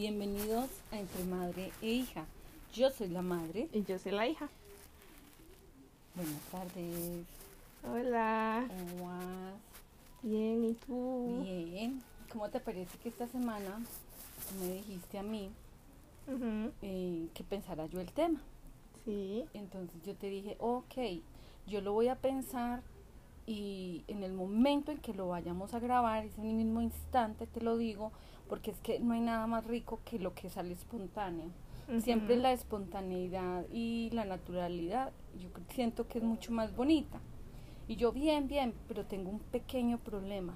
Bienvenidos 0.00 0.70
a 0.92 0.98
Entre 0.98 1.24
Madre 1.24 1.72
e 1.82 1.88
Hija. 1.88 2.24
Yo 2.72 2.88
soy 2.88 3.08
la 3.08 3.20
madre. 3.20 3.68
Y 3.74 3.84
yo 3.84 3.98
soy 3.98 4.12
la 4.12 4.26
hija. 4.26 4.48
Buenas 6.14 6.40
tardes. 6.50 7.26
Hola. 7.86 8.66
¿Cómo 8.66 9.10
vas? 9.10 9.54
Bien, 10.22 10.64
¿y 10.64 10.72
tú? 10.72 11.42
Bien. 11.42 12.02
¿Cómo 12.32 12.48
te 12.48 12.60
parece 12.60 12.96
que 12.96 13.10
esta 13.10 13.28
semana 13.28 13.78
tú 14.48 14.64
me 14.64 14.72
dijiste 14.72 15.18
a 15.18 15.22
mí 15.22 15.50
eh, 16.80 17.26
que 17.34 17.44
pensara 17.44 17.84
yo 17.84 18.00
el 18.00 18.10
tema? 18.10 18.40
Sí. 19.04 19.44
Entonces 19.52 20.00
yo 20.06 20.14
te 20.14 20.30
dije, 20.30 20.56
ok, 20.60 20.94
yo 21.66 21.82
lo 21.82 21.92
voy 21.92 22.08
a 22.08 22.16
pensar 22.16 22.80
y 23.46 24.02
en 24.08 24.22
el 24.22 24.32
momento 24.32 24.92
en 24.92 24.98
que 24.98 25.12
lo 25.12 25.28
vayamos 25.28 25.74
a 25.74 25.78
grabar, 25.78 26.24
ese 26.24 26.40
mismo 26.40 26.80
instante 26.80 27.46
te 27.46 27.60
lo 27.60 27.76
digo, 27.76 28.12
porque 28.50 28.72
es 28.72 28.80
que 28.80 28.98
no 28.98 29.14
hay 29.14 29.20
nada 29.20 29.46
más 29.46 29.64
rico 29.64 30.00
que 30.04 30.18
lo 30.18 30.34
que 30.34 30.50
sale 30.50 30.72
espontáneo. 30.72 31.46
Siempre 32.02 32.36
la 32.36 32.52
espontaneidad 32.52 33.64
y 33.72 34.10
la 34.10 34.24
naturalidad, 34.24 35.12
yo 35.40 35.48
siento 35.70 36.06
que 36.06 36.18
es 36.18 36.24
mucho 36.24 36.52
más 36.52 36.74
bonita. 36.74 37.20
Y 37.88 37.96
yo 37.96 38.12
bien, 38.12 38.48
bien, 38.48 38.74
pero 38.86 39.04
tengo 39.04 39.30
un 39.30 39.38
pequeño 39.38 39.98
problema, 39.98 40.52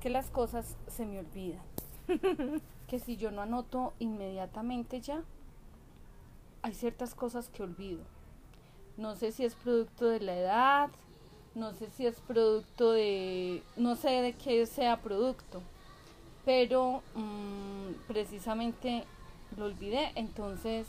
que 0.00 0.08
las 0.08 0.30
cosas 0.30 0.76
se 0.88 1.04
me 1.04 1.18
olvidan. 1.18 1.62
que 2.88 2.98
si 2.98 3.16
yo 3.16 3.30
no 3.30 3.42
anoto 3.42 3.92
inmediatamente 3.98 5.00
ya, 5.00 5.22
hay 6.62 6.74
ciertas 6.74 7.14
cosas 7.14 7.48
que 7.48 7.62
olvido. 7.62 8.02
No 8.96 9.14
sé 9.16 9.32
si 9.32 9.44
es 9.44 9.54
producto 9.54 10.06
de 10.06 10.20
la 10.20 10.36
edad, 10.36 10.90
no 11.54 11.72
sé 11.74 11.90
si 11.90 12.06
es 12.06 12.20
producto 12.20 12.92
de, 12.92 13.62
no 13.76 13.96
sé 13.96 14.10
de 14.10 14.32
qué 14.32 14.66
sea 14.66 15.00
producto, 15.00 15.62
pero 16.44 17.02
mm, 17.14 17.92
precisamente 18.06 19.04
lo 19.56 19.66
olvidé, 19.66 20.12
entonces 20.14 20.86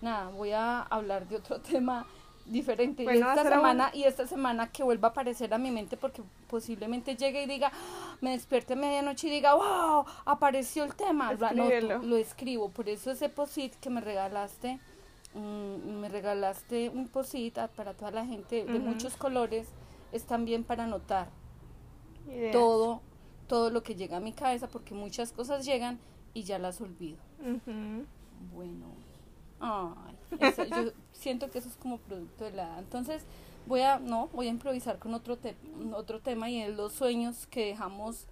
nada, 0.00 0.28
voy 0.30 0.52
a 0.52 0.82
hablar 0.82 1.28
de 1.28 1.36
otro 1.36 1.60
tema 1.72 2.06
diferente 2.44 3.02
Bueno, 3.02 3.28
esta 3.28 3.42
semana 3.42 3.90
y 3.92 4.04
esta 4.04 4.26
semana 4.26 4.70
que 4.70 4.84
vuelva 4.84 5.08
a 5.08 5.10
aparecer 5.10 5.52
a 5.52 5.58
mi 5.58 5.72
mente 5.72 5.96
porque 5.96 6.22
posiblemente 6.48 7.16
llegue 7.16 7.42
y 7.42 7.46
diga 7.46 7.72
"Ah", 7.74 8.16
me 8.20 8.30
despierte 8.30 8.74
a 8.74 8.76
medianoche 8.76 9.26
y 9.26 9.30
diga 9.30 9.54
wow 9.54 10.04
apareció 10.24 10.84
el 10.84 10.94
tema 10.94 11.32
Escríbelo. 11.32 11.98
lo 12.02 12.16
escribo 12.16 12.70
por 12.70 12.88
eso 12.88 13.10
ese 13.10 13.28
posit 13.28 13.74
que 13.80 13.90
me 13.90 14.00
regalaste 14.00 14.78
mm, 15.34 15.98
me 16.00 16.08
regalaste 16.08 16.88
un 16.88 17.08
posit 17.08 17.58
para 17.74 17.94
toda 17.94 18.12
la 18.12 18.24
gente 18.24 18.64
de 18.64 18.78
muchos 18.78 19.16
colores 19.16 19.66
es 20.12 20.24
también 20.24 20.62
para 20.62 20.84
anotar 20.84 21.28
Ideas. 22.28 22.52
todo 22.52 23.00
todo 23.48 23.70
lo 23.70 23.82
que 23.82 23.94
llega 23.94 24.16
a 24.18 24.20
mi 24.20 24.32
cabeza 24.32 24.68
porque 24.68 24.94
muchas 24.94 25.32
cosas 25.32 25.64
llegan 25.64 25.98
y 26.34 26.42
ya 26.44 26.58
las 26.58 26.80
olvido. 26.80 27.18
Bueno 28.54 28.86
ay, 29.60 30.16
eso- 30.40 30.64
yo 30.64 30.90
siento 31.12 31.50
que 31.50 31.58
eso 31.58 31.68
es 31.68 31.76
como 31.76 31.98
producto 31.98 32.44
de 32.44 32.52
la 32.52 32.64
edad. 32.64 32.78
entonces 32.78 33.24
voy 33.66 33.80
a 33.80 33.98
no 33.98 34.28
voy 34.28 34.46
a 34.48 34.50
improvisar 34.50 34.98
con 34.98 35.14
otro 35.14 35.36
te- 35.38 35.56
otro 35.94 36.20
tema 36.20 36.50
y 36.50 36.60
es 36.60 36.76
los 36.76 36.92
sueños 36.92 37.46
que 37.46 37.66
dejamos 37.66 38.26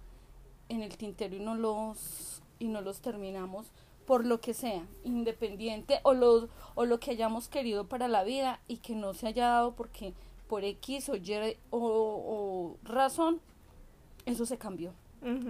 en 0.69 0.83
el 0.83 0.95
tintero 0.97 1.35
y 1.35 1.39
no 1.39 1.55
los 1.55 2.41
y 2.59 2.67
no 2.67 2.81
los 2.81 2.99
terminamos 3.01 3.67
por 4.05 4.23
lo 4.23 4.39
que 4.39 4.53
sea 4.53 4.85
independiente 5.03 5.99
o 6.03 6.13
los 6.13 6.47
o 6.75 6.85
lo 6.85 6.99
que 6.99 7.11
hayamos 7.11 7.47
querido 7.49 7.87
para 7.87 8.07
la 8.07 8.23
vida 8.23 8.59
y 8.67 8.77
que 8.77 8.95
no 8.95 9.13
se 9.15 9.27
haya 9.27 9.47
dado 9.47 9.73
porque 9.75 10.13
por 10.47 10.63
X 10.63 11.09
o 11.09 11.15
Y 11.15 11.57
o, 11.71 11.79
o 11.79 12.77
razón 12.83 13.41
eso 14.27 14.45
se 14.45 14.57
cambió 14.59 14.93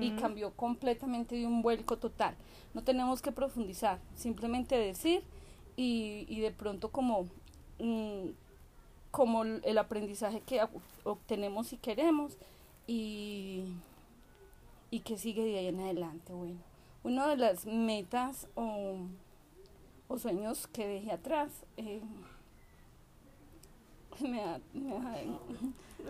y 0.02 0.12
cambió 0.12 0.52
completamente 0.52 1.36
de 1.36 1.46
un 1.46 1.62
vuelco 1.62 1.98
total. 1.98 2.36
No 2.74 2.84
tenemos 2.84 3.22
que 3.22 3.32
profundizar, 3.32 4.00
simplemente 4.16 4.78
decir 4.78 5.22
y, 5.76 6.26
y 6.30 6.40
de 6.40 6.52
pronto 6.52 6.90
como, 6.92 7.28
mm, 7.80 8.30
como 9.12 9.44
el 9.44 9.78
aprendizaje 9.78 10.42
que 10.42 10.62
ob- 10.62 10.70
obtenemos 11.04 11.74
y 11.74 11.78
queremos 11.78 12.38
y, 12.88 13.66
y 14.92 15.00
que 15.02 15.18
sigue 15.18 15.44
de 15.44 15.60
ahí 15.60 15.68
en 15.68 15.80
adelante. 15.82 16.32
Bueno, 16.34 16.58
una 17.04 17.28
de 17.28 17.38
las 17.38 17.66
metas 17.66 18.48
o, 18.56 18.96
o 20.08 20.18
sueños 20.18 20.68
que 20.68 20.88
dejé 20.88 21.12
atrás 21.12 21.52
eh, 21.78 22.02
me 24.22 24.38
da- 24.42 24.60
me 24.74 24.94
da- 24.94 25.24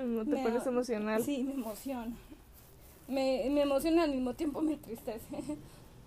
No 0.03 0.23
te 0.25 0.31
me 0.31 0.43
pones 0.43 0.63
da- 0.65 0.69
emocional. 0.69 1.23
Sí, 1.23 1.43
me 1.43 1.53
emociona. 1.53 2.15
Me, 3.07 3.47
me 3.49 3.61
emociona 3.61 4.03
al 4.03 4.11
mismo 4.11 4.33
tiempo 4.33 4.61
me 4.61 4.73
entristece. 4.73 5.27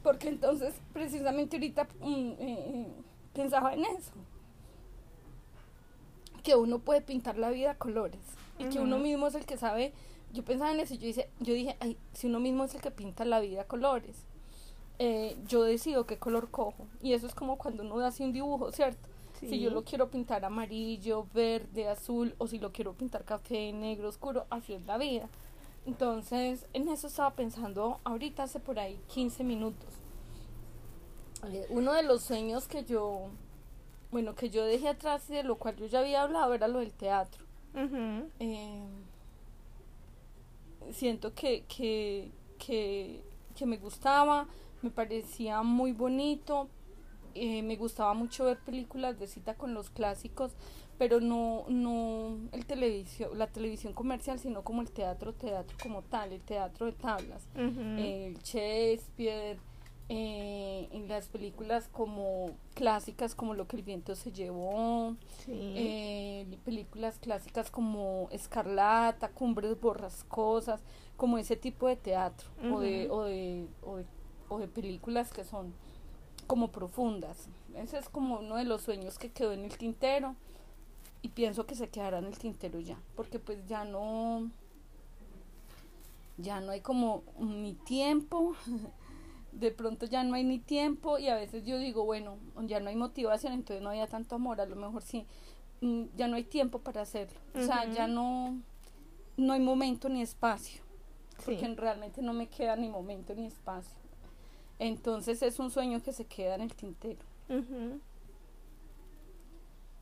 Porque 0.03 0.28
entonces, 0.28 0.75
precisamente 0.92 1.56
ahorita 1.56 1.82
eh, 2.03 2.36
eh, 2.38 2.86
pensaba 3.34 3.75
en 3.75 3.84
eso. 3.84 4.12
Que 6.42 6.56
uno 6.56 6.78
puede 6.78 7.00
pintar 7.00 7.37
la 7.37 7.50
vida 7.50 7.72
a 7.72 7.75
colores. 7.75 8.20
Y 8.58 8.64
que 8.64 8.81
uno 8.81 8.98
mismo 8.98 9.26
es 9.26 9.34
el 9.34 9.44
que 9.44 9.56
sabe. 9.56 9.92
Yo 10.32 10.44
pensaba 10.44 10.72
en 10.72 10.81
eso 10.81 10.94
y 10.94 10.98
yo, 10.98 11.06
dice, 11.06 11.31
yo 11.41 11.54
dije, 11.54 11.76
ay, 11.81 11.97
si 12.12 12.26
uno 12.26 12.41
mismo 12.41 12.64
es 12.64 12.75
el 12.75 12.81
que 12.81 12.91
pinta 12.91 13.25
la 13.25 13.41
vida 13.41 13.62
a 13.62 13.64
colores, 13.64 14.25
eh, 14.98 15.37
yo 15.47 15.62
decido 15.62 16.06
qué 16.06 16.19
color 16.19 16.50
cojo. 16.50 16.87
Y 17.03 17.12
eso 17.12 17.26
es 17.26 17.34
como 17.34 17.56
cuando 17.56 17.82
uno 17.82 17.98
hace 18.00 18.25
un 18.25 18.32
dibujo, 18.32 18.72
¿cierto? 18.72 19.08
Si 19.41 19.60
yo 19.60 19.70
lo 19.70 19.84
quiero 19.84 20.10
pintar 20.10 20.44
amarillo, 20.44 21.26
verde, 21.32 21.88
azul, 21.88 22.34
o 22.38 22.48
si 22.48 22.58
lo 22.58 22.72
quiero 22.72 22.94
pintar 22.94 23.25
café, 23.25 23.72
negro, 23.72 24.08
oscuro, 24.08 24.47
así 24.50 24.75
es 24.75 24.84
la 24.84 24.98
vida. 24.98 25.28
Entonces, 25.88 26.66
en 26.75 26.87
eso 26.91 27.06
estaba 27.06 27.31
pensando 27.31 27.99
ahorita 28.04 28.43
hace 28.43 28.60
por 28.60 28.78
ahí 28.78 29.00
15 29.09 29.43
minutos. 29.43 29.88
Eh, 31.50 31.66
uno 31.71 31.94
de 31.94 32.03
los 32.03 32.22
sueños 32.22 32.69
que 32.69 32.84
yo, 32.84 33.28
bueno, 34.10 34.34
que 34.34 34.50
yo 34.50 34.66
dejé 34.66 34.88
atrás 34.88 35.31
y 35.31 35.32
de 35.32 35.44
lo 35.44 35.56
cual 35.56 35.76
yo 35.76 35.87
ya 35.87 36.00
había 36.00 36.25
hablado 36.25 36.53
era 36.53 36.69
lo 36.69 36.81
del 36.81 36.93
teatro. 36.93 37.43
Eh, 37.75 38.87
siento 40.93 41.32
que, 41.32 41.65
que, 41.66 42.32
que, 42.59 43.22
que 43.56 43.65
me 43.65 43.78
gustaba, 43.78 44.47
me 44.82 44.91
parecía 44.91 45.62
muy 45.62 45.93
bonito, 45.93 46.69
eh, 47.41 47.62
me 47.62 47.76
gustaba 47.76 48.15
mucho 48.15 48.44
ver 48.44 48.59
películas 48.59 49.19
de 49.19 49.26
cita 49.26 49.54
con 49.54 49.75
los 49.75 49.91
clásicos, 49.91 50.53
pero 50.99 51.21
no, 51.21 51.65
no 51.69 52.38
el 52.53 52.66
televisión, 52.66 53.38
la 53.38 53.47
televisión 53.47 53.93
comercial, 53.93 54.38
sino 54.38 54.62
como 54.62 54.82
el 54.82 54.91
teatro, 54.91 55.32
teatro 55.32 55.76
como 55.82 56.03
tal, 56.03 56.32
el 56.32 56.41
teatro 56.41 56.87
de 56.87 56.93
tablas 56.93 57.47
Ujú. 57.54 57.81
el 57.81 58.38
Shakespeare, 58.43 59.59
eh, 60.10 60.88
en 60.93 61.06
las 61.06 61.28
películas 61.28 61.87
como 61.93 62.53
clásicas 62.75 63.34
como 63.34 63.53
Lo 63.53 63.69
que 63.69 63.76
el 63.76 63.82
viento 63.82 64.15
se 64.16 64.32
llevó, 64.32 65.16
Sí. 65.44 65.53
eh, 65.76 66.47
películas 66.65 67.19
clásicas 67.19 67.70
como 67.70 68.28
Escarlata, 68.32 69.28
Cumbres 69.28 69.78
borrascosas, 69.78 70.81
como 71.19 71.37
ese 71.37 71.56
tipo 71.56 71.87
de 71.88 71.97
teatro 71.97 72.49
o, 72.72 72.81
de, 72.81 73.05
Ujú. 73.06 73.15
o, 73.16 73.22
de, 73.25 73.66
o, 73.82 73.97
de, 73.97 74.05
o 74.49 74.59
de 74.59 74.69
películas 74.69 75.31
que 75.31 75.44
son 75.44 75.75
como 76.48 76.72
profundas. 76.72 77.47
Ese 77.76 77.98
es 77.98 78.09
como 78.09 78.41
uno 78.41 78.56
de 78.56 78.64
los 78.64 78.82
sueños 78.82 79.19
que 79.19 79.31
quedó 79.31 79.53
en 79.53 79.64
el 79.64 79.76
tintero 79.78 80.34
y 81.22 81.28
pienso 81.28 81.66
que 81.66 81.76
se 81.76 81.88
quedará 81.88 82.19
en 82.19 82.25
el 82.25 82.36
tintero 82.38 82.81
ya, 82.81 82.98
porque 83.14 83.38
pues 83.38 83.64
ya 83.69 83.84
no 83.84 84.50
ya 86.38 86.60
no 86.60 86.72
hay 86.72 86.81
como 86.81 87.22
ni 87.38 87.75
tiempo, 87.75 88.54
de 89.53 89.70
pronto 89.72 90.06
ya 90.06 90.22
no 90.25 90.34
hay 90.34 90.44
ni 90.44 90.58
tiempo 90.58 91.19
y 91.19 91.28
a 91.28 91.34
veces 91.34 91.64
yo 91.64 91.78
digo, 91.78 92.04
bueno, 92.04 92.37
ya 92.62 92.81
no 92.81 92.88
hay 92.88 92.97
motivación, 92.97 93.53
entonces 93.53 93.82
no 93.82 93.91
había 93.91 94.06
tanto 94.06 94.37
amor, 94.37 94.60
a 94.60 94.66
lo 94.66 94.76
mejor 94.76 95.03
sí, 95.03 95.26
mm, 95.81 96.04
ya 96.16 96.28
no 96.28 96.37
hay 96.37 96.44
tiempo 96.44 96.78
para 96.78 97.03
hacerlo, 97.03 97.38
o 97.56 97.60
sea, 97.62 97.91
ya 97.91 98.06
no, 98.06 98.56
no 99.37 99.53
hay 99.53 99.60
momento 99.60 100.08
ni 100.08 100.22
espacio, 100.22 100.81
porque 101.44 101.67
Sí. 101.67 101.75
realmente 101.75 102.23
no 102.23 102.32
me 102.32 102.46
queda 102.46 102.76
ni 102.76 102.88
momento 102.88 103.34
ni 103.34 103.46
espacio. 103.46 103.98
Entonces 104.78 105.42
es 105.42 105.58
un 105.58 105.70
sueño 105.70 106.02
que 106.02 106.12
se 106.12 106.25
queda 106.26 106.54
en 106.54 106.60
el 106.62 106.75
tintero. 106.75 107.19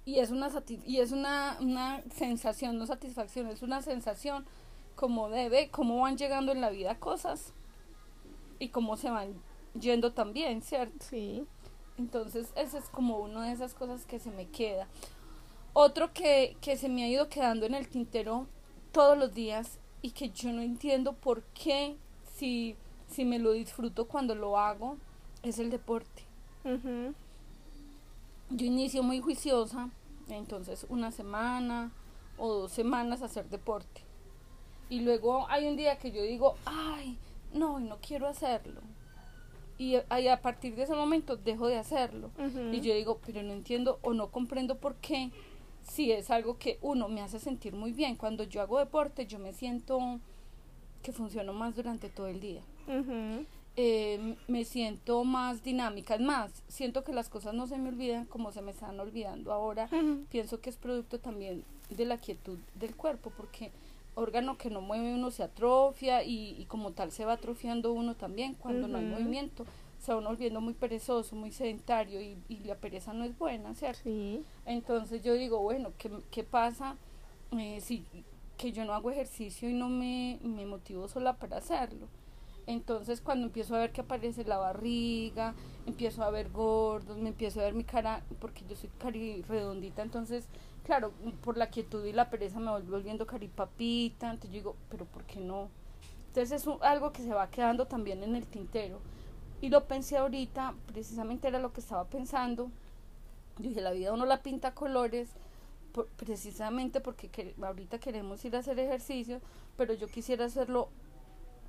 Y 0.04 0.18
es 0.18 0.30
una 0.30 0.50
y 0.84 0.98
es 0.98 1.12
una, 1.12 1.56
una 1.60 2.02
sensación, 2.14 2.78
no 2.78 2.86
satisfacción, 2.86 3.48
es 3.48 3.62
una 3.62 3.82
sensación 3.82 4.46
como 4.94 5.28
debe, 5.28 5.68
cómo 5.70 6.00
van 6.00 6.16
llegando 6.16 6.52
en 6.52 6.60
la 6.60 6.70
vida 6.70 6.98
cosas 6.98 7.52
y 8.58 8.68
cómo 8.68 8.96
se 8.96 9.10
van 9.10 9.34
yendo 9.78 10.12
también, 10.12 10.62
¿cierto? 10.62 10.96
Sí. 11.00 11.44
Entonces, 11.98 12.52
esa 12.56 12.78
es 12.78 12.88
como 12.88 13.18
una 13.18 13.46
de 13.46 13.52
esas 13.52 13.74
cosas 13.74 14.04
que 14.04 14.18
se 14.18 14.30
me 14.30 14.48
queda. 14.48 14.86
Otro 15.72 16.12
que, 16.12 16.56
que 16.60 16.76
se 16.76 16.88
me 16.88 17.04
ha 17.04 17.08
ido 17.08 17.28
quedando 17.28 17.66
en 17.66 17.74
el 17.74 17.88
tintero 17.88 18.46
todos 18.92 19.16
los 19.16 19.34
días 19.34 19.78
y 20.02 20.10
que 20.10 20.30
yo 20.30 20.52
no 20.52 20.62
entiendo 20.62 21.14
por 21.14 21.42
qué, 21.48 21.96
si, 22.34 22.76
si 23.08 23.24
me 23.24 23.38
lo 23.38 23.52
disfruto 23.52 24.06
cuando 24.06 24.34
lo 24.34 24.58
hago, 24.58 24.96
es 25.42 25.58
el 25.58 25.70
deporte. 25.70 26.22
Yo 28.50 28.66
inicio 28.66 29.02
muy 29.02 29.20
juiciosa, 29.20 29.90
entonces 30.28 30.86
una 30.88 31.10
semana 31.10 31.90
o 32.38 32.52
dos 32.52 32.72
semanas 32.72 33.22
hacer 33.22 33.48
deporte. 33.48 34.02
Y 34.88 35.00
luego 35.00 35.46
hay 35.48 35.66
un 35.66 35.76
día 35.76 35.98
que 35.98 36.12
yo 36.12 36.22
digo, 36.22 36.54
ay, 36.64 37.18
no, 37.52 37.80
no 37.80 37.98
quiero 38.00 38.28
hacerlo. 38.28 38.80
y 39.78 39.96
a, 39.96 40.32
a 40.32 40.40
partir 40.40 40.74
de 40.74 40.84
ese 40.84 40.94
momento 40.94 41.36
dejo 41.36 41.66
de 41.66 41.76
hacerlo. 41.76 42.30
Y 42.72 42.80
yo 42.80 42.94
digo, 42.94 43.18
pero 43.24 43.42
no 43.42 43.52
entiendo 43.52 43.98
o 44.02 44.14
no 44.14 44.28
comprendo 44.30 44.76
por 44.78 44.94
qué, 44.96 45.30
si 45.82 46.12
es 46.12 46.30
algo 46.30 46.56
que 46.58 46.78
uno 46.82 47.08
me 47.08 47.20
hace 47.20 47.38
sentir 47.38 47.74
muy 47.74 47.92
bien. 47.92 48.16
Cuando 48.16 48.44
yo 48.44 48.60
hago 48.62 48.78
deporte, 48.78 49.26
yo 49.26 49.38
me 49.38 49.52
siento 49.52 50.18
que 51.02 51.12
funciono 51.12 51.52
más 51.52 51.74
durante 51.76 52.08
todo 52.08 52.26
el 52.28 52.40
día. 52.40 52.62
Eh, 53.78 54.36
me 54.48 54.64
siento 54.64 55.22
más 55.24 55.62
dinámica. 55.62 56.14
Es 56.14 56.20
más, 56.20 56.62
siento 56.66 57.04
que 57.04 57.12
las 57.12 57.28
cosas 57.28 57.52
no 57.52 57.66
se 57.66 57.76
me 57.76 57.90
olvidan 57.90 58.24
como 58.24 58.50
se 58.52 58.62
me 58.62 58.70
están 58.70 58.98
olvidando 58.98 59.52
ahora. 59.52 59.88
Pienso 60.30 60.60
que 60.60 60.70
es 60.70 60.76
producto 60.76 61.18
también 61.18 61.64
de 61.90 62.04
la 62.06 62.16
quietud 62.18 62.58
del 62.74 62.96
cuerpo, 62.96 63.30
porque 63.36 63.70
órgano 64.14 64.56
que 64.56 64.70
no 64.70 64.80
mueve 64.80 65.14
uno 65.14 65.30
se 65.30 65.42
atrofia 65.42 66.24
y, 66.24 66.56
y 66.58 66.64
como 66.64 66.92
tal 66.92 67.12
se 67.12 67.26
va 67.26 67.34
atrofiando 67.34 67.92
uno 67.92 68.14
también 68.14 68.54
cuando 68.54 68.88
no 68.88 68.96
hay 68.98 69.04
movimiento. 69.04 69.66
Se 69.98 70.12
va 70.12 70.18
uno 70.18 70.28
volviendo 70.28 70.60
muy 70.60 70.74
perezoso, 70.74 71.36
muy 71.36 71.52
sedentario 71.52 72.20
y, 72.22 72.38
y 72.48 72.60
la 72.60 72.76
pereza 72.76 73.12
no 73.12 73.24
es 73.24 73.36
buena, 73.36 73.74
¿cierto? 73.74 74.00
Sí. 74.04 74.42
Entonces 74.64 75.22
yo 75.22 75.34
digo, 75.34 75.60
bueno, 75.60 75.92
¿qué, 75.98 76.10
qué 76.30 76.44
pasa 76.44 76.96
eh, 77.58 77.80
si 77.80 78.04
que 78.56 78.72
yo 78.72 78.84
no 78.86 78.94
hago 78.94 79.10
ejercicio 79.10 79.68
y 79.68 79.74
no 79.74 79.88
me, 79.88 80.38
me 80.42 80.64
motivo 80.64 81.08
sola 81.08 81.34
para 81.34 81.58
hacerlo? 81.58 82.08
Entonces 82.66 83.20
cuando 83.20 83.46
empiezo 83.46 83.76
a 83.76 83.78
ver 83.78 83.92
que 83.92 84.00
aparece 84.00 84.44
la 84.44 84.58
barriga, 84.58 85.54
empiezo 85.86 86.24
a 86.24 86.30
ver 86.30 86.50
gordos, 86.50 87.16
me 87.16 87.28
empiezo 87.28 87.60
a 87.60 87.64
ver 87.64 87.74
mi 87.74 87.84
cara, 87.84 88.22
porque 88.40 88.64
yo 88.68 88.74
soy 88.76 88.90
cari 88.98 89.42
redondita, 89.42 90.02
entonces, 90.02 90.48
claro, 90.84 91.12
por 91.44 91.56
la 91.56 91.70
quietud 91.70 92.04
y 92.04 92.12
la 92.12 92.28
pereza 92.28 92.58
me 92.58 92.70
voy 92.72 92.82
volviendo 92.82 93.26
caripapita, 93.26 94.30
entonces 94.30 94.50
yo 94.50 94.56
digo, 94.58 94.76
pero 94.90 95.04
¿por 95.06 95.24
qué 95.24 95.38
no? 95.40 95.68
Entonces 96.28 96.62
es 96.62 96.68
algo 96.82 97.12
que 97.12 97.22
se 97.22 97.32
va 97.34 97.50
quedando 97.50 97.86
también 97.86 98.22
en 98.22 98.36
el 98.36 98.46
tintero. 98.46 99.00
Y 99.60 99.70
lo 99.70 99.86
pensé 99.86 100.18
ahorita, 100.18 100.74
precisamente 100.86 101.48
era 101.48 101.58
lo 101.60 101.72
que 101.72 101.80
estaba 101.80 102.04
pensando, 102.04 102.70
yo 103.58 103.68
dije, 103.68 103.80
la 103.80 103.92
vida 103.92 104.12
uno 104.12 104.26
la 104.26 104.42
pinta 104.42 104.74
colores, 104.74 105.30
precisamente 106.16 107.00
porque 107.00 107.28
que- 107.28 107.54
ahorita 107.62 107.98
queremos 107.98 108.44
ir 108.44 108.54
a 108.56 108.58
hacer 108.60 108.78
ejercicio, 108.78 109.40
pero 109.76 109.94
yo 109.94 110.08
quisiera 110.08 110.44
hacerlo, 110.44 110.88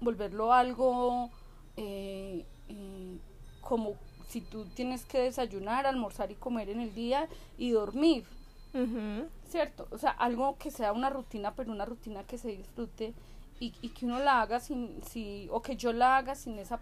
volverlo 0.01 0.53
algo 0.53 1.29
eh, 1.75 2.45
eh, 2.69 3.17
como 3.61 3.95
si 4.27 4.41
tú 4.41 4.65
tienes 4.65 5.05
que 5.05 5.19
desayunar, 5.19 5.85
almorzar 5.85 6.31
y 6.31 6.35
comer 6.35 6.69
en 6.69 6.81
el 6.81 6.93
día 6.93 7.27
y 7.57 7.71
dormir. 7.71 8.25
¿cierto? 9.49 9.87
O 9.91 9.97
sea, 9.97 10.11
algo 10.11 10.57
que 10.57 10.71
sea 10.71 10.91
una 10.93 11.09
rutina, 11.09 11.55
pero 11.55 11.71
una 11.71 11.85
rutina 11.85 12.23
que 12.23 12.37
se 12.37 12.49
disfrute 12.49 13.13
y, 13.59 13.73
y 13.81 13.89
que 13.89 14.05
uno 14.05 14.19
la 14.19 14.41
haga 14.41 14.59
sin, 14.59 15.01
si, 15.03 15.47
o 15.51 15.61
que 15.61 15.75
yo 15.75 15.93
la 15.93 16.17
haga 16.17 16.35
sin 16.35 16.59
esa 16.59 16.79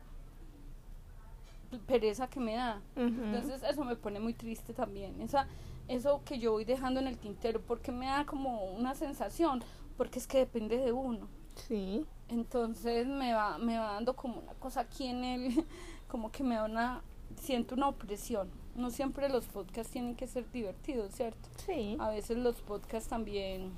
pereza 1.88 2.28
que 2.28 2.40
me 2.40 2.56
da. 2.56 2.82
Entonces 2.96 3.64
eso 3.64 3.84
me 3.84 3.96
pone 3.96 4.20
muy 4.20 4.34
triste 4.34 4.74
también. 4.74 5.22
Esa, 5.22 5.48
eso 5.88 6.22
que 6.26 6.40
yo 6.40 6.54
voy 6.54 6.66
dejando 6.66 7.00
en 7.00 7.08
el 7.08 7.18
tintero, 7.18 7.62
porque 7.62 7.92
me 7.92 8.08
da 8.08 8.26
como 8.26 8.66
una 8.66 8.96
sensación, 8.96 9.64
porque 9.98 10.20
es 10.20 10.28
que 10.28 10.40
depende 10.40 10.78
de 10.78 10.92
uno. 10.92 11.28
Sí. 11.56 12.06
Entonces 12.30 13.06
me 13.08 13.34
va, 13.34 13.58
me 13.58 13.78
va 13.78 13.94
dando 13.94 14.16
como 14.16 14.40
una 14.40 14.54
cosa 14.54 14.82
aquí 14.82 15.08
en 15.08 15.24
el, 15.24 15.66
como 16.08 16.32
que 16.32 16.44
me 16.44 16.56
da 16.56 16.66
una, 16.66 17.02
siento 17.42 17.76
una 17.76 17.88
opresión. 17.88 18.50
No 18.76 18.90
siempre 18.90 19.30
los 19.30 19.46
podcasts 19.46 19.94
tienen 19.94 20.16
que 20.16 20.28
ser 20.28 20.52
divertidos, 20.52 21.14
¿cierto? 21.14 21.50
Sí. 21.66 21.98
A 22.00 22.10
veces 22.10 22.38
los 22.38 22.62
podcasts 22.62 23.10
también 23.10 23.72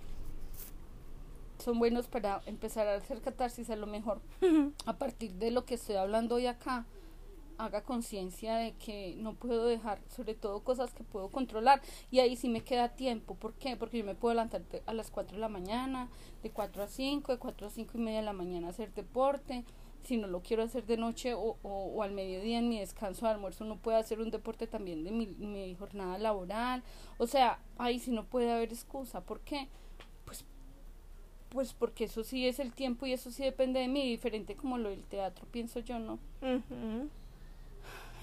son 1.60 1.80
buenos 1.80 2.08
para 2.08 2.42
empezar 2.46 2.88
a 2.88 2.96
hacer 2.96 3.22
catarsis 3.22 3.70
a 3.70 3.76
lo 3.76 3.88
mejor 3.88 4.22
a 4.86 4.94
partir 4.94 5.34
de 5.34 5.52
lo 5.52 5.66
que 5.66 5.76
estoy 5.76 5.96
hablando 5.96 6.36
hoy 6.36 6.48
acá, 6.48 6.86
haga 7.58 7.82
conciencia 7.84 8.56
de 8.56 8.74
que 8.74 9.16
no 9.18 9.34
puedo 9.34 9.66
dejar, 9.66 10.00
sobre 10.10 10.36
todo 10.36 10.64
cosas 10.64 10.94
que 10.94 11.04
puedo 11.04 11.30
controlar. 11.30 11.82
Y 12.12 12.20
ahí 12.20 12.36
sí 12.36 12.50
me 12.50 12.62
queda 12.62 12.90
tiempo. 12.90 13.36
¿Por 13.36 13.54
qué? 13.54 13.76
Porque 13.76 13.98
yo 13.98 14.06
me 14.06 14.16
puedo 14.16 14.34
levantar 14.36 14.64
a 14.86 14.94
las 14.94 15.12
4 15.12 15.36
de 15.36 15.42
la 15.42 15.50
mañana, 15.50 16.10
de 16.44 16.52
4 16.52 16.84
a 16.84 16.88
5, 16.88 17.32
de 17.32 17.40
4 17.40 17.68
a 17.68 17.70
5 17.70 17.92
y 17.98 18.02
media 18.02 18.20
de 18.20 18.26
la 18.26 18.34
mañana 18.34 18.70
hacer 18.70 18.94
deporte. 18.94 19.64
Si 20.04 20.16
no 20.16 20.28
lo 20.28 20.42
quiero 20.42 20.64
hacer 20.64 20.86
de 20.86 20.96
noche 20.96 21.34
o, 21.34 21.58
o, 21.64 22.02
al 22.02 22.12
mediodía 22.12 22.60
en 22.60 22.70
mi 22.70 22.80
descanso 22.80 23.26
de 23.26 23.34
almuerzo, 23.34 23.66
no 23.66 23.78
puedo 23.78 23.98
hacer 23.98 24.22
un 24.22 24.32
deporte 24.32 24.66
también 24.68 25.04
de 25.04 25.12
mi, 25.12 25.28
mi 25.28 25.76
jornada 25.76 26.18
laboral. 26.18 26.84
O 27.18 27.28
sea, 27.28 27.60
ahí 27.78 28.00
sí 28.00 28.12
no 28.12 28.26
puede 28.26 28.52
haber 28.52 28.72
excusa. 28.72 29.22
¿Por 29.22 29.42
qué? 29.42 29.68
Pues 30.26 30.46
pues 31.50 31.74
porque 31.74 32.06
eso 32.06 32.24
sí 32.24 32.48
es 32.48 32.60
el 32.60 32.74
tiempo 32.74 33.06
y 33.06 33.14
eso 33.14 33.32
sí 33.32 33.44
depende 33.44 33.80
de 33.80 33.88
mí, 33.88 34.08
diferente 34.08 34.56
como 34.56 34.78
lo 34.78 34.90
del 34.90 35.06
teatro, 35.06 35.48
pienso 35.50 35.80
yo, 35.80 35.98
¿no? 35.98 36.20
Ujú. 36.42 37.10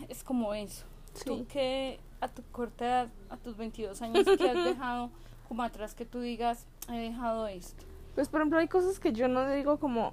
Es 0.08 0.24
como 0.24 0.54
eso. 0.54 0.84
Tú 1.24 1.46
que 1.46 2.00
a 2.20 2.28
tu 2.28 2.42
corta 2.50 2.84
edad, 2.84 3.08
a 3.30 3.36
tus 3.36 3.56
22 3.56 4.00
años, 4.02 4.24
que 4.24 4.50
has 4.50 4.64
dejado 4.64 5.10
como 5.48 5.62
atrás 5.62 5.94
que 5.94 6.04
tú 6.04 6.20
digas, 6.20 6.66
he 6.90 6.98
dejado 6.98 7.46
esto. 7.46 7.84
Pues 8.14 8.28
por 8.28 8.40
ejemplo 8.40 8.58
hay 8.58 8.68
cosas 8.68 9.00
que 9.00 9.12
yo 9.12 9.28
no 9.28 9.48
digo 9.50 9.78
como 9.78 10.12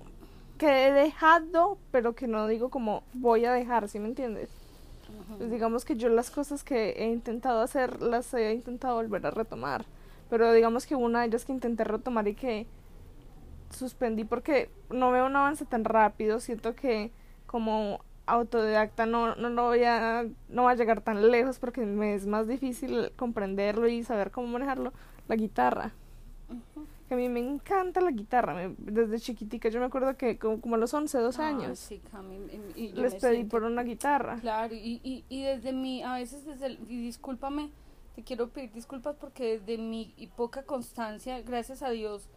que 0.58 0.88
he 0.88 0.92
dejado, 0.92 1.78
pero 1.92 2.14
que 2.14 2.28
no 2.28 2.48
digo 2.48 2.70
como 2.70 3.04
voy 3.14 3.46
a 3.46 3.54
dejar, 3.54 3.88
¿sí 3.88 4.00
me 4.00 4.08
entiendes? 4.08 4.50
Pues 5.38 5.52
digamos 5.52 5.86
que 5.86 5.96
yo 5.96 6.10
las 6.10 6.32
cosas 6.32 6.64
que 6.64 6.92
he 6.92 7.12
intentado 7.12 7.62
hacer 7.62 8.02
las 8.02 8.34
he 8.34 8.54
intentado 8.54 8.96
volver 8.96 9.26
a 9.26 9.32
retomar, 9.32 9.86
pero 10.30 10.52
digamos 10.54 10.86
que 10.86 10.96
una 10.96 11.22
de 11.22 11.28
ellas 11.28 11.46
que 11.46 11.52
intenté 11.52 11.84
retomar 11.84 12.28
y 12.28 12.36
que 12.36 12.68
suspendí 13.72 14.24
porque 14.24 14.70
no 14.90 15.12
veo 15.12 15.26
un 15.26 15.36
avance 15.36 15.66
tan 15.66 15.84
rápido, 15.84 16.40
siento 16.40 16.76
que 16.76 17.12
como 17.46 18.00
autodidacta 18.32 19.06
no, 19.06 19.36
no 19.36 19.50
lo 19.50 19.64
voy 19.66 19.84
a, 19.84 20.26
no 20.50 20.64
va 20.64 20.72
a 20.72 20.76
llegar 20.76 21.02
tan 21.02 21.30
lejos 21.32 21.60
porque 21.60 21.82
me 21.86 22.14
es 22.16 22.26
más 22.28 22.48
difícil 22.48 23.12
comprenderlo 23.16 23.88
y 23.88 24.04
saber 24.04 24.32
cómo 24.32 24.48
manejarlo, 24.48 24.94
la 25.28 25.36
guitarra. 25.36 25.92
Que 27.08 27.16
a 27.16 27.18
mí 27.18 27.28
me 27.28 27.40
encanta 27.42 28.00
la 28.00 28.12
guitarra, 28.12 28.54
me- 28.54 28.76
desde 28.78 29.20
chiquitica, 29.20 29.68
yo 29.70 29.80
me 29.82 29.86
acuerdo 29.88 30.16
que 30.16 30.38
como, 30.38 30.62
como 30.62 30.76
a 30.76 30.78
los 30.78 30.94
11, 30.94 31.18
12 31.18 31.42
Ah, 31.42 31.48
años, 31.50 31.78
sí, 31.80 32.02
Cami, 32.12 32.36
y- 32.76 32.84
y 32.86 32.94
yo 32.94 33.02
les 33.02 33.16
pedí 33.16 33.36
siento- 33.38 33.52
por 33.52 33.64
una 33.64 33.84
guitarra. 33.84 34.38
Claro, 34.40 34.74
y, 34.76 35.02
y, 35.04 35.26
y 35.28 35.44
desde 35.44 35.74
mi, 35.74 36.04
a 36.04 36.14
veces 36.14 36.46
desde, 36.46 36.68
el- 36.68 36.80
y 36.88 37.02
discúlpame, 37.04 37.70
te 38.16 38.24
quiero 38.24 38.48
pedir 38.50 38.72
disculpas 38.72 39.16
porque 39.18 39.60
desde 39.60 39.78
mi 39.78 40.14
y 40.18 40.28
poca 40.28 40.64
constancia, 40.64 41.42
gracias 41.42 41.82
a 41.82 41.90
Dios, 41.90 42.30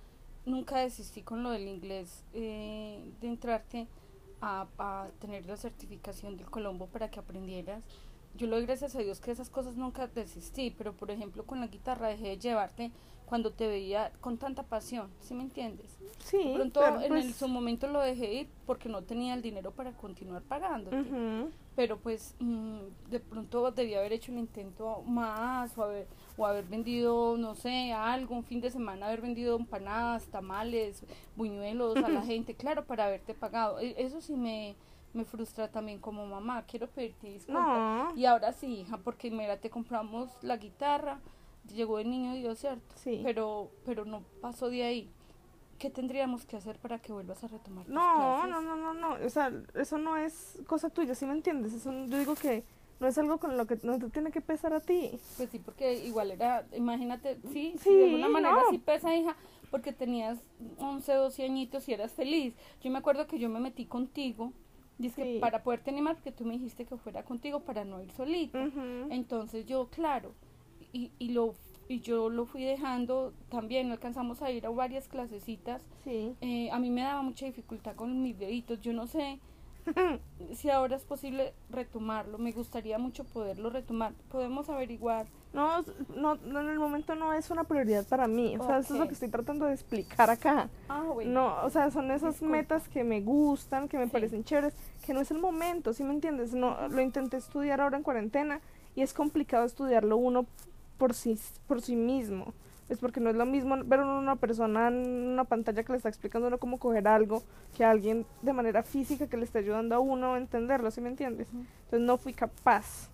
nunca 0.44 0.78
desistí 0.78 1.22
con 1.22 1.42
lo 1.44 1.50
del 1.50 1.68
inglés, 1.68 2.24
eh, 2.34 3.00
de 3.20 3.28
entrarte 3.28 3.86
a, 4.44 4.68
a 4.78 5.08
tener 5.20 5.46
la 5.46 5.56
certificación 5.56 6.36
del 6.36 6.50
Colombo 6.50 6.86
para 6.86 7.10
que 7.10 7.18
aprendieras. 7.18 7.82
Yo 8.36 8.46
le 8.46 8.56
doy 8.56 8.66
gracias 8.66 8.94
a 8.94 8.98
Dios 8.98 9.20
que 9.20 9.30
esas 9.30 9.48
cosas 9.48 9.76
nunca 9.76 10.06
desistí, 10.08 10.70
pero 10.70 10.92
por 10.92 11.10
ejemplo 11.10 11.46
con 11.46 11.60
la 11.60 11.68
guitarra 11.68 12.08
dejé 12.08 12.28
de 12.28 12.38
llevarte 12.38 12.92
cuando 13.26 13.50
te 13.52 13.66
veía 13.66 14.12
con 14.20 14.36
tanta 14.38 14.62
pasión, 14.64 15.10
¿sí 15.20 15.34
me 15.34 15.42
entiendes? 15.42 15.96
Sí, 16.18 16.38
De 16.42 16.54
pronto 16.54 16.80
pero 16.80 17.00
en 17.00 17.08
pues, 17.08 17.24
el- 17.26 17.34
su 17.34 17.48
momento 17.48 17.86
lo 17.88 18.00
dejé 18.00 18.32
ir 18.34 18.48
porque 18.66 18.88
no 18.88 19.02
tenía 19.02 19.34
el 19.34 19.42
dinero 19.42 19.70
para 19.72 19.92
continuar 19.92 20.42
pagándote 20.42 20.96
ujú. 20.96 21.50
pero 21.76 21.98
pues 21.98 22.34
mm, 22.38 22.78
de 23.10 23.20
pronto 23.20 23.70
debía 23.72 23.98
haber 23.98 24.12
hecho 24.12 24.30
un 24.32 24.38
intento 24.38 25.02
más 25.02 25.76
o 25.76 25.82
haber, 25.82 26.06
o 26.36 26.46
haber 26.46 26.64
vendido, 26.64 27.36
no 27.36 27.54
sé, 27.56 27.92
algo, 27.92 28.36
un 28.36 28.44
fin 28.44 28.60
de 28.60 28.70
semana 28.70 29.06
haber 29.06 29.20
vendido 29.20 29.56
empanadas, 29.56 30.26
tamales, 30.26 31.02
buñuelos 31.36 31.96
a 31.96 32.08
la 32.08 32.22
gente, 32.22 32.54
claro, 32.54 32.84
para 32.84 33.06
haberte 33.06 33.34
pagado. 33.34 33.80
E- 33.80 33.94
Eso 33.98 34.20
sí 34.20 34.34
me, 34.36 34.76
me 35.12 35.24
frustra 35.24 35.68
también 35.68 35.98
como 35.98 36.24
mamá, 36.26 36.62
quiero 36.66 36.86
pedirte 36.88 37.28
disculpas. 37.28 37.66
No, 37.66 38.12
Y 38.16 38.24
ahora 38.24 38.52
sí, 38.52 38.80
hija, 38.82 38.96
porque 38.98 39.30
mira, 39.30 39.56
te 39.58 39.68
compramos 39.70 40.30
la 40.42 40.56
guitarra, 40.56 41.18
llegó 41.72 41.98
el 41.98 42.10
niño 42.10 42.34
Dios, 42.34 42.58
¿cierto? 42.58 42.94
sí. 42.96 43.20
Pero, 43.22 43.70
pero 43.84 44.04
no 44.04 44.22
pasó 44.40 44.68
de 44.68 44.82
ahí. 44.84 45.10
¿Qué 45.78 45.90
tendríamos 45.90 46.46
que 46.46 46.56
hacer 46.56 46.78
para 46.78 46.98
que 47.00 47.12
vuelvas 47.12 47.42
a 47.42 47.48
retomar 47.48 47.84
tus 47.84 47.94
No, 47.94 48.00
clases? 48.16 48.50
no, 48.50 48.60
no, 48.62 48.76
no, 48.76 48.94
no, 48.94 49.26
o 49.26 49.28
sea, 49.30 49.52
eso 49.74 49.98
no 49.98 50.16
es 50.16 50.62
cosa 50.68 50.88
tuya, 50.88 51.14
¿sí 51.14 51.26
me 51.26 51.32
entiendes? 51.32 51.72
Eso, 51.72 51.92
yo 52.06 52.18
digo 52.18 52.34
que 52.36 52.62
no 53.00 53.08
es 53.08 53.18
algo 53.18 53.38
con 53.38 53.56
lo 53.56 53.66
que 53.66 53.78
no 53.82 53.98
te 53.98 54.08
tiene 54.08 54.30
que 54.30 54.40
pesar 54.40 54.72
a 54.72 54.80
ti. 54.80 55.18
Pues 55.36 55.50
sí, 55.50 55.58
porque 55.58 55.94
igual 56.04 56.30
era, 56.30 56.64
imagínate, 56.76 57.38
sí, 57.52 57.72
sí, 57.72 57.78
Sí, 57.78 57.94
de 57.96 58.04
alguna 58.04 58.28
manera 58.28 58.54
no. 58.54 58.70
sí 58.70 58.78
pesa, 58.78 59.14
hija, 59.16 59.36
porque 59.72 59.92
tenías 59.92 60.38
11, 60.78 61.12
12 61.12 61.44
añitos 61.44 61.88
y 61.88 61.92
eras 61.92 62.12
feliz. 62.12 62.54
Yo 62.80 62.90
me 62.92 62.98
acuerdo 62.98 63.26
que 63.26 63.40
yo 63.40 63.48
me 63.48 63.58
metí 63.58 63.84
contigo, 63.84 64.52
dice 64.96 65.24
Sí. 65.24 65.38
para 65.40 65.64
poderte 65.64 65.90
animar, 65.90 66.14
porque 66.14 66.30
tú 66.30 66.44
me 66.44 66.52
dijiste 66.54 66.84
que 66.86 66.96
fuera 66.96 67.24
contigo 67.24 67.60
para 67.60 67.84
no 67.84 68.00
ir 68.00 68.12
solita. 68.12 68.70
Entonces 69.10 69.66
yo, 69.66 69.88
claro, 69.88 70.34
y, 70.94 71.10
y 71.18 71.28
lo 71.32 71.54
y 71.86 72.00
yo 72.00 72.30
lo 72.30 72.46
fui 72.46 72.64
dejando 72.64 73.34
también, 73.50 73.90
alcanzamos 73.92 74.40
a 74.40 74.50
ir 74.50 74.64
a 74.64 74.70
varias 74.70 75.06
clasecitas. 75.06 75.82
Sí. 76.02 76.34
Eh, 76.40 76.70
a 76.70 76.78
mí 76.78 76.88
me 76.88 77.02
daba 77.02 77.20
mucha 77.20 77.44
dificultad 77.44 77.94
con 77.94 78.22
mis 78.22 78.38
deditos, 78.38 78.80
yo 78.80 78.94
no 78.94 79.06
sé 79.06 79.38
si 80.54 80.70
ahora 80.70 80.96
es 80.96 81.04
posible 81.04 81.52
retomarlo. 81.68 82.38
Me 82.38 82.52
gustaría 82.52 82.96
mucho 82.98 83.24
poderlo 83.24 83.68
retomar. 83.68 84.14
Podemos 84.30 84.70
averiguar. 84.70 85.26
No, 85.52 85.82
no, 86.16 86.36
no, 86.36 86.60
en 86.62 86.68
el 86.70 86.78
momento 86.78 87.14
no 87.14 87.34
es 87.34 87.50
una 87.50 87.64
prioridad 87.64 88.06
para 88.08 88.26
mí. 88.26 88.56
O 88.56 88.64
sea, 88.64 88.78
eso 88.78 88.94
es 88.94 89.00
lo 89.00 89.06
que 89.06 89.12
estoy 89.12 89.28
tratando 89.28 89.66
de 89.66 89.74
explicar 89.74 90.30
acá. 90.30 90.70
Ah, 90.88 91.02
bueno. 91.12 91.30
No, 91.32 91.66
o 91.66 91.70
sea, 91.70 91.90
son 91.90 92.10
esas 92.10 92.32
Disculpa. 92.34 92.56
metas 92.56 92.88
que 92.88 93.04
me 93.04 93.20
gustan, 93.20 93.88
que 93.88 93.98
me 93.98 94.06
Sí. 94.06 94.10
parecen 94.10 94.42
chéveres, 94.42 94.74
que 95.04 95.12
no 95.12 95.20
es 95.20 95.30
el 95.30 95.38
momento, 95.38 95.92
¿sí 95.92 96.02
me 96.02 96.14
entiendes? 96.14 96.54
No, 96.54 96.88
lo 96.88 97.02
intenté 97.02 97.36
estudiar 97.36 97.82
ahora 97.82 97.98
en 97.98 98.02
cuarentena 98.02 98.60
y 98.96 99.02
es 99.02 99.12
complicado 99.12 99.66
estudiarlo 99.66 100.16
uno 100.16 100.46
por 101.04 101.12
sí, 101.12 101.38
por 101.68 101.82
sí 101.82 101.96
mismo. 101.96 102.54
Es 102.88 102.98
porque 102.98 103.20
no 103.20 103.28
es 103.28 103.36
lo 103.36 103.44
mismo 103.44 103.76
ver 103.84 104.00
a 104.00 104.06
una 104.06 104.36
persona 104.36 104.88
en 104.88 105.28
una 105.28 105.44
pantalla 105.44 105.84
que 105.84 105.92
le 105.92 105.98
está 105.98 106.08
explicando 106.08 106.48
uno 106.48 106.56
cómo 106.56 106.78
coger 106.78 107.06
algo 107.08 107.42
que 107.76 107.84
a 107.84 107.90
alguien 107.90 108.24
de 108.40 108.54
manera 108.54 108.82
física 108.82 109.26
que 109.26 109.36
le 109.36 109.44
está 109.44 109.58
ayudando 109.58 109.94
a 109.94 109.98
uno 109.98 110.32
a 110.32 110.38
entenderlo, 110.38 110.90
¿sí 110.90 111.02
me 111.02 111.10
entiendes? 111.10 111.46
Ujú. 111.48 111.58
Entonces 111.58 112.00
no 112.00 112.16
fui 112.16 112.32
capaz. 112.32 113.10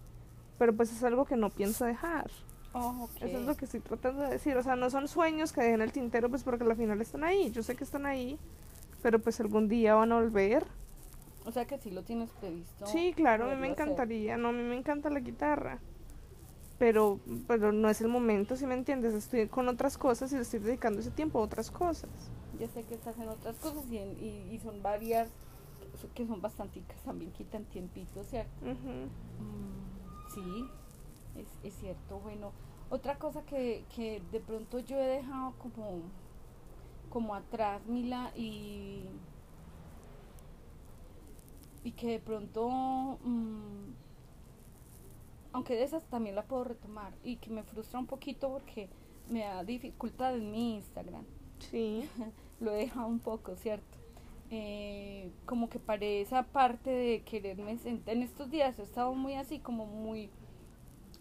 Pero 0.56 0.72
pues 0.72 0.92
es 0.92 1.02
algo 1.02 1.24
que 1.24 1.34
no 1.34 1.50
pienso 1.50 1.84
dejar. 1.84 2.30
Oh, 2.74 3.08
ok. 3.10 3.22
Eso 3.22 3.38
es 3.38 3.44
lo 3.44 3.56
que 3.56 3.64
estoy 3.64 3.80
tratando 3.80 4.22
de 4.22 4.30
decir. 4.30 4.56
O 4.56 4.62
sea, 4.62 4.76
no 4.76 4.88
son 4.88 5.08
sueños 5.08 5.52
que 5.52 5.62
dejen 5.62 5.80
el 5.80 5.90
tintero, 5.90 6.28
pues 6.30 6.44
porque 6.44 6.62
al 6.62 6.76
final 6.76 7.00
están 7.00 7.24
ahí. 7.24 7.50
Yo 7.50 7.64
sé 7.64 7.74
que 7.74 7.82
están 7.82 8.06
ahí, 8.06 8.38
pero 9.02 9.18
pues 9.18 9.40
algún 9.40 9.68
día 9.68 9.96
van 9.96 10.12
a 10.12 10.20
volver. 10.20 10.64
O 11.44 11.50
sea 11.50 11.64
que 11.64 11.76
sí 11.78 11.90
lo 11.90 12.04
tienes 12.04 12.30
previsto. 12.38 12.86
sí, 12.86 13.12
claro, 13.16 13.46
a 13.46 13.48
mí 13.48 13.54
me 13.54 13.56
poderlo 13.56 13.72
hacer. 13.74 13.86
encantaría. 13.88 14.36
No, 14.36 14.48
a 14.50 14.52
mí 14.52 14.62
me 14.62 14.76
encanta 14.76 15.10
la 15.10 15.18
guitarra. 15.18 15.80
Pero, 16.80 17.20
pero 17.46 17.72
no 17.72 17.90
es 17.90 18.00
el 18.00 18.08
momento, 18.08 18.56
si 18.56 18.66
me 18.66 18.74
entiendes. 18.74 19.12
Estoy 19.14 19.46
con 19.48 19.68
otras 19.68 19.98
cosas 19.98 20.32
y 20.32 20.36
le 20.36 20.40
estoy 20.42 20.60
dedicando 20.60 20.98
ese 21.00 21.10
tiempo 21.10 21.38
a 21.38 21.42
otras 21.42 21.70
cosas. 21.70 22.08
Ya 22.58 22.66
sé 22.68 22.82
que 22.84 22.94
estás 22.94 23.16
en 23.18 23.28
otras 23.28 23.54
cosas 23.56 23.84
y, 23.92 23.98
en- 23.98 24.16
y, 24.18 24.54
y 24.54 24.58
son 24.60 24.82
varias 24.82 25.28
que 26.14 26.26
son 26.26 26.40
bastanticas, 26.40 26.96
también 27.04 27.30
quitan 27.32 27.64
tiempito, 27.64 28.24
¿cierto? 28.24 28.50
Ujú. 28.62 28.72
Mm, 29.44 30.32
sí, 30.34 30.66
es, 31.36 31.46
es 31.70 31.78
cierto. 31.78 32.18
Bueno, 32.20 32.50
otra 32.88 33.16
cosa 33.16 33.42
que, 33.42 33.84
que 33.94 34.22
de 34.32 34.40
pronto 34.40 34.78
yo 34.78 34.96
he 34.98 35.06
dejado 35.06 35.52
como, 35.58 36.00
como 37.10 37.34
atrás, 37.34 37.82
Mila, 37.86 38.32
y, 38.36 39.04
y 41.84 41.90
que 41.92 42.06
de 42.12 42.18
pronto, 42.20 43.18
mm, 43.22 44.09
aunque 45.52 45.74
de 45.74 45.84
esas 45.84 46.04
también 46.06 46.36
la 46.36 46.44
puedo 46.44 46.64
retomar, 46.64 47.12
y 47.24 47.36
que 47.36 47.50
me 47.50 47.62
frustra 47.62 47.98
un 47.98 48.06
poquito 48.06 48.50
porque 48.50 48.88
me 49.28 49.40
da 49.40 49.64
dificultad 49.64 50.36
en 50.36 50.50
mi 50.50 50.74
Instagram 50.76 51.24
Sí. 51.60 52.08
lo 52.60 52.72
he 52.72 52.76
dejado 52.76 53.06
un 53.06 53.18
poco, 53.18 53.56
¿cierto? 53.56 53.98
Eh, 54.50 55.30
como 55.46 55.68
que 55.68 55.78
paré 55.78 56.20
esa 56.20 56.42
parte 56.42 56.90
de 56.90 57.22
quererme 57.22 57.78
sentar. 57.78 58.14
En 58.14 58.22
estos 58.22 58.50
días 58.50 58.78
he 58.78 58.82
estado 58.82 59.14
muy 59.14 59.34
así, 59.34 59.58
como 59.60 59.86
muy, 59.86 60.28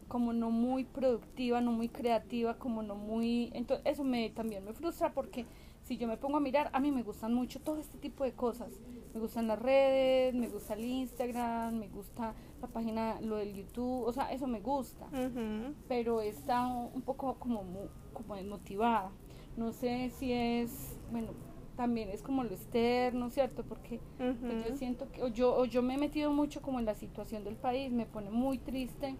como 0.07 0.33
no 0.33 0.50
muy 0.50 0.83
productiva, 0.83 1.62
no 1.62 1.71
muy 1.71 1.89
creativa, 1.89 2.55
como 2.57 2.81
no 2.81 2.95
muy... 2.95 3.51
Entonces 3.53 3.86
eso 3.86 4.03
me 4.03 4.29
también 4.29 4.65
me 4.65 4.74
frustra 4.74 5.13
porque 5.13 5.45
si 5.89 5.98
yo 5.98 6.08
me 6.08 6.17
pongo 6.17 6.38
a 6.38 6.39
mirar, 6.39 6.69
a 6.72 6.79
mí 6.79 6.91
me 6.91 7.01
gustan 7.01 7.34
mucho 7.34 7.60
todo 7.62 7.79
este 7.79 7.98
tipo 7.98 8.24
de 8.24 8.34
cosas. 8.34 8.79
Me 9.12 9.19
gustan 9.19 9.48
las 9.48 9.58
redes, 9.58 10.36
me 10.36 10.48
gusta 10.48 10.75
el 10.75 10.86
Instagram, 10.86 11.79
me 11.79 11.88
gusta 11.88 12.36
la 12.62 12.67
página, 12.67 13.19
lo 13.22 13.38
del 13.38 13.55
YouTube, 13.55 14.03
o 14.03 14.13
sea, 14.13 14.31
eso 14.31 14.46
me 14.46 14.60
gusta 14.60 15.08
Ujú. 15.08 15.74
pero 15.88 16.22
he 16.22 16.27
estado 16.27 16.91
un 16.93 17.01
poco 17.01 17.39
como, 17.39 17.88
como 18.13 18.36
desmotivada. 18.36 19.12
No 19.58 19.72
sé 19.72 20.12
si 20.12 20.31
es, 20.31 20.96
bueno, 21.12 21.31
también 21.75 22.10
es 22.10 22.22
como 22.22 22.43
lo 22.43 22.51
externo, 22.51 23.31
¿cierto? 23.31 23.63
Porque 23.63 24.00
pues, 24.19 24.67
yo 24.67 24.75
siento 24.77 25.12
que 25.12 25.24
o 25.24 25.27
yo, 25.27 25.58
o 25.58 25.65
yo 25.65 25.81
me 25.81 25.96
he 25.96 25.98
metido 25.98 26.31
mucho 26.31 26.62
como 26.62 26.77
en 26.77 26.86
la 26.86 26.93
situación 26.93 27.43
del 27.43 27.55
país, 27.55 27.91
me 27.91 28.05
pone 28.05 28.29
muy 28.29 28.60
triste. 28.60 29.15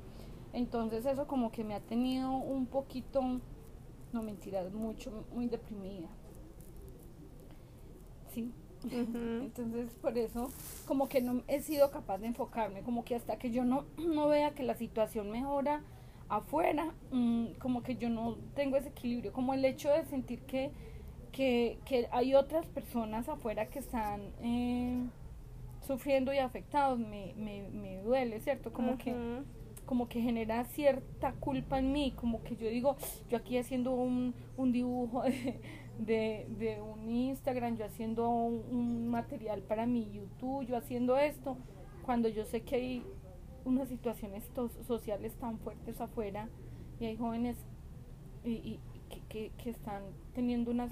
Entonces 0.54 1.08
eso 1.08 1.26
como 1.26 1.52
que 1.52 1.64
me 1.64 1.74
ha 1.74 1.80
tenido 1.80 2.30
un 2.30 2.68
poquito, 2.68 3.24
no 4.14 4.22
mentiras, 4.22 4.72
mucho, 4.72 5.26
muy 5.34 5.48
deprimida. 5.48 6.10
Sí. 8.30 8.52
Entonces 8.92 9.94
por 10.02 10.18
eso 10.18 10.50
como 10.88 11.10
que 11.10 11.22
no 11.22 11.44
he 11.48 11.60
sido 11.62 11.92
capaz 11.92 12.20
de 12.20 12.28
enfocarme, 12.28 12.82
como 12.82 13.04
que 13.04 13.16
hasta 13.16 13.38
que 13.38 13.52
yo 13.52 13.66
no, 13.66 13.86
no 13.98 14.28
vea 14.28 14.52
que 14.52 14.64
la 14.64 14.76
situación 14.76 15.30
mejora 15.32 15.84
afuera, 16.30 16.94
mm, 17.12 17.54
como 17.60 17.84
que 17.84 17.96
yo 17.96 18.10
no 18.10 18.38
tengo 18.56 18.78
ese 18.78 18.90
equilibrio, 18.90 19.34
como 19.34 19.54
el 19.54 19.66
hecho 19.66 19.90
de 19.90 20.06
sentir 20.06 20.40
que, 20.42 20.72
que, 21.32 21.80
que 21.86 22.08
hay 22.12 22.36
otras 22.36 22.68
personas 22.68 23.28
afuera 23.28 23.66
que 23.68 23.80
están 23.80 24.22
eh, 24.42 25.04
sufriendo 25.86 26.32
y 26.34 26.38
afectados, 26.38 27.00
me, 27.00 27.34
me, 27.36 27.64
me 27.70 28.02
duele, 28.04 28.40
¿cierto? 28.40 28.72
Como 28.72 28.98
que 28.98 29.14
como 29.90 30.08
que 30.08 30.22
genera 30.22 30.66
cierta 30.66 31.32
culpa 31.32 31.80
en 31.80 31.92
mí, 31.92 32.14
como 32.16 32.44
que 32.44 32.56
yo 32.56 32.70
digo, 32.70 32.96
yo 33.28 33.38
aquí 33.40 33.58
haciendo 33.58 33.94
un, 33.94 34.36
un 34.56 34.72
dibujo 34.72 35.24
de, 35.24 35.60
de, 36.00 36.48
de 36.60 36.82
un 36.82 37.10
Instagram, 37.10 37.78
yo 37.78 37.86
haciendo 37.86 38.30
un, 38.30 38.64
un 38.72 39.08
material 39.10 39.62
para 39.64 39.86
mi 39.86 40.10
YouTube, 40.12 40.66
yo 40.66 40.78
haciendo 40.78 41.18
esto, 41.18 41.58
cuando 42.06 42.30
yo 42.30 42.46
sé 42.46 42.62
que 42.64 42.76
hay 42.76 43.04
unas 43.66 43.90
situaciones 43.90 44.50
tos- 44.54 44.78
sociales 44.88 45.36
tan 45.36 45.60
fuertes 45.60 46.02
afuera 46.02 46.50
y 47.00 47.06
hay 47.06 47.18
jóvenes 47.18 47.58
y, 48.44 48.52
y 48.52 48.80
que, 49.10 49.22
que, 49.30 49.52
que 49.64 49.70
están 49.70 50.04
teniendo 50.34 50.72
unas 50.72 50.92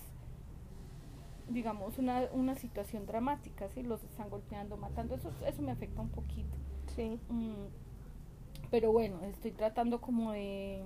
digamos 1.49 1.97
una, 1.97 2.27
una 2.33 2.55
situación 2.55 3.05
dramática, 3.05 3.69
¿sí? 3.69 3.83
los 3.83 4.03
están 4.03 4.29
golpeando, 4.29 4.75
matando, 4.77 5.15
eso, 5.15 5.31
eso 5.47 5.61
me 5.61 5.71
afecta 5.71 6.01
un 6.01 6.09
poquito. 6.09 6.57
Sí. 6.95 7.19
Mm, 7.29 7.67
pero 8.69 8.91
bueno, 8.91 9.21
estoy 9.23 9.51
tratando 9.51 10.01
como 10.01 10.31
de, 10.31 10.83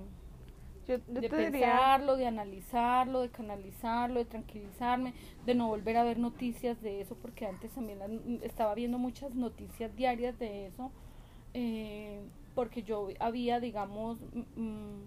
Yo, 0.88 0.96
yo 0.98 1.02
de 1.14 1.20
diría. 1.20 1.36
pensarlo, 1.50 2.16
de 2.16 2.26
analizarlo, 2.26 3.20
de 3.20 3.28
canalizarlo, 3.30 4.18
de 4.18 4.24
tranquilizarme, 4.24 5.14
de 5.46 5.54
no 5.54 5.68
volver 5.68 5.96
a 5.96 6.04
ver 6.04 6.18
noticias 6.18 6.80
de 6.82 7.00
eso, 7.00 7.14
porque 7.16 7.46
antes 7.46 7.70
también 7.72 7.98
las- 8.00 8.10
estaba 8.42 8.74
viendo 8.74 8.98
muchas 8.98 9.34
noticias 9.34 9.94
diarias 9.94 10.38
de 10.38 10.66
eso, 10.66 10.90
eh, 11.54 12.20
porque 12.54 12.82
yo 12.82 13.08
había, 13.20 13.60
digamos, 13.60 14.18
mm, 14.56 14.60
mm, 14.60 15.02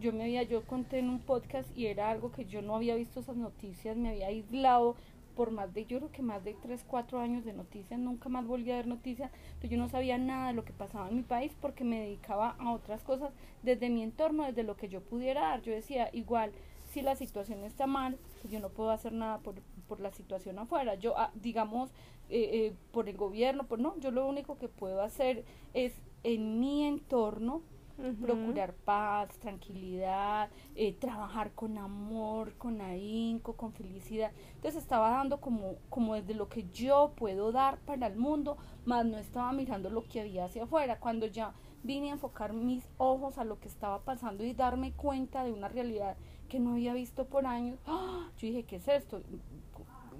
yo 0.00 0.12
me 0.12 0.24
había, 0.24 0.42
yo 0.42 0.62
conté 0.64 0.98
en 0.98 1.08
un 1.08 1.20
podcast 1.20 1.68
y 1.76 1.86
era 1.86 2.10
algo 2.10 2.32
que 2.32 2.44
yo 2.46 2.62
no 2.62 2.74
había 2.74 2.96
visto 2.96 3.20
esas 3.20 3.36
noticias, 3.36 3.96
me 3.96 4.08
había 4.10 4.26
aislado 4.26 4.96
por 5.36 5.50
más 5.50 5.72
de, 5.74 5.86
yo 5.86 5.98
creo 5.98 6.12
que 6.12 6.22
más 6.22 6.44
de 6.44 6.54
3, 6.54 6.84
4 6.86 7.18
años 7.20 7.44
de 7.44 7.52
noticias, 7.52 7.98
nunca 7.98 8.28
más 8.28 8.46
volví 8.46 8.70
a 8.70 8.76
ver 8.76 8.86
noticias, 8.86 9.30
entonces 9.46 9.70
yo 9.70 9.78
no 9.78 9.88
sabía 9.88 10.18
nada 10.18 10.48
de 10.48 10.54
lo 10.54 10.64
que 10.64 10.72
pasaba 10.72 11.08
en 11.08 11.16
mi 11.16 11.22
país 11.22 11.52
porque 11.60 11.84
me 11.84 12.00
dedicaba 12.00 12.56
a 12.58 12.72
otras 12.72 13.02
cosas 13.02 13.32
desde 13.62 13.90
mi 13.90 14.02
entorno, 14.02 14.44
desde 14.44 14.62
lo 14.62 14.76
que 14.76 14.88
yo 14.88 15.00
pudiera 15.00 15.42
dar. 15.42 15.62
Yo 15.62 15.72
decía, 15.72 16.10
igual, 16.12 16.52
si 16.92 17.02
la 17.02 17.16
situación 17.16 17.64
está 17.64 17.86
mal, 17.86 18.18
pues 18.40 18.52
yo 18.52 18.60
no 18.60 18.68
puedo 18.68 18.90
hacer 18.90 19.12
nada 19.12 19.38
por, 19.38 19.56
por 19.88 20.00
la 20.00 20.12
situación 20.12 20.58
afuera. 20.58 20.94
Yo, 20.94 21.18
ah, 21.18 21.32
digamos, 21.34 21.90
eh, 22.30 22.50
eh, 22.52 22.72
por 22.92 23.08
el 23.08 23.16
gobierno, 23.16 23.64
pues 23.64 23.80
no, 23.80 23.98
yo 23.98 24.10
lo 24.10 24.26
único 24.26 24.56
que 24.58 24.68
puedo 24.68 25.02
hacer 25.02 25.44
es 25.74 25.92
en 26.22 26.60
mi 26.60 26.84
entorno 26.84 27.62
Procurar 27.96 28.74
paz, 28.74 29.38
tranquilidad, 29.38 30.50
eh, 30.74 30.92
trabajar 30.94 31.52
con 31.52 31.78
amor, 31.78 32.54
con 32.54 32.80
ahínco, 32.80 33.54
con 33.54 33.72
felicidad. 33.72 34.32
Entonces 34.56 34.82
estaba 34.82 35.10
dando 35.10 35.40
como, 35.40 35.76
como 35.90 36.14
desde 36.14 36.34
lo 36.34 36.48
que 36.48 36.66
yo 36.72 37.12
puedo 37.14 37.52
dar 37.52 37.78
para 37.78 38.08
el 38.08 38.16
mundo, 38.16 38.56
más 38.84 39.06
no 39.06 39.18
estaba 39.18 39.52
mirando 39.52 39.90
lo 39.90 40.08
que 40.08 40.20
había 40.20 40.46
hacia 40.46 40.64
afuera. 40.64 40.98
Cuando 40.98 41.26
ya 41.26 41.54
vine 41.84 42.10
a 42.10 42.14
enfocar 42.14 42.52
mis 42.52 42.84
ojos 42.96 43.38
a 43.38 43.44
lo 43.44 43.60
que 43.60 43.68
estaba 43.68 44.00
pasando 44.00 44.42
y 44.42 44.54
darme 44.54 44.92
cuenta 44.92 45.44
de 45.44 45.52
una 45.52 45.68
realidad 45.68 46.16
que 46.48 46.58
no 46.58 46.72
había 46.72 46.94
visto 46.94 47.26
por 47.26 47.46
años, 47.46 47.78
¡ah! 47.86 48.28
yo 48.36 48.48
dije, 48.48 48.64
¿qué 48.64 48.76
es 48.76 48.88
esto? 48.88 49.22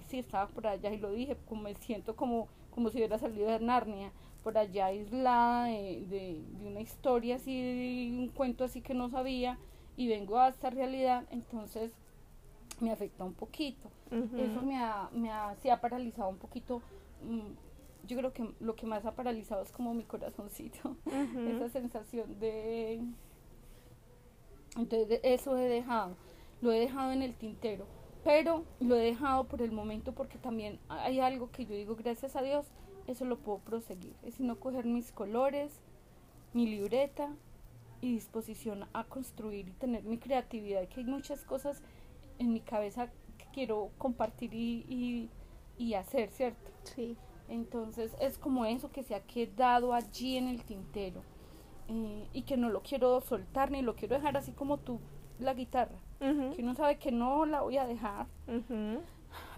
Sí, 0.07 0.19
estaba 0.21 0.47
por 0.47 0.67
allá 0.67 0.93
y 0.93 0.99
lo 0.99 1.11
dije, 1.11 1.37
como 1.49 1.63
me 1.63 1.75
siento 1.75 2.15
como, 2.15 2.47
como 2.71 2.91
si 2.91 2.99
hubiera 2.99 3.19
salido 3.19 3.51
de 3.51 3.59
Narnia 3.59 4.13
por 4.45 4.59
allá 4.59 4.87
aislada 4.87 5.65
de, 5.67 6.07
de, 6.09 6.45
de 6.61 6.67
una 6.69 6.81
historia 6.81 7.37
así, 7.37 7.53
de 7.63 8.19
un 8.19 8.29
cuento 8.29 8.65
así 8.65 8.83
que 8.83 8.95
no 8.95 9.11
sabía 9.11 9.59
y 9.97 10.09
vengo 10.09 10.39
a 10.39 10.49
esta 10.49 10.71
realidad, 10.71 11.25
entonces 11.31 11.93
me 12.81 12.93
afecta 12.93 13.25
un 13.25 13.35
poquito. 13.35 13.91
Eso 14.39 14.63
me 14.63 14.77
ha, 14.79 15.09
me 15.13 15.31
ha, 15.33 15.57
sí 15.57 15.71
ha 15.71 15.81
paralizado 15.81 16.29
un 16.29 16.39
poquito. 16.39 16.83
mm, 17.23 18.07
Yo 18.07 18.17
creo 18.19 18.33
que 18.33 18.55
lo 18.61 18.77
que 18.77 18.87
más 18.87 19.07
ha 19.07 19.13
paralizado 19.17 19.63
es 19.63 19.73
como 19.73 19.95
mi 19.95 20.05
corazoncito, 20.05 20.97
esa 21.47 21.69
sensación 21.71 22.39
de... 22.39 23.01
Entonces 24.77 25.21
eso 25.23 25.57
he 25.57 25.69
dejado, 25.69 26.17
lo 26.61 26.73
he 26.73 26.81
dejado 26.81 27.13
en 27.13 27.23
el 27.23 27.35
tintero, 27.35 27.87
pero 28.25 28.65
lo 28.81 28.97
he 28.97 29.05
dejado 29.05 29.45
por 29.45 29.63
el 29.63 29.71
momento 29.73 30.13
porque 30.13 30.39
también 30.39 30.79
hay 30.89 31.21
algo 31.21 31.51
que 31.51 31.65
yo 31.67 31.75
digo, 31.77 31.95
gracias 31.97 32.35
a 32.37 32.43
Dios, 32.43 32.67
eso 33.07 33.25
lo 33.25 33.39
puedo 33.39 33.59
proseguir. 33.59 34.15
Es 34.23 34.35
sino 34.35 34.59
coger 34.61 34.85
mis 34.87 35.13
colores, 35.13 35.81
mi 36.53 36.67
libreta 36.67 37.31
y 38.01 38.13
disposición 38.15 38.87
a 38.93 39.05
construir 39.05 39.69
y 39.69 39.73
tener 39.73 40.05
mi 40.05 40.19
creatividad, 40.19 40.89
que 40.89 41.01
hay 41.01 41.07
muchas 41.07 41.45
cosas 41.45 41.83
en 42.39 42.53
mi 42.53 42.61
cabeza 42.61 43.09
que 43.39 43.47
quiero 43.53 43.91
compartir 43.99 44.55
y, 44.55 44.85
y, 44.89 45.31
y 45.79 45.95
hacer, 45.95 46.31
¿cierto? 46.31 46.71
Sí. 46.85 47.17
Entonces 47.49 48.15
es 48.21 48.39
como 48.39 48.65
eso 48.65 48.91
que 48.91 49.03
se 49.03 49.15
ha 49.15 49.21
quedado 49.21 49.93
allí 49.93 50.37
en 50.37 50.49
el 50.49 50.65
tintero 50.65 51.23
eh, 51.89 52.29
y 52.33 52.43
que 52.43 52.57
no 52.57 52.71
lo 52.71 52.83
quiero 52.83 53.21
soltar 53.21 53.71
ni 53.71 53.83
lo 53.83 53.95
quiero 53.95 54.17
dejar 54.17 54.37
así 54.37 54.53
como 54.53 54.79
tú 54.79 55.01
la 55.39 55.53
guitarra, 55.55 55.99
Ujú, 56.21 56.55
que 56.55 56.63
uno 56.63 56.75
sabe 56.75 56.99
que 56.99 57.11
no 57.13 57.45
la 57.45 57.63
voy 57.63 57.77
a 57.77 57.87
dejar 57.87 58.27
ujú. 58.49 59.01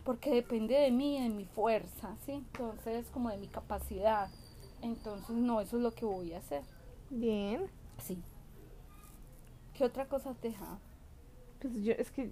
Porque 0.07 0.33
depende 0.33 0.77
de 0.77 0.91
mí, 0.93 1.21
de 1.21 1.29
mi 1.29 1.45
fuerza, 1.45 2.17
¿sí? 2.25 2.33
Entonces 2.33 3.07
como 3.13 3.29
de 3.29 3.39
mi 3.39 3.49
capacidad. 3.49 4.31
Entonces 4.81 5.35
no, 5.35 5.61
eso 5.61 5.77
es 5.77 5.83
lo 5.83 5.91
que 5.91 6.05
voy 6.05 6.33
a 6.33 6.39
hacer. 6.39 6.63
Bien. 7.11 7.67
Sí. 7.99 8.17
¿Qué 9.75 9.85
otra 9.85 10.07
cosa 10.07 10.31
has 10.31 10.41
dejado? 10.41 10.79
Pues 11.61 11.75
yo, 11.83 11.93
es 11.93 12.13
que 12.13 12.31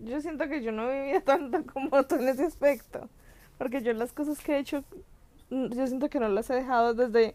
yo 0.00 0.20
siento 0.20 0.46
que 0.48 0.62
yo 0.62 0.70
no 0.70 0.90
he 0.90 1.02
vivido 1.02 1.22
tanto 1.24 1.64
como 1.64 2.04
tú 2.04 2.16
en 2.16 2.28
ese 2.28 2.44
aspecto. 2.44 3.08
Porque 3.56 3.82
yo 3.82 3.94
las 3.94 4.12
cosas 4.12 4.38
que 4.40 4.56
he 4.56 4.58
hecho, 4.58 4.84
mm, 5.48 5.68
yo 5.68 5.86
siento 5.86 6.10
que 6.10 6.20
no 6.20 6.28
las 6.28 6.50
he 6.50 6.54
dejado 6.54 6.92
desde 6.92 7.34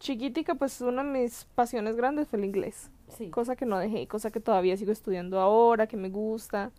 chiquitica, 0.00 0.56
pues 0.56 0.80
una 0.80 1.04
de 1.04 1.10
mis 1.10 1.44
pasiones 1.54 1.94
grandes 1.94 2.26
fue 2.26 2.40
el 2.40 2.46
inglés. 2.46 2.90
Sí. 3.16 3.30
Cosa 3.30 3.54
que 3.54 3.64
no 3.66 3.78
dejé, 3.78 4.08
cosa 4.08 4.32
que 4.32 4.40
todavía 4.40 4.76
sigo 4.76 4.90
estudiando 4.90 5.38
ahora, 5.38 5.86
que 5.86 5.96
me 5.96 6.08
gusta. 6.08 6.72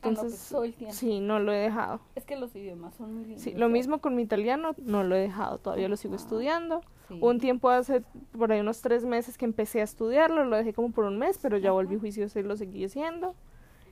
Ah, 0.00 0.10
no, 0.10 0.14
pues, 0.14 0.24
Entonces, 0.26 0.48
todo 0.50 0.64
el 0.64 0.74
tiempo. 0.74 0.94
sí, 0.94 1.18
no 1.20 1.40
lo 1.40 1.52
he 1.52 1.56
dejado. 1.56 2.00
Es 2.14 2.24
que 2.24 2.36
los 2.36 2.54
idiomas 2.54 2.94
son 2.94 3.14
muy 3.14 3.24
lindos. 3.24 3.42
Sí, 3.42 3.52
lo 3.52 3.68
mismo 3.68 4.00
con 4.00 4.14
mi 4.14 4.22
italiano, 4.22 4.74
no 4.78 5.02
lo 5.02 5.16
he 5.16 5.20
dejado, 5.20 5.58
todavía 5.58 5.88
lo 5.88 5.96
sigo 5.96 6.14
Ajá. 6.14 6.22
estudiando. 6.22 6.80
Sí. 7.08 7.18
Un 7.20 7.38
tiempo 7.40 7.68
hace 7.70 8.02
por 8.36 8.52
ahí 8.52 8.60
unos 8.60 8.80
tres 8.80 9.04
meses 9.04 9.36
que 9.38 9.44
empecé 9.44 9.80
a 9.80 9.84
estudiarlo, 9.84 10.44
lo 10.44 10.56
dejé 10.56 10.72
como 10.72 10.92
por 10.92 11.04
un 11.04 11.18
mes, 11.18 11.38
pero 11.42 11.56
ya 11.58 11.72
volví 11.72 11.98
juiciosa 11.98 12.38
y 12.38 12.42
lo 12.44 12.56
seguí 12.56 12.84
haciendo. 12.84 13.34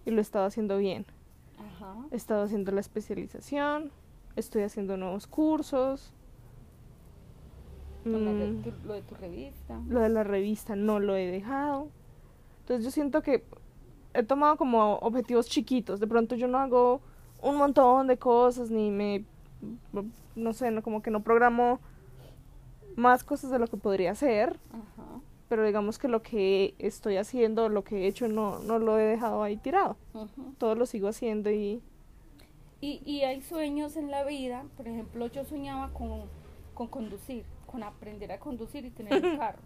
Y 0.04 0.10
lo 0.12 0.18
he 0.18 0.20
estado 0.20 0.44
haciendo 0.44 0.78
bien. 0.78 1.06
Ajá. 1.58 1.96
He 2.12 2.16
estado 2.16 2.44
haciendo 2.44 2.70
la 2.70 2.80
especialización, 2.80 3.90
estoy 4.36 4.62
haciendo 4.62 4.96
nuevos 4.96 5.26
cursos. 5.26 6.12
Mm, 8.04 8.62
lo 8.84 8.94
de 8.94 9.02
tu 9.02 9.14
revista. 9.16 9.80
lo 9.88 10.00
de 10.00 10.08
la 10.08 10.22
revista 10.22 10.76
no 10.76 11.00
lo 11.00 11.16
he 11.16 11.26
dejado. 11.26 11.88
Entonces 12.60 12.84
yo 12.84 12.90
siento 12.92 13.22
que 13.22 13.42
he 14.16 14.22
tomado 14.22 14.56
como 14.56 14.94
objetivos 14.96 15.48
chiquitos. 15.48 16.00
De 16.00 16.06
pronto 16.06 16.34
yo 16.34 16.48
no 16.48 16.58
hago 16.58 17.00
un 17.42 17.56
montón 17.56 18.06
de 18.06 18.16
cosas 18.16 18.70
ni 18.70 18.90
me, 18.90 19.24
no 20.34 20.52
sé, 20.52 20.70
no, 20.70 20.82
como 20.82 21.02
que 21.02 21.10
no 21.10 21.22
programo 21.22 21.80
más 22.96 23.24
cosas 23.24 23.50
de 23.50 23.58
lo 23.58 23.66
que 23.66 23.76
podría 23.76 24.12
hacer. 24.12 24.58
Ajá. 24.70 25.20
Pero 25.48 25.64
digamos 25.64 25.98
que 25.98 26.08
lo 26.08 26.22
que 26.22 26.74
estoy 26.78 27.18
haciendo, 27.18 27.68
lo 27.68 27.84
que 27.84 28.04
he 28.04 28.06
hecho, 28.08 28.26
no, 28.26 28.58
no 28.60 28.78
lo 28.78 28.98
he 28.98 29.04
dejado 29.04 29.42
ahí 29.42 29.56
tirado. 29.56 29.96
Ujú. 30.14 30.54
Todo 30.58 30.74
lo 30.74 30.86
sigo 30.86 31.08
haciendo 31.08 31.50
y... 31.50 31.80
Y, 32.80 33.00
y 33.06 33.22
hay 33.22 33.40
sueños 33.40 33.96
en 33.96 34.10
la 34.10 34.24
vida, 34.24 34.64
por 34.76 34.86
ejemplo, 34.86 35.26
yo 35.28 35.44
soñaba 35.44 35.92
con, 35.94 36.24
con 36.74 36.88
conducir, 36.88 37.44
con 37.64 37.82
aprender 37.82 38.32
a 38.32 38.38
conducir 38.38 38.84
y 38.84 38.90
tener 38.90 39.24
un 39.24 39.36
carro. 39.38 39.60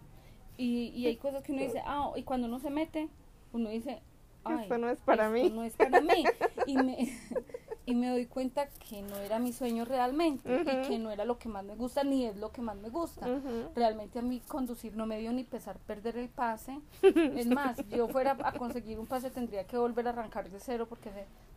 Y, 0.55 0.93
y 0.95 1.07
hay 1.07 1.17
cosas 1.17 1.43
que 1.43 1.51
uno 1.51 1.61
dice, 1.61 1.81
ah, 1.85 2.11
y 2.15 2.23
cuando 2.23 2.47
uno 2.47 2.59
se 2.59 2.69
mete, 2.69 3.09
uno 3.51 3.69
dice, 3.69 4.01
ay, 4.43 4.63
Esto 4.63 4.77
no 4.77 4.89
es 4.89 4.99
para 5.01 5.25
esto 5.25 5.33
mí. 5.33 5.49
no 5.55 5.63
es 5.63 5.75
para 5.75 6.01
mí. 6.01 6.23
Y 6.67 6.77
me, 6.77 6.97
y 7.85 7.95
me 7.95 8.09
doy 8.09 8.25
cuenta 8.27 8.67
que 8.67 9.01
no 9.01 9.15
era 9.17 9.39
mi 9.39 9.51
sueño 9.51 9.83
realmente 9.85 10.61
y 10.61 10.87
que 10.87 10.99
no 10.99 11.09
era 11.11 11.25
lo 11.25 11.39
que 11.39 11.49
más 11.49 11.63
me 11.65 11.75
gusta 11.75 12.03
ni 12.03 12.25
es 12.25 12.37
lo 12.37 12.51
que 12.51 12.61
más 12.61 12.77
me 12.77 12.89
gusta. 12.89 13.27
Ujú. 13.27 13.71
Realmente 13.75 14.19
a 14.19 14.21
mí 14.21 14.39
conducir 14.47 14.95
no 14.95 15.05
me 15.07 15.17
dio 15.19 15.31
ni 15.33 15.43
pesar 15.43 15.77
perder 15.79 16.17
el 16.17 16.29
pase. 16.29 16.79
Es 17.01 17.47
más, 17.47 17.77
yo 17.89 18.07
fuera 18.07 18.37
a 18.43 18.51
conseguir 18.53 18.99
un 18.99 19.07
pase 19.07 19.31
tendría 19.31 19.65
que 19.65 19.77
volver 19.77 20.07
a 20.07 20.11
arrancar 20.11 20.49
de 20.49 20.59
cero 20.59 20.85
porque 20.87 21.09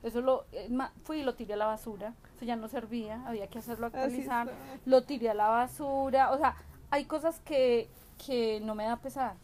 eso 0.02 0.20
lo 0.22 0.44
es 0.52 0.70
más, 0.70 0.90
fui 1.04 1.18
y 1.20 1.22
lo 1.22 1.34
tiré 1.34 1.54
a 1.54 1.56
la 1.58 1.66
basura. 1.66 2.14
Eso 2.36 2.44
ya 2.46 2.56
no 2.56 2.68
servía, 2.68 3.22
había 3.26 3.46
que 3.48 3.58
hacerlo 3.58 3.86
actualizar. 3.86 4.50
Lo 4.86 5.02
tiré 5.04 5.28
a 5.30 5.34
la 5.34 5.48
basura. 5.48 6.32
O 6.32 6.38
sea, 6.38 6.56
hay 6.90 7.04
cosas 7.04 7.40
que, 7.40 7.88
que 8.26 8.60
no 8.60 8.74
me 8.74 8.84
da 8.84 8.96
pesar. 8.96 9.34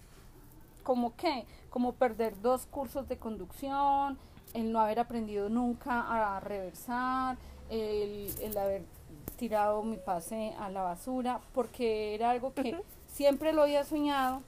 Como 0.82 1.14
que, 1.14 1.44
como 1.70 1.92
perder 1.94 2.40
dos 2.42 2.66
cursos 2.66 3.08
de 3.08 3.16
conducción, 3.16 4.18
el 4.54 4.72
no 4.72 4.80
haber 4.80 4.98
aprendido 5.00 5.48
nunca 5.48 6.36
a 6.36 6.40
reversar, 6.40 7.36
el, 7.70 8.34
el 8.42 8.58
haber 8.58 8.82
tirado 9.36 9.82
mi 9.82 9.96
pase 9.96 10.52
a 10.58 10.68
la 10.68 10.82
basura, 10.82 11.40
porque 11.54 12.14
era 12.14 12.30
algo 12.30 12.52
que 12.52 12.82
siempre 13.06 13.52
lo 13.52 13.62
había 13.62 13.84
soñado, 13.84 14.42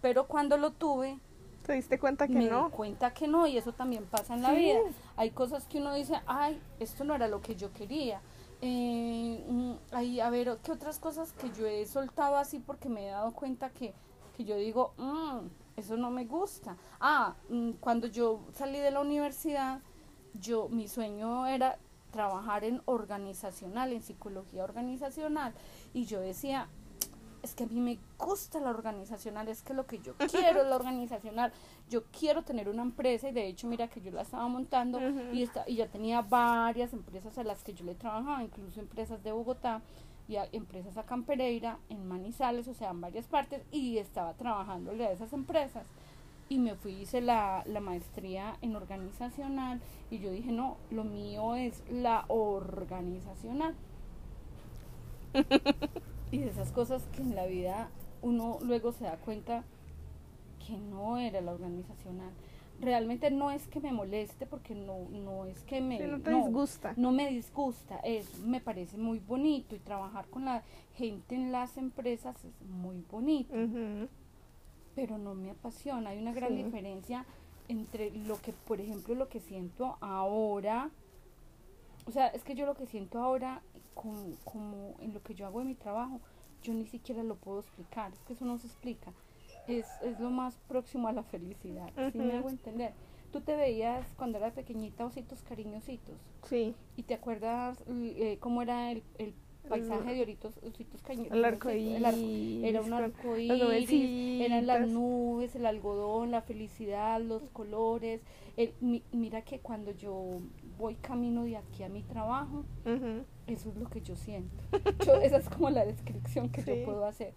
pero 0.00 0.26
cuando 0.26 0.56
lo 0.56 0.70
tuve, 0.70 1.18
¿Te 1.66 1.74
diste 1.74 1.98
cuenta 1.98 2.26
que 2.26 2.32
me 2.34 2.48
no? 2.48 2.66
di 2.66 2.70
cuenta 2.70 3.12
que 3.12 3.28
no, 3.28 3.46
y 3.46 3.58
eso 3.58 3.72
también 3.72 4.04
pasa 4.06 4.34
en 4.34 4.42
la 4.42 4.50
Sí. 4.50 4.56
vida. 4.56 4.78
Hay 5.16 5.30
cosas 5.30 5.66
que 5.66 5.78
uno 5.78 5.92
dice, 5.94 6.20
ay, 6.26 6.58
esto 6.78 7.04
no 7.04 7.14
era 7.14 7.28
lo 7.28 7.42
que 7.42 7.54
yo 7.54 7.72
quería. 7.72 8.20
Eh, 8.62 9.44
mm, 9.46 9.72
ay, 9.92 10.20
a 10.20 10.30
ver, 10.30 10.58
¿qué 10.62 10.72
otras 10.72 10.98
cosas 10.98 11.32
que 11.34 11.50
yo 11.50 11.66
he 11.66 11.84
soltado 11.86 12.36
así 12.36 12.58
porque 12.60 12.88
me 12.88 13.06
he 13.06 13.10
dado 13.10 13.32
cuenta 13.32 13.70
que, 13.70 13.92
que 14.36 14.44
yo 14.44 14.56
digo, 14.56 14.92
"Mm, 14.96 15.48
eso 15.80 15.96
no 15.96 16.10
me 16.10 16.24
gusta? 16.24 16.76
Ah, 17.00 17.34
mm, 17.48 17.72
cuando 17.80 18.06
yo 18.06 18.40
salí 18.54 18.78
de 18.78 18.90
la 18.90 19.00
universidad, 19.00 19.80
yo, 20.34 20.68
mi 20.68 20.88
sueño 20.88 21.46
era 21.46 21.78
trabajar 22.12 22.64
en 22.64 22.80
organizacional, 22.86 23.92
en 23.92 24.02
psicología 24.02 24.64
organizacional, 24.64 25.52
y 25.94 26.04
yo 26.06 26.20
decía, 26.20 26.68
es 27.42 27.54
que 27.54 27.64
a 27.64 27.66
mí 27.66 27.80
me 27.80 27.98
gusta 28.18 28.60
la 28.60 28.70
organizacional, 28.70 29.48
es 29.48 29.62
que 29.62 29.74
lo 29.74 29.86
que 29.86 29.98
yo 30.00 30.14
quiero 30.30 30.62
es 30.62 30.68
la 30.68 30.76
organizacional, 30.76 31.52
yo 31.88 32.04
quiero 32.16 32.42
tener 32.42 32.68
una 32.68 32.82
empresa 32.82 33.28
y 33.28 33.32
de 33.32 33.46
hecho 33.46 33.66
mira 33.66 33.88
que 33.88 34.00
yo 34.00 34.10
la 34.10 34.22
estaba 34.22 34.46
montando 34.48 34.98
y, 35.32 35.42
esta- 35.42 35.64
y 35.68 35.76
ya 35.76 35.86
tenía 35.88 36.20
varias 36.22 36.92
empresas 36.92 37.38
a 37.38 37.44
las 37.44 37.62
que 37.64 37.72
yo 37.74 37.84
le 37.84 37.94
trabajaba, 37.94 38.42
incluso 38.42 38.80
empresas 38.80 39.22
de 39.22 39.32
Bogotá 39.32 39.80
y 40.30 40.36
a- 40.36 40.48
empresas 40.52 40.96
acá 40.96 41.14
en 41.16 41.24
Pereira, 41.24 41.78
en 41.90 42.06
Manizales, 42.06 42.68
o 42.68 42.74
sea, 42.74 42.90
en 42.90 43.00
varias 43.00 43.26
partes 43.26 43.62
y 43.72 43.98
estaba 43.98 44.34
trabajándole 44.34 45.06
a 45.06 45.12
esas 45.12 45.32
empresas 45.32 45.84
y 46.48 46.58
me 46.58 46.76
fui, 46.76 46.92
hice 46.94 47.20
la, 47.20 47.64
la 47.66 47.80
maestría 47.80 48.56
en 48.62 48.76
organizacional 48.76 49.80
y 50.10 50.20
yo 50.20 50.30
dije, 50.30 50.52
no, 50.52 50.76
lo 50.90 51.04
mío 51.04 51.56
es 51.56 51.82
la 51.90 52.24
organizacional. 52.28 53.74
y 56.30 56.38
de 56.38 56.48
esas 56.48 56.72
cosas 56.72 57.02
que 57.14 57.22
en 57.22 57.34
la 57.34 57.46
vida 57.46 57.90
uno 58.22 58.58
luego 58.62 58.92
se 58.92 59.04
da 59.04 59.16
cuenta 59.16 59.64
que 60.66 60.76
no 60.76 61.18
era 61.18 61.40
la 61.40 61.52
organizacional. 61.52 62.30
Realmente 62.80 63.30
no 63.30 63.50
es 63.50 63.66
que 63.68 63.80
me 63.80 63.92
moleste 63.92 64.46
porque 64.46 64.74
no, 64.74 65.08
no 65.10 65.44
es 65.44 65.62
que 65.64 65.80
me... 65.80 65.98
Sí, 65.98 66.04
no 66.06 66.20
te 66.20 66.30
no, 66.30 66.38
disgusta. 66.38 66.94
no 66.96 67.12
me 67.12 67.28
disgusta, 67.28 67.98
es, 68.00 68.38
me 68.40 68.60
parece 68.60 68.96
muy 68.96 69.18
bonito 69.18 69.74
y 69.74 69.78
trabajar 69.78 70.26
con 70.28 70.44
la 70.46 70.62
gente 70.94 71.34
en 71.34 71.52
las 71.52 71.76
empresas 71.76 72.36
es 72.44 72.60
muy 72.68 73.04
bonito 73.10 73.54
pero 74.94 75.18
no 75.18 75.34
me 75.34 75.50
apasiona. 75.50 76.10
Hay 76.10 76.18
una 76.18 76.32
gran 76.32 76.50
Sí. 76.50 76.62
diferencia 76.64 77.24
entre 77.68 78.10
lo 78.10 78.40
que, 78.40 78.52
por 78.52 78.80
ejemplo, 78.80 79.14
lo 79.14 79.28
que 79.28 79.40
siento 79.40 79.96
ahora. 80.00 80.90
O 82.06 82.10
sea, 82.10 82.26
es 82.28 82.42
que 82.42 82.54
yo 82.54 82.66
lo 82.66 82.74
que 82.74 82.86
siento 82.86 83.18
ahora, 83.22 83.62
como, 83.94 84.34
como 84.44 84.96
en 85.00 85.14
lo 85.14 85.22
que 85.22 85.34
yo 85.34 85.46
hago 85.46 85.60
en 85.60 85.68
mi 85.68 85.74
trabajo, 85.74 86.20
yo 86.62 86.74
ni 86.74 86.86
siquiera 86.86 87.22
lo 87.22 87.36
puedo 87.36 87.60
explicar. 87.60 88.12
Es 88.12 88.18
que 88.24 88.32
eso 88.32 88.44
no 88.44 88.58
se 88.58 88.66
explica. 88.66 89.12
Es, 89.68 89.86
es 90.02 90.18
lo 90.20 90.30
más 90.30 90.58
próximo 90.68 91.08
a 91.08 91.12
la 91.12 91.22
felicidad. 91.22 91.88
¿Sí 92.12 92.18
me 92.18 92.34
hago 92.36 92.48
entender? 92.50 92.92
Tú 93.32 93.40
te 93.40 93.54
veías 93.54 94.04
cuando 94.16 94.38
eras 94.38 94.52
pequeñita 94.54 95.04
ositos 95.04 95.42
cariñositos. 95.42 96.16
Sí, 96.48 96.74
¿Y 96.96 97.04
te 97.04 97.14
acuerdas 97.14 97.78
eh, 97.88 98.38
cómo 98.40 98.62
era 98.62 98.90
el, 98.90 99.04
el 99.18 99.34
paisaje 99.68 100.14
de 100.14 100.22
oritos, 100.22 100.58
ositos 100.66 101.00
cariñositos? 101.02 101.38
el 101.38 101.44
arco 101.44 101.68
El 101.68 102.04
arco- 102.04 102.66
era 102.66 102.80
un 102.82 102.92
arco 102.92 103.36
iris, 103.36 104.40
eran 104.40 104.66
las 104.66 104.88
nubes, 104.88 105.54
el 105.54 105.66
algodón, 105.66 106.32
la 106.32 106.42
felicidad, 106.42 107.20
los 107.20 107.48
colores. 107.50 108.20
El, 108.56 108.72
mi- 108.80 109.04
mira 109.12 109.42
que 109.42 109.60
cuando 109.60 109.92
yo 109.92 110.40
voy 110.76 110.96
camino 110.96 111.44
de 111.44 111.56
aquí 111.56 111.84
a 111.84 111.88
mi 111.88 112.02
trabajo, 112.02 112.64
eso 113.46 113.68
es 113.70 113.76
lo 113.76 113.88
que 113.88 114.00
yo 114.00 114.16
siento. 114.16 114.56
Yo- 115.06 115.20
esa 115.20 115.36
es 115.36 115.48
como 115.48 115.70
la 115.70 115.84
descripción 115.84 116.48
que 116.48 116.62
Sí. 116.62 116.80
yo 116.80 116.84
puedo 116.84 117.04
hacer. 117.04 117.32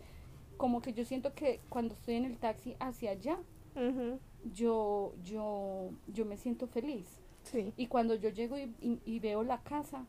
Como 0.63 0.81
que 0.81 0.93
yo 0.93 1.03
siento 1.03 1.33
que 1.33 1.59
cuando 1.67 1.93
estoy 1.93 2.13
en 2.15 2.23
el 2.23 2.37
taxi 2.37 2.77
hacia 2.79 3.11
allá, 3.11 3.37
yo, 4.53 5.13
yo, 5.21 5.89
yo 6.07 6.23
me 6.25 6.37
siento 6.37 6.67
feliz. 6.67 7.19
Sí. 7.43 7.73
Y 7.75 7.87
cuando 7.87 8.15
yo 8.15 8.29
llego 8.29 8.57
y, 8.57 8.73
y- 8.79 9.01
y 9.03 9.19
veo 9.19 9.43
la 9.43 9.57
casa, 9.61 10.05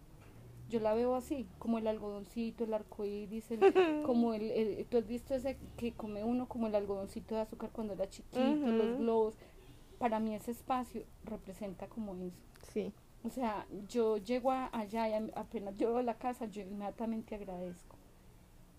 yo 0.71 0.79
la 0.79 0.95
veo 0.95 1.17
así, 1.17 1.49
como 1.59 1.79
el 1.79 1.89
algodoncito, 1.89 2.63
el 2.63 2.73
arcoíris, 2.75 3.51
el, 3.51 3.59
como 4.07 4.33
el, 4.33 4.43
el- 4.53 4.87
tú 4.87 4.99
has 4.99 5.09
visto 5.09 5.35
ese 5.35 5.57
que 5.77 5.91
come 5.91 6.23
uno 6.23 6.47
como 6.47 6.69
el 6.69 6.77
algodoncito 6.77 7.35
de 7.35 7.41
azúcar 7.41 7.71
cuando 7.73 7.95
era 7.95 8.09
chiquito, 8.09 8.39
los 8.39 8.99
globos. 8.99 9.35
Para 9.99 10.21
mí 10.21 10.37
ese 10.37 10.53
espacio 10.53 11.03
representa 11.25 11.89
como 11.89 12.15
eso. 12.15 12.37
Sí. 12.73 12.93
O 13.25 13.31
sea, 13.31 13.67
yo 13.89 14.19
llego 14.19 14.53
a- 14.53 14.71
allá 14.73 15.09
y 15.09 15.31
apenas 15.35 15.77
yo 15.77 15.89
veo 15.95 16.03
la 16.03 16.15
casa, 16.17 16.47
yo 16.47 16.63
inmediatamente 16.63 17.35
agradezco. 17.35 17.94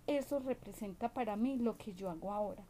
Eso 0.07 0.39
representa 0.39 1.09
para 1.09 1.35
mí 1.35 1.57
lo 1.57 1.77
que 1.77 1.93
yo 1.93 2.09
hago 2.09 2.31
ahora. 2.31 2.63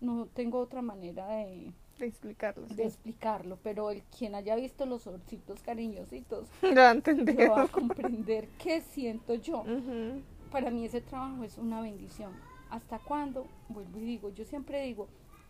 No 0.00 0.26
tengo 0.26 0.58
otra 0.58 0.80
manera 0.80 1.26
de, 1.28 1.72
De 1.98 2.06
explicarlo. 2.06 2.66
de 2.68 2.84
explicarlo, 2.84 3.58
pero 3.62 3.90
el 3.90 4.02
quien 4.04 4.34
haya 4.34 4.56
visto 4.56 4.86
los 4.86 5.06
orcitos 5.06 5.60
cariñositos 5.62 6.48
Lo 6.62 6.74
va 6.74 6.88
a 6.88 6.92
entender. 6.92 7.48
lo 7.48 7.54
va 7.54 7.62
a 7.64 7.68
comprender 7.68 8.48
qué 8.58 8.80
siento 8.80 9.34
yo. 9.34 9.64
Para 10.50 10.70
mí 10.70 10.84
ese 10.86 11.00
trabajo 11.02 11.44
es 11.44 11.58
una 11.58 11.80
bendición. 11.82 12.32
¿Hasta 12.70 12.98
cuándo? 12.98 13.46
Vuelvo 13.68 13.98
y 13.98 14.02
digo, 14.04 14.30
yo 14.30 14.44
siempre 14.44 14.82
digo, 14.84 15.08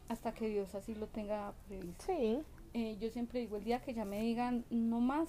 hasta 0.08 0.32
que 0.34 0.48
Dios 0.48 0.74
así 0.74 0.94
lo 0.94 1.06
tenga 1.06 1.52
previsto. 1.68 2.04
Sí. 2.06 2.38
Eh, 2.74 2.96
yo 3.00 3.08
siempre 3.10 3.40
digo, 3.40 3.56
el 3.56 3.64
día 3.64 3.80
que 3.80 3.94
ya 3.94 4.04
me 4.04 4.20
digan 4.20 4.64
no 4.70 5.00
más, 5.00 5.28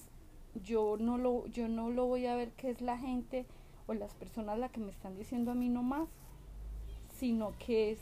yo 0.64 0.98
no 1.00 1.18
lo, 1.18 1.46
yo 1.48 1.68
no 1.68 1.90
lo 1.90 2.06
voy 2.08 2.26
a 2.26 2.36
ver 2.36 2.52
que 2.54 2.70
es 2.72 2.82
la 2.82 2.98
gente 2.98 3.46
o 3.92 3.94
las 3.94 4.14
personas 4.16 4.58
las 4.58 4.72
que 4.72 4.80
me 4.80 4.90
están 4.90 5.18
diciendo 5.18 5.52
a 5.52 5.54
mí 5.56 5.68
no 5.68 5.84
más, 5.84 6.08
sino 7.20 7.54
que 7.60 7.92
es 7.92 8.00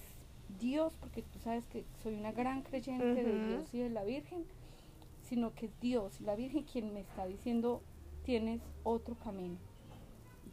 Dios, 0.59 0.93
porque 0.99 1.23
tú 1.23 1.39
sabes 1.39 1.65
que 1.67 1.83
soy 2.03 2.13
una 2.15 2.31
gran 2.31 2.61
creyente 2.61 3.23
de 3.23 3.35
Ujú. 3.35 3.47
Dios 3.47 3.73
y 3.73 3.79
de 3.79 3.89
la 3.89 4.03
Virgen, 4.03 4.43
sino 5.23 5.53
que 5.55 5.65
es 5.67 5.79
Dios 5.79 6.21
y 6.21 6.23
la 6.25 6.35
Virgen 6.35 6.63
quien 6.63 6.93
me 6.93 7.01
está 7.01 7.25
diciendo 7.25 7.81
tienes 8.23 8.61
otro 8.83 9.15
camino. 9.15 9.57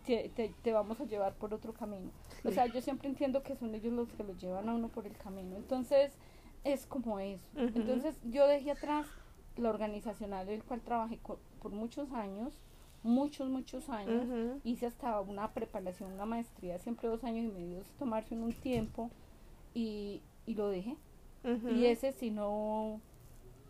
Te, 0.07 0.31
te- 0.31 0.55
te 0.62 0.72
vamos 0.72 1.01
a 1.01 1.05
llevar 1.05 1.35
por 1.35 1.53
otro 1.53 1.72
camino. 1.75 2.11
O 2.44 2.49
Sí. 2.49 2.55
sea, 2.55 2.66
yo 2.66 2.81
siempre 2.81 3.09
entiendo 3.09 3.42
que 3.42 3.57
son 3.57 3.75
ellos 3.75 3.92
los 3.92 4.09
que 4.12 4.22
lo 4.25 4.35
llevan 4.35 4.68
a 4.68 4.75
uno 4.75 4.88
por 4.88 5.07
el 5.07 5.16
camino. 5.16 5.57
Entonces, 5.57 6.12
es 6.64 6.87
como 6.87 7.18
eso. 7.18 7.46
Ujú. 7.55 7.64
Entonces, 7.75 8.16
yo 8.25 8.46
dejé 8.46 8.70
atrás 8.70 9.07
la 9.57 9.68
organizacional 9.70 10.46
del 10.46 10.62
cual 10.62 10.81
trabajé 10.81 11.18
por 11.18 11.72
muchos 11.72 12.12
años, 12.12 12.55
muchos, 13.07 13.49
muchos 13.49 13.88
años. 13.88 14.27
Hice 14.64 14.87
hasta 14.87 15.21
una 15.21 15.53
preparación, 15.53 16.12
una 16.12 16.27
maestría, 16.27 16.79
siempre 16.79 17.09
dos 17.09 17.25
años 17.25 17.45
y 17.45 17.49
medio, 17.49 17.81
es 17.81 17.90
tomarse 17.99 18.35
en 18.35 18.42
un 18.42 18.53
tiempo 18.53 19.11
y, 19.75 20.23
y 20.47 20.55
lo 20.55 20.69
dejé. 20.69 20.97
Y 21.71 21.87
ese 21.87 22.11
si 22.12 22.31
no, 22.31 23.01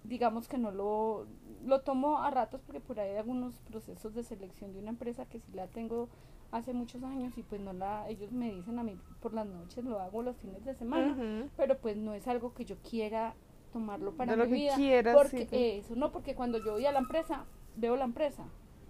digamos 0.04 0.48
que 0.48 0.56
no 0.56 0.70
lo, 0.70 1.26
lo 1.66 1.80
tomo 1.82 2.18
a 2.22 2.30
ratos 2.30 2.62
porque 2.62 2.80
por 2.80 2.98
ahí 2.98 3.10
hay 3.10 3.16
algunos 3.18 3.58
procesos 3.70 4.14
de 4.14 4.22
selección 4.22 4.72
de 4.72 4.78
una 4.80 4.90
empresa 4.90 5.26
que 5.26 5.40
sí 5.40 5.52
la 5.52 5.66
tengo 5.66 6.08
hace 6.52 6.72
muchos 6.72 7.02
años 7.02 7.36
y 7.36 7.42
pues 7.42 7.60
no 7.60 7.72
la, 7.74 8.08
ellos 8.08 8.32
me 8.32 8.50
dicen 8.52 8.78
a 8.78 8.82
mí 8.82 8.96
por 9.20 9.34
las 9.34 9.46
noches, 9.46 9.84
lo 9.84 10.00
hago 10.00 10.22
los 10.22 10.36
fines 10.38 10.64
de 10.64 10.74
semana, 10.74 11.16
pero 11.56 11.76
pues 11.78 11.96
no 11.98 12.14
es 12.14 12.26
algo 12.28 12.54
que 12.54 12.64
yo 12.64 12.76
quiera 12.88 13.34
tomarlo 13.72 14.12
para 14.16 14.32
De 14.32 14.38
lo 14.38 14.44
mi 14.44 14.50
que 14.52 14.56
vida. 14.56 14.76
quieras, 14.76 15.14
porque 15.16 15.46
sí. 15.46 15.56
eso, 15.80 15.96
no, 15.96 16.12
porque 16.12 16.34
cuando 16.34 16.56
yo 16.58 16.72
voy 16.72 16.86
a 16.86 16.92
la 16.92 17.00
empresa, 17.00 17.44
veo 17.76 17.96
la 17.96 18.04
empresa. 18.04 18.44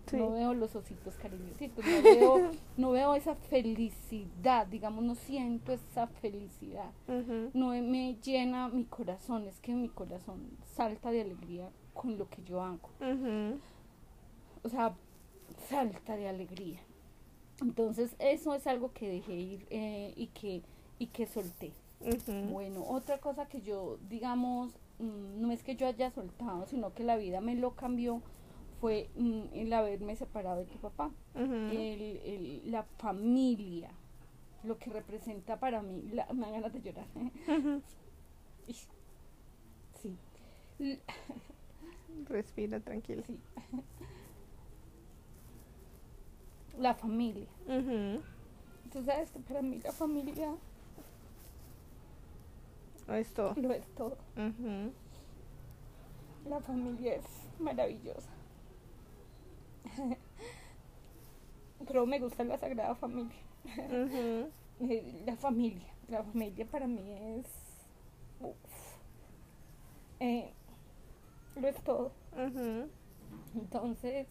Sí. 0.07 0.17
No 0.17 0.31
veo 0.33 0.55
los 0.55 0.77
ositos 0.77 1.15
cariñositos, 1.17 1.85
no 1.85 2.03
veo, 2.03 2.51
no 2.77 2.91
veo 2.93 3.15
esa 3.15 3.35
felicidad, 3.35 4.67
digamos, 4.67 5.05
no 5.05 5.15
siento 5.15 5.73
esa 5.73 6.07
felicidad 6.07 6.91
no 7.55 7.69
me 7.69 8.17
llena 8.23 8.69
mi 8.69 8.85
corazón, 8.85 9.47
es 9.47 9.59
que 9.61 9.75
mi 9.75 9.89
corazón 9.89 10.51
salta 10.75 11.11
de 11.11 11.23
alegría 11.23 11.71
con 11.95 12.19
lo 12.19 12.29
que 12.29 12.43
yo 12.45 12.63
hago. 12.63 12.89
O 14.63 14.69
sea, 14.69 14.95
salta 15.69 16.17
de 16.17 16.29
alegría. 16.29 16.81
Entonces, 17.61 18.15
eso 18.19 18.55
es 18.55 18.67
algo 18.67 18.93
que 18.93 19.09
dejé 19.09 19.35
ir 19.35 19.67
eh, 19.71 20.13
y 20.17 20.27
que 20.29 20.63
y 20.99 21.07
que 21.07 21.27
solté. 21.27 21.73
Bueno, 22.51 22.85
otra 22.87 23.19
cosa 23.19 23.47
que 23.47 23.61
yo, 23.63 23.99
digamos, 24.09 24.73
mm, 24.99 25.41
no 25.41 25.51
es 25.51 25.63
que 25.63 25.77
yo 25.77 25.87
haya 25.87 26.11
soltado, 26.11 26.67
sino 26.67 26.93
que 26.95 27.05
la 27.05 27.17
vida 27.17 27.41
me 27.41 27.55
lo 27.55 27.75
cambió, 27.75 28.23
fue 28.81 29.09
mm, 29.17 29.43
el 29.55 29.73
haberme 29.73 30.17
separado 30.17 30.59
de 30.59 30.67
tu 30.67 30.79
papá. 30.79 31.11
El- 31.35 32.21
el- 32.25 32.71
la 32.71 32.83
familia, 32.99 33.91
lo 34.65 34.79
que 34.79 34.91
representa 34.91 35.59
para 35.59 35.83
mí, 35.83 36.03
la- 36.13 36.27
me 36.33 36.43
dan 36.43 36.53
ganas 36.53 36.73
de 36.73 36.83
llorar. 36.83 37.07
Sí. 40.03 40.17
Respira 42.29 42.81
tranquila. 42.81 43.23
sí. 43.27 43.39
La 46.79 46.95
familia. 46.95 47.47
Ujú. 47.67 48.21
Tú 48.93 49.03
sabes 49.05 49.31
que 49.31 49.39
para 49.41 49.63
mí 49.63 49.81
la 49.83 49.93
familia 49.93 50.55
Es 53.09 53.33
todo. 53.33 53.55
lo 53.57 53.73
es 53.73 53.87
todo. 53.95 54.19
La 56.49 56.61
familia 56.61 57.15
es 57.17 57.25
maravillosa. 57.59 58.31
Pero 61.87 62.07
me 62.07 62.19
gusta 62.19 62.45
la 62.45 62.59
Sagrada 62.59 62.95
Familia. 62.95 63.37
Eh, 63.79 65.23
La 65.27 65.37
familia. 65.37 65.93
La 66.09 66.23
familia 66.23 66.67
para 66.67 66.87
mí 66.87 67.03
es... 67.39 67.47
uf. 68.41 68.57
Eh, 70.21 70.51
lo 71.61 71.69
es 71.69 71.77
todo. 71.85 72.13
Entonces, 73.55 74.27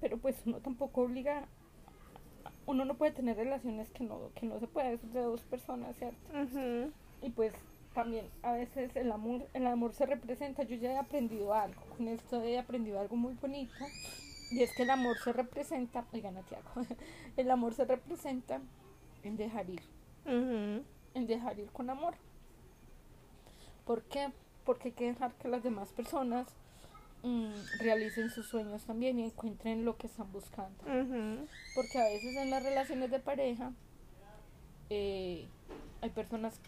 pero 0.00 0.18
pues 0.18 0.36
uno 0.46 0.58
tampoco 0.58 1.02
obliga, 1.02 1.46
uno 2.66 2.84
no 2.84 2.94
puede 2.94 3.12
tener 3.12 3.36
relaciones 3.36 3.88
que 3.90 4.04
no, 4.04 4.30
que 4.34 4.46
no 4.46 4.58
se 4.60 4.66
puede 4.66 4.92
entre 4.92 5.20
dos 5.22 5.42
personas, 5.42 5.96
¿cierto? 5.96 6.18
Y 7.22 7.30
pues 7.30 7.52
también 7.94 8.26
a 8.42 8.52
veces 8.52 8.94
el 8.96 9.10
amor, 9.10 9.46
el 9.54 9.66
amor 9.66 9.92
se 9.92 10.06
representa, 10.06 10.62
yo 10.64 10.76
ya 10.76 10.92
he 10.92 10.98
aprendido 10.98 11.52
algo, 11.54 11.80
con 11.96 12.06
esto 12.08 12.42
he 12.42 12.58
aprendido 12.58 13.00
algo 13.00 13.16
muy 13.16 13.34
bonito, 13.34 13.72
y 14.50 14.62
es 14.62 14.72
que 14.72 14.82
el 14.82 14.90
amor 14.90 15.18
se 15.18 15.32
representa, 15.32 16.04
oigan 16.12 16.36
a 16.36 16.42
Tiago, 16.42 16.68
el 17.36 17.50
amor 17.50 17.74
se 17.74 17.84
representa 17.84 18.60
en 19.22 19.36
dejar 19.36 19.68
ir, 19.68 19.82
en 20.26 21.26
dejar 21.26 21.58
ir 21.58 21.70
con 21.70 21.90
amor. 21.90 22.14
¿Por 23.84 24.02
qué? 24.02 24.30
Porque 24.64 24.88
hay 24.88 24.94
que 24.94 25.06
dejar 25.06 25.32
que 25.34 25.48
las 25.48 25.62
demás 25.62 25.92
personas 25.92 26.46
mm, 27.22 27.52
realicen 27.80 28.30
sus 28.30 28.46
sueños 28.46 28.84
también 28.84 29.18
y 29.18 29.24
encuentren 29.24 29.84
lo 29.84 29.96
que 29.96 30.06
están 30.06 30.30
buscando. 30.32 30.84
Porque 31.74 31.98
a 31.98 32.04
veces 32.04 32.36
en 32.36 32.50
las 32.50 32.62
relaciones 32.62 33.10
de 33.10 33.18
pareja 33.18 33.72
eh, 34.90 35.48
hay 36.00 36.10
personas 36.10 36.60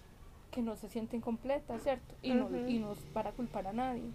que 0.50 0.62
no 0.62 0.76
se 0.76 0.88
sienten 0.88 1.20
completas, 1.20 1.82
¿cierto? 1.82 2.14
Y, 2.22 2.32
no, 2.32 2.50
y 2.68 2.78
no 2.78 2.92
es 2.92 2.98
para 3.12 3.32
culpar 3.32 3.66
a 3.66 3.72
nadie. 3.72 4.10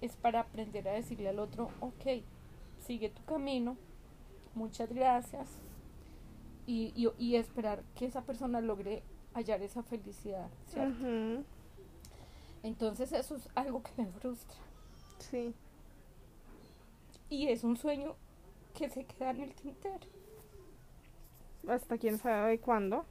Es 0.00 0.16
para 0.16 0.40
aprender 0.40 0.88
a 0.88 0.92
decirle 0.92 1.28
al 1.28 1.38
otro, 1.38 1.70
ok, 1.80 2.22
sigue 2.86 3.10
tu 3.10 3.24
camino, 3.24 3.76
muchas 4.54 4.92
gracias. 4.92 5.48
Y, 6.66 6.92
y, 6.96 7.10
y 7.18 7.36
esperar 7.36 7.82
que 7.94 8.06
esa 8.06 8.22
persona 8.22 8.60
logre 8.60 9.02
hallar 9.34 9.62
esa 9.62 9.82
felicidad, 9.82 10.48
¿cierto? 10.66 11.44
Entonces 12.62 13.12
eso 13.12 13.36
es 13.36 13.48
algo 13.54 13.82
que 13.82 13.90
me 13.98 14.06
frustra. 14.10 14.56
Sí. 15.18 15.54
Y 17.28 17.48
es 17.48 17.64
un 17.64 17.76
sueño 17.76 18.16
que 18.74 18.88
se 18.88 19.04
queda 19.04 19.30
en 19.30 19.40
el 19.42 19.54
tintero. 19.54 20.06
Hasta 21.68 21.98
quién 21.98 22.18
sabe 22.18 22.58
cuándo. 22.58 23.04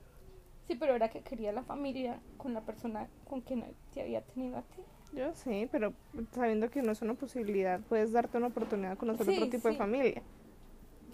Sí, 0.68 0.76
pero 0.76 0.96
era 0.96 1.10
que 1.10 1.22
quería 1.22 1.52
la 1.52 1.64
familia 1.64 2.20
con 2.38 2.54
la 2.54 2.62
persona 2.62 3.10
con 3.30 3.42
quien 3.42 3.64
te 3.94 4.02
había 4.02 4.22
tenido 4.22 4.58
a 4.58 4.62
ti. 4.62 4.82
Yo 5.16 5.34
sí, 5.36 5.68
pero 5.72 5.94
sabiendo 6.32 6.70
que 6.70 6.82
no 6.82 6.92
es 6.92 7.02
una 7.02 7.14
posibilidad, 7.14 7.80
puedes 7.82 8.12
darte 8.12 8.38
una 8.38 8.48
oportunidad 8.48 8.92
de 8.92 8.98
conocer 8.98 9.28
Sí, 9.28 9.34
otro 9.34 9.50
tipo 9.50 9.68
de 9.68 9.76
familia. 9.76 10.22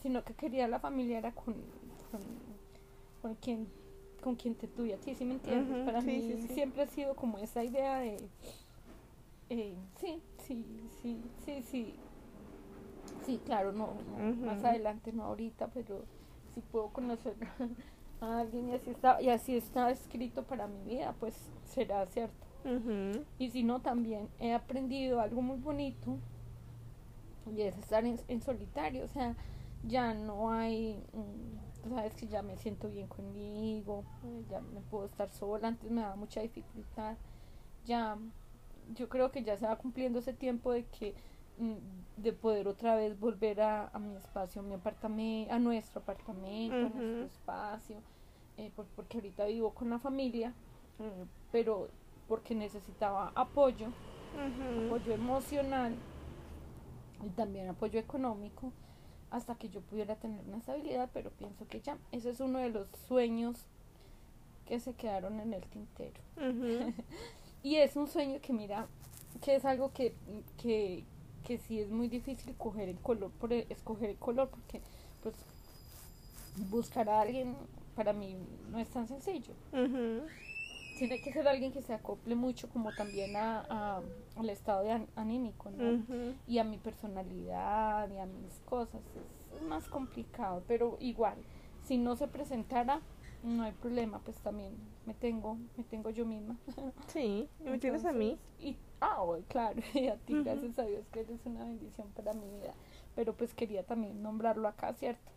Sino 0.01 0.23
que 0.23 0.33
quería 0.33 0.67
la 0.67 0.79
familia 0.79 1.17
era 1.17 1.31
con, 1.31 1.55
con, 2.11 2.21
con 3.21 3.35
quien 3.35 3.67
con 4.23 4.35
quien 4.35 4.55
te 4.55 4.67
tuve 4.67 4.93
a 4.93 4.97
ti, 4.97 5.15
¿sí 5.15 5.25
me 5.25 5.35
entiendes? 5.35 5.85
Para 5.85 6.01
sí, 6.01 6.07
mí 6.07 6.47
siempre 6.49 6.83
ha 6.83 6.87
sido 6.87 7.15
como 7.15 7.37
esa 7.37 7.63
idea 7.63 7.99
de... 7.99 8.17
eh, 9.49 9.75
sí, 9.99 10.21
sí, 10.45 10.65
sí, 11.01 11.17
sí, 11.45 11.63
sí. 11.63 11.93
Sí, 13.25 13.39
claro, 13.45 13.71
no, 13.71 13.89
más 14.45 14.63
adelante, 14.63 15.11
no 15.13 15.23
ahorita, 15.23 15.67
pero 15.67 16.01
si 16.53 16.61
puedo 16.61 16.89
conocer 16.89 17.35
a 18.21 18.39
alguien 18.39 18.69
y 18.69 18.73
así 18.73 18.89
está, 18.89 19.21
y 19.21 19.29
así 19.29 19.55
está 19.55 19.91
escrito 19.91 20.43
para 20.43 20.67
mi 20.67 20.95
vida, 20.95 21.13
pues 21.19 21.35
será 21.65 22.05
cierto. 22.07 22.48
Y 23.37 23.49
si 23.51 23.63
no, 23.63 23.81
también 23.81 24.29
he 24.39 24.53
aprendido 24.53 25.21
algo 25.21 25.41
muy 25.41 25.57
bonito 25.57 26.17
y 27.55 27.61
es 27.61 27.77
estar 27.77 28.05
en, 28.05 28.19
en 28.27 28.41
solitario. 28.41 29.05
O 29.05 29.07
sea, 29.07 29.35
ya 29.83 30.13
no 30.13 30.51
hay, 30.51 31.01
mm, 31.13 31.89
sabes 31.89 32.13
que 32.15 32.27
ya 32.27 32.41
me 32.41 32.57
siento 32.57 32.89
bien 32.89 33.07
conmigo, 33.07 34.03
ya 34.49 34.59
me 34.61 34.81
puedo 34.81 35.05
estar 35.05 35.29
sola. 35.31 35.69
Antes 35.69 35.89
me 35.89 36.01
daba 36.01 36.15
mucha 36.15 36.41
dificultad. 36.41 37.15
Ya, 37.85 38.17
yo 38.95 39.07
creo 39.09 39.31
que 39.31 39.43
ya 39.43 39.57
se 39.57 39.65
va 39.65 39.75
cumpliendo 39.77 40.19
ese 40.19 40.33
tiempo 40.33 40.71
de 40.71 40.85
que 40.85 41.15
mm, 41.57 42.21
de 42.21 42.33
poder 42.33 42.67
otra 42.67 42.95
vez 42.95 43.19
volver 43.19 43.61
a, 43.61 43.87
a 43.87 43.99
mi 43.99 44.15
espacio, 44.15 44.61
a 44.61 44.65
mi 44.65 44.75
apartamento, 44.75 45.53
a 45.53 45.59
nuestro 45.59 46.01
apartamento, 46.01 46.75
a 46.75 46.89
nuestro 46.89 47.25
espacio, 47.25 47.95
eh, 48.57 48.71
por- 48.75 48.85
porque 48.95 49.17
ahorita 49.17 49.45
vivo 49.45 49.71
con 49.73 49.89
la 49.89 49.99
familia, 49.99 50.53
eh, 50.99 51.25
pero 51.51 51.89
porque 52.29 52.55
necesitaba 52.55 53.33
apoyo, 53.35 53.87
apoyo 54.87 55.13
emocional 55.13 55.93
y 57.25 57.29
también 57.31 57.67
apoyo 57.67 57.99
económico 57.99 58.71
hasta 59.31 59.55
que 59.55 59.67
yo 59.69 59.81
pudiera 59.81 60.15
tener 60.15 60.39
una 60.47 60.57
estabilidad, 60.57 61.09
pero 61.13 61.31
pienso 61.31 61.67
que 61.67 61.81
ya, 61.81 61.97
ese 62.13 62.29
es 62.29 62.39
uno 62.39 62.59
de 62.59 62.69
los 62.69 62.87
sueños 63.07 63.57
que 64.65 64.79
se 64.79 64.93
quedaron 64.93 65.39
en 65.41 65.53
el 65.53 65.63
tintero. 65.65 66.19
Y 67.61 67.75
es 67.75 67.97
un 67.97 68.07
sueño 68.07 68.39
que 68.41 68.53
mira, 68.53 68.87
que 69.41 69.55
es 69.55 69.65
algo 69.65 69.91
que, 69.91 70.13
que, 70.61 71.03
que 71.45 71.57
sí 71.57 71.81
es 71.81 71.89
muy 71.91 72.07
difícil 72.07 72.55
coger 72.55 72.87
el 72.87 72.97
color, 72.99 73.31
por 73.31 73.51
e- 73.51 73.65
escoger 73.69 74.11
el 74.11 74.15
color, 74.17 74.47
porque 74.49 74.81
pues 75.21 75.35
buscar 76.69 77.09
a 77.09 77.19
alguien 77.19 77.55
para 77.95 78.13
mí 78.13 78.37
no 78.71 78.79
es 78.79 78.87
tan 78.89 79.07
sencillo. 79.09 79.53
Ujú. 79.73 80.25
Tiene 80.99 81.19
que 81.19 81.31
ser 81.31 81.47
alguien 81.47 81.71
que 81.71 81.81
se 81.81 81.93
acople 81.93 82.35
mucho 82.35 82.69
como 82.69 82.91
también 82.91 83.35
a, 83.35 83.65
a- 83.69 84.01
al 84.35 84.49
estado 84.49 84.83
de 84.83 84.91
an- 84.91 85.07
anímico, 85.15 85.71
¿no? 85.71 85.83
Y 86.47 86.59
a 86.59 86.63
mi 86.63 86.77
personalidad 86.77 88.09
y 88.11 88.17
a 88.17 88.25
mis 88.25 88.59
cosas. 88.65 89.01
Es, 89.55 89.61
más 89.63 89.87
complicado, 89.89 90.63
pero 90.67 90.97
igual, 90.99 91.35
si 91.83 91.97
no 91.97 92.15
se 92.15 92.27
presentara, 92.27 93.01
no 93.43 93.63
hay 93.63 93.71
problema, 93.71 94.19
pues 94.19 94.37
también 94.37 94.73
me 95.05 95.13
tengo, 95.13 95.57
me 95.77 95.83
tengo 95.83 96.09
yo 96.09 96.25
misma. 96.25 96.57
Sí, 97.07 97.49
me 97.63 97.79
tienes 97.79 98.03
a 98.05 98.11
mí. 98.13 98.37
Y, 98.59 98.77
ah, 99.01 99.21
bueno, 99.23 99.45
claro, 99.47 99.81
y 99.93 100.07
a 100.07 100.17
ti, 100.17 100.33
gracias 100.43 100.77
a 100.79 100.83
Dios, 100.83 101.07
que 101.11 101.21
eres 101.21 101.45
una 101.45 101.63
bendición 101.65 102.09
para 102.09 102.33
mi 102.33 102.47
vida. 102.49 102.73
Pero 103.15 103.33
pues 103.35 103.53
quería 103.53 103.83
también 103.83 104.21
nombrarlo 104.21 104.67
acá, 104.67 104.93
¿cierto? 104.93 105.31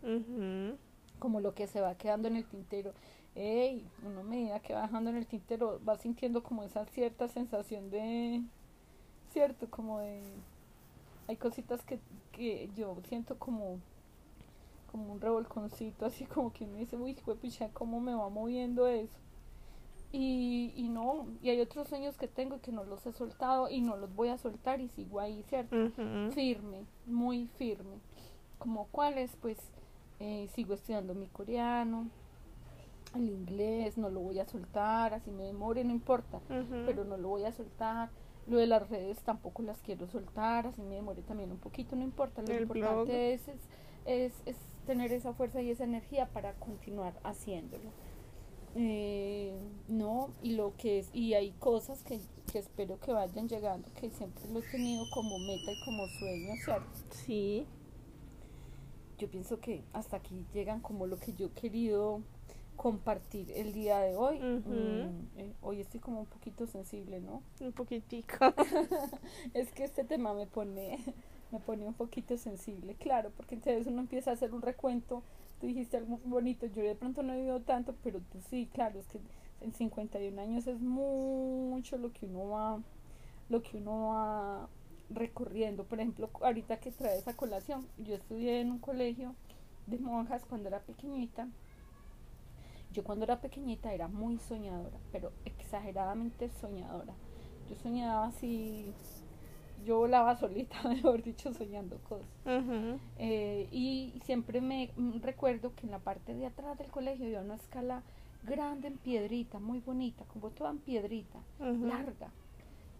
Como 1.19 1.39
lo 1.39 1.53
que 1.53 1.67
se 1.67 1.79
va 1.81 1.95
quedando 1.95 2.27
en 2.27 2.35
el 2.35 2.45
tintero. 2.45 2.93
Ey, 3.35 3.85
uno 4.05 4.19
a 4.19 4.23
medida 4.23 4.59
que 4.59 4.73
va 4.73 4.83
dejando 4.83 5.09
en 5.09 5.17
el 5.17 5.25
tintero, 5.25 5.81
va 5.87 5.97
sintiendo 5.97 6.43
como 6.43 6.63
esa 6.63 6.85
cierta 6.85 7.27
sensación 7.27 7.89
de, 7.89 8.41
cierto, 9.31 9.67
como 9.69 9.99
de, 9.99 10.21
hay 11.27 11.37
cositas 11.37 11.81
que, 11.83 11.99
que 12.31 12.69
yo 12.75 12.95
siento 13.09 13.39
como, 13.39 13.79
como 14.91 15.11
un 15.11 15.19
revolconcito, 15.19 16.05
así 16.05 16.25
como 16.25 16.53
que 16.53 16.65
uno 16.65 16.77
dice, 16.77 16.95
uy, 16.95 17.15
pucha, 17.15 17.69
cómo 17.69 17.99
me 17.99 18.13
va 18.13 18.29
moviendo 18.29 18.87
eso. 18.87 19.17
Y, 20.11 20.71
y 20.75 20.89
no, 20.89 21.25
y 21.41 21.49
hay 21.49 21.59
otros 21.59 21.87
sueños 21.87 22.15
que 22.17 22.27
tengo 22.27 22.61
que 22.61 22.71
no 22.71 22.83
los 22.83 23.03
he 23.07 23.13
soltado 23.13 23.67
y 23.67 23.81
no 23.81 23.97
los 23.97 24.13
voy 24.13 24.29
a 24.29 24.37
soltar 24.37 24.79
y 24.79 24.89
sigo 24.89 25.19
ahí, 25.19 25.43
¿cierto? 25.49 25.75
Firme, 26.33 26.85
muy 27.07 27.47
firme. 27.57 27.97
Como 28.59 28.85
cuáles, 28.91 29.35
pues 29.41 29.57
eh, 30.19 30.47
sigo 30.53 30.75
estudiando 30.75 31.15
mi 31.15 31.25
coreano, 31.25 32.11
el 33.15 33.29
inglés, 33.29 33.97
no 33.97 34.09
lo 34.09 34.19
voy 34.21 34.39
a 34.39 34.45
soltar, 34.45 35.13
así 35.13 35.31
me 35.31 35.43
demore, 35.43 35.83
no 35.83 35.91
importa, 35.91 36.41
pero 36.85 37.03
no 37.03 37.17
lo 37.17 37.29
voy 37.29 37.45
a 37.45 37.51
soltar. 37.51 38.09
Lo 38.45 38.57
de 38.57 38.67
las 38.67 38.89
redes 38.89 39.19
tampoco 39.19 39.61
las 39.63 39.79
quiero 39.81 40.07
soltar, 40.07 40.67
así 40.67 40.81
me 40.81 40.95
demore 40.95 41.21
también 41.21 41.51
un 41.51 41.59
poquito, 41.59 41.95
no 41.95 42.03
importa. 42.03 42.41
Lo 42.41 42.51
El 42.51 42.63
importante 42.63 43.33
es, 43.33 43.41
es, 44.05 44.33
es 44.45 44.57
tener 44.85 45.13
esa 45.13 45.33
fuerza 45.33 45.61
y 45.61 45.69
esa 45.69 45.85
energía 45.85 46.27
para 46.27 46.53
continuar 46.55 47.13
haciéndolo. 47.23 47.89
Eh, 48.75 49.55
no, 49.87 50.31
y 50.41 50.53
lo 50.53 50.75
que 50.75 50.99
es, 50.99 51.09
y 51.13 51.35
hay 51.35 51.51
cosas 51.51 52.03
que, 52.03 52.19
que 52.51 52.59
espero 52.59 52.99
que 52.99 53.13
vayan 53.13 53.47
llegando, 53.47 53.87
que 53.93 54.09
siempre 54.09 54.43
lo 54.49 54.59
he 54.59 54.63
tenido 54.63 55.05
como 55.13 55.37
meta 55.39 55.71
y 55.71 55.85
como 55.85 56.07
sueño, 56.07 56.53
¿cierto? 56.63 56.89
Sí. 57.11 57.67
Yo 59.19 59.29
pienso 59.29 59.59
que 59.59 59.83
hasta 59.93 60.17
aquí 60.17 60.45
llegan 60.53 60.81
como 60.81 61.05
lo 61.05 61.17
que 61.17 61.33
yo 61.33 61.45
he 61.45 61.51
querido 61.51 62.21
compartir 62.75 63.51
el 63.51 63.73
día 63.73 63.99
de 63.99 64.15
hoy. 64.15 64.39
Mm, 64.39 65.39
eh, 65.39 65.53
hoy 65.61 65.81
estoy 65.81 65.99
como 65.99 66.21
un 66.21 66.25
poquito 66.25 66.67
sensible, 66.67 67.19
¿no? 67.21 67.43
Un 67.59 67.73
poquitico. 67.73 68.37
Es 69.53 69.71
que 69.71 69.83
este 69.83 70.03
tema 70.03 70.33
me 70.33 70.47
pone, 70.47 70.99
me 71.51 71.59
pone 71.59 71.85
un 71.85 71.93
poquito 71.93 72.37
sensible, 72.37 72.95
claro, 72.95 73.31
porque 73.35 73.55
entonces 73.55 73.87
uno 73.87 74.01
empieza 74.01 74.31
a 74.31 74.33
hacer 74.33 74.53
un 74.53 74.61
recuento. 74.61 75.23
Tú 75.59 75.67
dijiste 75.67 75.97
algo 75.97 76.19
bonito, 76.25 76.65
yo 76.67 76.83
de 76.83 76.95
pronto 76.95 77.23
no 77.23 77.33
he 77.33 77.37
vivido 77.37 77.61
tanto, 77.61 77.95
pero 78.03 78.19
tú 78.19 78.39
sí, 78.49 78.69
claro, 78.73 78.99
es 78.99 79.07
que 79.07 79.19
en 79.61 79.71
51 79.71 80.41
años 80.41 80.67
es 80.67 80.81
mucho 80.81 81.97
lo 81.97 82.11
que 82.11 82.25
uno 82.25 82.49
va, 82.49 82.81
lo 83.49 83.61
que 83.61 83.77
uno 83.77 84.07
va 84.09 84.67
recorriendo. 85.09 85.85
Por 85.85 85.99
ejemplo, 85.99 86.29
ahorita 86.41 86.79
que 86.79 86.91
trae 86.91 87.17
esa 87.17 87.35
colación, 87.35 87.87
yo 87.97 88.15
estudié 88.15 88.59
en 88.59 88.71
un 88.71 88.79
colegio 88.79 89.35
de 89.87 89.99
monjas 89.99 90.43
cuando 90.45 90.67
era 90.67 90.79
pequeñita. 90.79 91.47
Yo 92.93 93.03
cuando 93.03 93.25
era 93.25 93.41
pequeñita 93.41 93.91
era 93.91 94.07
muy 94.07 94.37
soñadora, 94.37 94.97
pero 95.11 95.31
exageradamente 95.45 96.49
soñadora. 96.49 97.13
Yo 97.69 97.75
soñaba 97.75 98.27
así, 98.27 98.93
yo 99.83 99.97
volaba 99.97 100.35
solita, 100.35 100.75
mejor 100.87 101.23
dicho, 101.23 101.53
soñando 101.53 101.97
cosas. 102.07 102.27
Eh, 103.17 103.67
y 103.71 104.19
siempre 104.23 104.61
me 104.61 104.91
recuerdo 105.21 105.73
que 105.75 105.85
en 105.85 105.91
la 105.91 105.99
parte 105.99 106.33
de 106.33 106.45
atrás 106.45 106.77
del 106.77 106.91
colegio 106.91 107.25
había 107.25 107.41
una 107.41 107.55
escala 107.55 108.03
grande 108.43 108.89
en 108.89 108.97
piedrita, 108.97 109.59
muy 109.59 109.79
bonita, 109.79 110.25
como 110.25 110.49
toda 110.51 110.69
en 110.69 110.79
piedrita, 110.79 111.39
larga. 111.59 112.31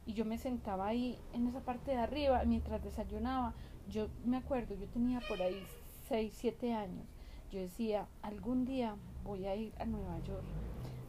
Y 0.06 0.14
yo 0.14 0.26
me 0.26 0.38
sentaba 0.38 0.88
ahí 0.88 1.18
en 1.34 1.48
esa 1.48 1.62
parte 1.62 1.92
de 1.92 1.98
arriba 1.98 2.44
mientras 2.46 2.84
desayunaba. 2.84 3.54
Yo 3.90 4.08
me 4.26 4.38
acuerdo, 4.38 4.76
yo 4.76 4.88
tenía 4.88 5.22
por 5.28 5.42
ahí 5.42 5.62
6, 6.10 6.34
7 6.36 6.74
años. 6.74 7.06
Yo 7.54 7.60
decía, 7.60 8.08
algún 8.24 8.66
día 8.66 8.96
voy 9.24 9.46
a 9.46 9.56
ir 9.56 9.74
a 9.78 9.86
Nueva 9.86 10.20
York. 10.20 10.44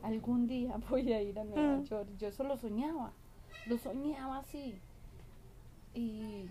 Algún 0.02 0.46
día 0.46 0.76
voy 0.90 1.10
a 1.12 1.22
ir 1.22 1.38
a 1.38 1.44
Nueva 1.44 1.78
Mm. 1.78 1.84
York. 1.84 2.08
Yo 2.18 2.28
eso 2.28 2.44
lo 2.44 2.56
soñaba. 2.58 3.12
Lo 3.66 3.78
soñaba 3.78 4.38
así. 4.38 4.74
Y, 5.94 6.44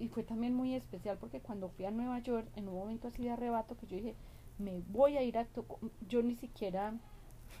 y 0.00 0.08
fue 0.08 0.22
también 0.24 0.54
muy 0.54 0.74
especial 0.74 1.16
porque 1.18 1.40
cuando 1.40 1.68
fui 1.68 1.84
a 1.84 1.90
Nueva 1.92 2.18
York, 2.18 2.48
en 2.56 2.68
un 2.68 2.74
momento 2.74 3.08
así 3.08 3.22
de 3.22 3.30
arrebato, 3.30 3.76
que 3.76 3.86
yo 3.86 3.96
dije, 3.96 4.14
me 4.58 4.82
voy 4.88 5.16
a 5.16 5.22
ir 5.22 5.38
a... 5.38 5.46
Yo 6.08 6.22
ni 6.22 6.34
siquiera 6.34 6.94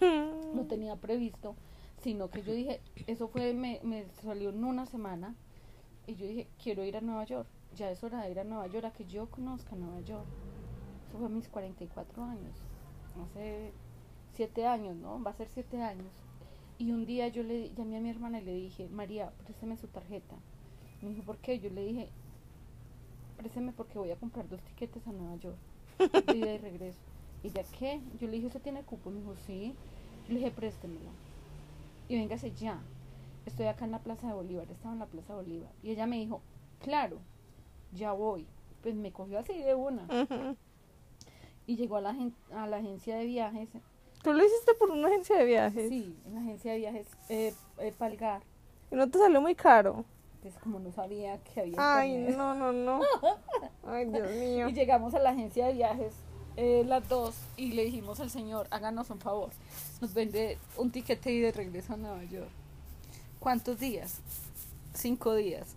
lo 0.00 0.64
tenía 0.64 0.96
previsto, 0.96 1.54
sino 2.02 2.30
que 2.30 2.42
yo 2.42 2.52
dije, 2.52 2.80
eso 3.06 3.28
fue, 3.28 3.52
me, 3.54 3.80
me 3.84 4.06
salió 4.22 4.50
en 4.50 4.64
una 4.64 4.86
semana, 4.86 5.34
y 6.06 6.14
yo 6.16 6.26
dije, 6.26 6.48
quiero 6.62 6.84
ir 6.84 6.96
a 6.96 7.00
Nueva 7.00 7.24
York, 7.24 7.46
ya 7.76 7.90
es 7.90 8.02
hora 8.02 8.22
de 8.22 8.30
ir 8.30 8.40
a 8.40 8.44
Nueva 8.44 8.66
York, 8.66 8.86
a 8.86 8.92
que 8.92 9.04
yo 9.04 9.26
conozca 9.30 9.76
Nueva 9.76 10.00
York. 10.00 10.26
Eso 11.10 11.18
fue 11.18 11.26
a 11.26 11.30
mis 11.30 11.48
44 11.48 12.22
años, 12.22 12.54
hace 13.20 13.72
7 14.34 14.66
años, 14.66 14.96
¿no? 14.96 15.20
Va 15.22 15.32
a 15.32 15.34
ser 15.34 15.48
7 15.48 15.82
años. 15.82 16.06
Y 16.78 16.92
un 16.92 17.04
día 17.04 17.28
yo 17.28 17.42
le 17.42 17.74
llamé 17.74 17.98
a 17.98 18.00
mi 18.00 18.08
hermana 18.08 18.40
y 18.40 18.44
le 18.44 18.54
dije, 18.54 18.88
María, 18.88 19.32
préstame 19.44 19.76
su 19.76 19.88
tarjeta. 19.88 20.36
Me 21.02 21.10
dijo, 21.10 21.24
¿por 21.24 21.36
qué? 21.38 21.58
Yo 21.58 21.68
le 21.68 21.84
dije, 21.84 22.08
préstame 23.36 23.72
porque 23.72 23.98
voy 23.98 24.12
a 24.12 24.16
comprar 24.16 24.48
dos 24.48 24.62
tiquetes 24.62 25.06
a 25.06 25.12
Nueva 25.12 25.36
York. 25.36 25.58
de 26.26 26.58
regreso. 26.58 26.98
¿Y 27.42 27.50
ya 27.50 27.62
qué? 27.78 28.00
Yo 28.18 28.26
le 28.28 28.34
dije, 28.34 28.46
¿usted 28.46 28.62
tiene 28.62 28.82
cupo? 28.82 29.10
Me 29.10 29.20
dijo, 29.20 29.34
sí. 29.46 29.74
Yo 30.26 30.34
le 30.34 30.40
dije, 30.40 30.50
préstemelo. 30.50 31.10
Y 32.08 32.16
véngase 32.16 32.52
ya. 32.52 32.80
Estoy 33.46 33.66
acá 33.66 33.84
en 33.84 33.90
la 33.90 33.98
Plaza 33.98 34.28
de 34.28 34.34
Bolívar. 34.34 34.70
Estaba 34.70 34.94
en 34.94 35.00
la 35.00 35.06
Plaza 35.06 35.34
de 35.34 35.42
Bolívar. 35.42 35.72
Y 35.82 35.90
ella 35.90 36.06
me 36.06 36.18
dijo, 36.18 36.40
claro, 36.80 37.18
ya 37.92 38.12
voy. 38.12 38.46
Pues 38.82 38.94
me 38.94 39.12
cogió 39.12 39.38
así 39.38 39.58
de 39.58 39.74
una. 39.74 40.06
Y 41.70 41.76
llegó 41.76 41.98
a 41.98 42.00
la, 42.00 42.16
a 42.52 42.66
la 42.66 42.78
agencia 42.78 43.16
de 43.16 43.26
viajes. 43.26 43.68
¿Tú 44.24 44.32
lo 44.32 44.44
hiciste 44.44 44.74
por 44.74 44.90
una 44.90 45.06
agencia 45.06 45.36
de 45.38 45.44
viajes? 45.44 45.88
Sí, 45.88 46.16
en 46.26 46.34
la 46.34 46.40
agencia 46.40 46.72
de 46.72 46.78
viajes 46.78 47.06
eh, 47.28 47.54
eh, 47.78 47.94
Palgar. 47.96 48.42
¿Y 48.90 48.96
no 48.96 49.08
te 49.08 49.18
salió 49.18 49.40
muy 49.40 49.54
caro? 49.54 50.04
Entonces, 50.34 50.60
como 50.60 50.80
no 50.80 50.90
sabía 50.90 51.38
que 51.44 51.60
había 51.60 51.76
Ay, 51.78 52.14
internet. 52.14 52.36
no, 52.36 52.54
no, 52.56 52.72
no. 52.72 53.00
Ay, 53.86 54.06
Dios 54.06 54.32
mío. 54.32 54.68
Y 54.68 54.72
llegamos 54.72 55.14
a 55.14 55.20
la 55.20 55.30
agencia 55.30 55.68
de 55.68 55.74
viajes, 55.74 56.12
eh, 56.56 56.82
las 56.88 57.08
dos, 57.08 57.36
y 57.56 57.70
le 57.74 57.84
dijimos 57.84 58.18
al 58.18 58.30
señor, 58.30 58.66
háganos 58.72 59.08
un 59.10 59.20
favor, 59.20 59.50
nos 60.00 60.12
vende 60.12 60.58
un 60.76 60.90
tiquete 60.90 61.30
y 61.30 61.38
de 61.38 61.52
regreso 61.52 61.92
a 61.92 61.96
Nueva 61.98 62.24
York. 62.24 62.50
¿Cuántos 63.38 63.78
días? 63.78 64.22
Cinco 64.92 65.36
días. 65.36 65.76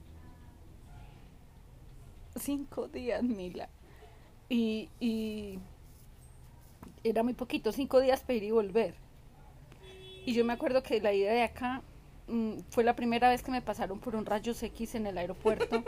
Cinco 2.39 2.87
días, 2.87 3.21
Mila. 3.21 3.69
Y, 4.49 4.89
y 4.99 5.59
era 7.03 7.23
muy 7.23 7.33
poquito, 7.33 7.71
cinco 7.71 7.99
días 7.99 8.21
para 8.21 8.33
ir 8.33 8.43
y 8.43 8.51
volver. 8.51 8.95
Y 10.25 10.33
yo 10.33 10.45
me 10.45 10.53
acuerdo 10.53 10.83
que 10.83 11.01
la 11.01 11.13
ida 11.13 11.31
de 11.31 11.43
acá 11.43 11.81
mm, 12.27 12.59
fue 12.69 12.83
la 12.83 12.95
primera 12.95 13.29
vez 13.29 13.43
que 13.43 13.51
me 13.51 13.61
pasaron 13.61 13.99
por 13.99 14.15
un 14.15 14.25
rayos 14.25 14.61
X 14.63 14.95
en 14.95 15.07
el 15.07 15.17
aeropuerto 15.17 15.83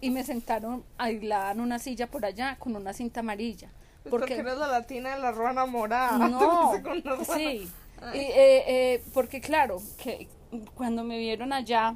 y 0.00 0.10
me 0.10 0.24
sentaron 0.24 0.84
aislada 0.98 1.52
en 1.52 1.60
una 1.60 1.78
silla 1.78 2.08
por 2.08 2.24
allá 2.24 2.56
con 2.58 2.76
una 2.76 2.92
cinta 2.92 3.20
amarilla. 3.20 3.70
Pues 4.02 4.10
porque 4.10 4.34
Porque 4.34 4.40
eres 4.40 4.58
la 4.58 4.68
latina 4.68 5.14
de 5.14 5.20
la 5.20 5.32
ruana 5.32 5.66
morada. 5.66 6.28
no, 6.28 6.72
sí, 7.34 7.70
y, 8.14 8.18
eh, 8.18 8.64
eh, 8.66 9.04
porque 9.14 9.40
claro, 9.40 9.80
que 9.96 10.28
cuando 10.74 11.04
me 11.04 11.18
vieron 11.18 11.52
allá, 11.52 11.94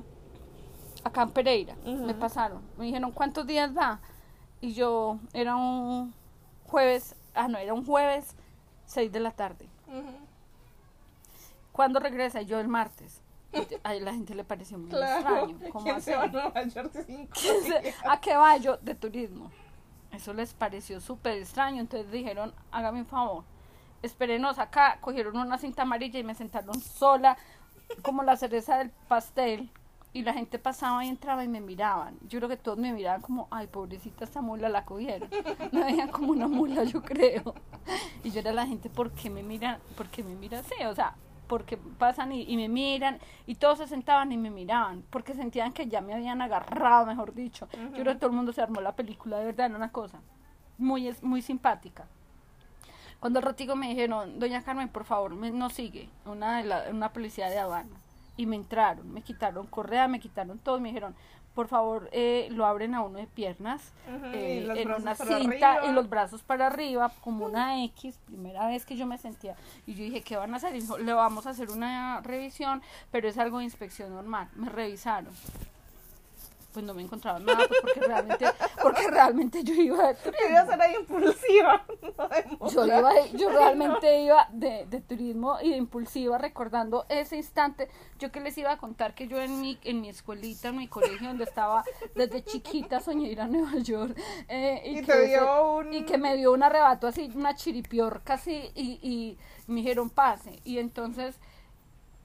acá 1.02 1.22
en 1.22 1.30
Pereira, 1.30 1.76
me 1.84 2.14
pasaron, 2.14 2.62
me 2.78 2.86
dijeron, 2.86 3.12
¿cuántos 3.12 3.46
días 3.46 3.76
va? 3.76 4.00
Y 4.60 4.72
yo, 4.72 5.18
era 5.32 5.56
un 5.56 6.14
jueves, 6.64 7.14
ah, 7.36 7.48
no, 7.48 7.58
era 7.58 7.74
un 7.74 7.84
jueves, 7.86 8.34
6 8.86 9.12
de 9.12 9.20
la 9.20 9.30
tarde. 9.30 9.66
¿Cuándo 11.72 12.00
regresa? 12.00 12.42
Yo 12.42 12.58
el 12.60 12.68
martes. 12.68 13.20
A 13.84 13.94
la 13.94 14.12
gente 14.12 14.34
le 14.34 14.44
pareció 14.44 14.78
muy 14.78 14.90
Claro. 14.90 15.46
extraño. 15.46 15.72
¿Cómo 15.72 15.84
¿Quién 15.84 16.00
se 16.02 16.14
va 16.16 16.24
a 16.24 16.26
Nueva 16.26 16.62
York 16.64 16.90
cinco 17.06 17.32
¿Quién 17.40 17.62
se- 17.62 17.80
días? 17.80 17.94
¿A 18.08 18.20
qué 18.20 18.36
va 18.36 18.56
yo? 18.56 18.76
De 18.78 18.94
turismo. 18.94 19.50
Eso 20.12 20.32
les 20.34 20.52
pareció 20.54 21.00
súper 21.00 21.38
extraño. 21.38 21.80
Entonces 21.80 22.10
dijeron, 22.10 22.54
hágame 22.70 23.00
un 23.00 23.06
favor. 23.06 23.44
Espérenos 24.02 24.58
acá. 24.58 24.98
Cogieron 25.00 25.36
una 25.36 25.58
cinta 25.58 25.82
amarilla 25.82 26.18
y 26.18 26.24
me 26.24 26.34
sentaron 26.34 26.78
sola. 26.80 27.36
como 28.02 28.22
la 28.24 28.36
cereza 28.36 28.78
del 28.78 28.90
pastel 29.08 29.70
y 30.16 30.22
la 30.22 30.32
gente 30.32 30.58
pasaba 30.58 31.04
y 31.04 31.08
entraba 31.08 31.44
y 31.44 31.48
me 31.48 31.60
miraban. 31.60 32.16
Yo 32.28 32.38
creo 32.38 32.48
que 32.48 32.56
todos 32.56 32.78
me 32.78 32.92
miraban 32.92 33.20
como, 33.22 33.48
ay, 33.50 33.66
pobrecita 33.66 34.24
esta 34.24 34.40
mula 34.40 34.68
la 34.68 34.84
cogieron. 34.84 35.28
Me 35.72 35.84
veían 35.84 36.08
como 36.10 36.32
una 36.32 36.48
mula, 36.48 36.84
yo 36.84 37.02
creo. 37.02 37.54
Y 38.24 38.30
yo 38.30 38.40
era 38.40 38.52
la 38.52 38.66
gente, 38.66 38.90
¿por 38.90 39.12
qué 39.12 39.30
me 39.30 39.42
miran? 39.42 39.78
¿Por 39.96 40.08
qué 40.08 40.24
me 40.24 40.34
miran 40.34 40.60
así? 40.64 40.74
O 40.86 40.94
sea, 40.94 41.14
porque 41.46 41.76
pasan 41.76 42.32
y, 42.32 42.42
y 42.42 42.56
me 42.56 42.68
miran 42.68 43.18
y 43.46 43.54
todos 43.54 43.78
se 43.78 43.86
sentaban 43.86 44.32
y 44.32 44.36
me 44.36 44.50
miraban 44.50 45.04
porque 45.10 45.34
sentían 45.34 45.72
que 45.72 45.86
ya 45.86 46.00
me 46.00 46.12
habían 46.14 46.42
agarrado, 46.42 47.06
mejor 47.06 47.34
dicho. 47.34 47.68
Yo 47.72 48.02
creo 48.02 48.14
que 48.14 48.18
todo 48.20 48.30
el 48.30 48.36
mundo 48.36 48.52
se 48.52 48.62
armó 48.62 48.80
la 48.80 48.96
película, 48.96 49.38
de 49.38 49.44
verdad, 49.44 49.66
era 49.66 49.76
una 49.76 49.92
cosa 49.92 50.18
muy, 50.78 51.06
es- 51.08 51.22
muy 51.22 51.40
simpática. 51.42 52.06
Cuando 53.20 53.38
el 53.38 53.44
ratico 53.44 53.76
me 53.76 53.88
dijeron, 53.88 54.38
doña 54.38 54.62
Carmen, 54.62 54.88
por 54.88 55.04
favor, 55.04 55.34
me, 55.34 55.50
no 55.50 55.70
sigue, 55.70 56.08
una, 56.26 56.58
de 56.58 56.64
la, 56.64 56.84
una 56.90 57.12
policía 57.12 57.48
de 57.48 57.58
aduana. 57.58 57.88
Y 58.36 58.46
me 58.46 58.56
entraron, 58.56 59.12
me 59.12 59.22
quitaron 59.22 59.66
correa, 59.66 60.08
me 60.08 60.20
quitaron 60.20 60.58
todo, 60.58 60.78
me 60.80 60.88
dijeron, 60.88 61.14
por 61.56 61.68
favor, 61.68 62.10
eh, 62.12 62.48
lo 62.50 62.66
abren 62.66 62.94
a 62.94 63.00
uno 63.00 63.18
de 63.18 63.26
piernas, 63.26 63.94
eh, 64.34 64.70
en 64.76 64.90
una 64.90 65.14
cinta 65.14 65.72
arriba. 65.72 65.86
y 65.86 65.92
los 65.92 66.10
brazos 66.10 66.42
para 66.42 66.66
arriba, 66.66 67.10
como 67.22 67.46
una 67.46 67.82
X, 67.84 68.18
primera 68.26 68.66
vez 68.66 68.84
que 68.84 68.94
yo 68.94 69.06
me 69.06 69.16
sentía. 69.16 69.56
Y 69.86 69.94
yo 69.94 70.04
dije, 70.04 70.20
¿qué 70.20 70.36
van 70.36 70.52
a 70.52 70.58
hacer? 70.58 70.76
Y 70.76 70.80
dijo, 70.80 70.98
le 70.98 71.14
vamos 71.14 71.46
a 71.46 71.50
hacer 71.50 71.70
una 71.70 72.20
revisión, 72.20 72.82
pero 73.10 73.26
es 73.26 73.38
algo 73.38 73.58
de 73.58 73.64
inspección 73.64 74.14
normal. 74.14 74.50
Me 74.54 74.68
revisaron. 74.68 75.32
Pues 76.76 76.84
no 76.84 76.92
me 76.92 77.00
encontraban 77.00 77.42
nada, 77.46 77.66
pues 77.66 77.80
porque 77.80 78.00
realmente, 78.00 78.44
porque 78.82 79.08
realmente 79.10 79.64
yo 79.64 79.72
iba 79.72 80.08
de 80.08 80.14
turismo. 80.16 80.38
Quería 80.44 80.66
ser 80.66 80.82
ahí 80.82 80.94
impulsiva. 81.00 81.86
no 82.18 82.28
de 82.28 82.44
Yo, 82.70 82.84
iba, 82.86 83.26
yo 83.28 83.48
realmente 83.48 84.20
iba 84.20 84.46
de, 84.52 84.84
de 84.84 85.00
turismo 85.00 85.56
y 85.62 85.70
de 85.70 85.76
impulsiva 85.78 86.36
recordando 86.36 87.06
ese 87.08 87.36
instante. 87.38 87.88
Yo 88.18 88.30
que 88.30 88.40
les 88.40 88.58
iba 88.58 88.72
a 88.72 88.76
contar 88.76 89.14
que 89.14 89.26
yo 89.26 89.40
en 89.40 89.58
mi, 89.58 89.78
en 89.84 90.02
mi 90.02 90.10
escuelita, 90.10 90.68
en 90.68 90.76
mi 90.76 90.86
colegio 90.86 91.28
donde 91.28 91.44
estaba 91.44 91.82
desde 92.14 92.44
chiquita 92.44 93.00
soñé 93.00 93.28
ir 93.30 93.40
a 93.40 93.46
Nueva 93.46 93.78
York. 93.78 94.14
eh, 94.48 94.82
Y 94.84 94.94
que 94.96 95.02
te 95.02 95.34
ese- 95.34 95.42
un- 95.42 95.94
y 95.94 96.04
que 96.04 96.18
me 96.18 96.36
dio 96.36 96.52
un 96.52 96.62
arrebato 96.62 97.06
así, 97.06 97.32
una 97.34 97.54
chiripiorca 97.54 98.34
así 98.34 98.70
y, 98.74 98.98
y 99.00 99.38
me 99.66 99.76
dijeron 99.76 100.10
pase. 100.10 100.60
Y 100.62 100.76
entonces 100.78 101.36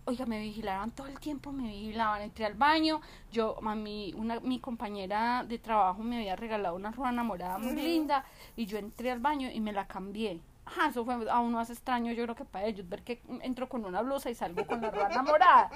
oiga, 0.05 0.25
me 0.25 0.39
vigilaban 0.39 0.91
todo 0.91 1.07
el 1.07 1.19
tiempo, 1.19 1.51
me 1.51 1.67
vigilaban, 1.67 2.21
entré 2.21 2.45
al 2.45 2.55
baño, 2.55 3.01
yo, 3.31 3.57
a 3.63 3.75
mí, 3.75 4.13
una, 4.17 4.39
mi 4.39 4.59
compañera 4.59 5.43
de 5.43 5.57
trabajo 5.59 6.01
me 6.03 6.17
había 6.17 6.35
regalado 6.35 6.75
una 6.75 6.91
ruana 6.91 7.23
morada 7.23 7.57
muy 7.57 7.75
linda, 7.75 8.25
y 8.55 8.65
yo 8.65 8.77
entré 8.77 9.11
al 9.11 9.19
baño 9.19 9.49
y 9.51 9.59
me 9.59 9.73
la 9.73 9.87
cambié. 9.87 10.39
Ajá, 10.65 10.87
eso 10.87 11.03
fue 11.03 11.29
aún 11.29 11.51
más 11.51 11.69
extraño, 11.69 12.13
yo 12.13 12.23
creo 12.23 12.35
que 12.35 12.45
para 12.45 12.65
ellos, 12.65 12.87
ver 12.87 13.03
que 13.03 13.21
entro 13.41 13.67
con 13.67 13.85
una 13.85 14.01
blusa 14.01 14.29
y 14.29 14.35
salgo 14.35 14.65
con 14.65 14.81
la 14.81 14.91
ruana 14.91 15.23
morada. 15.23 15.69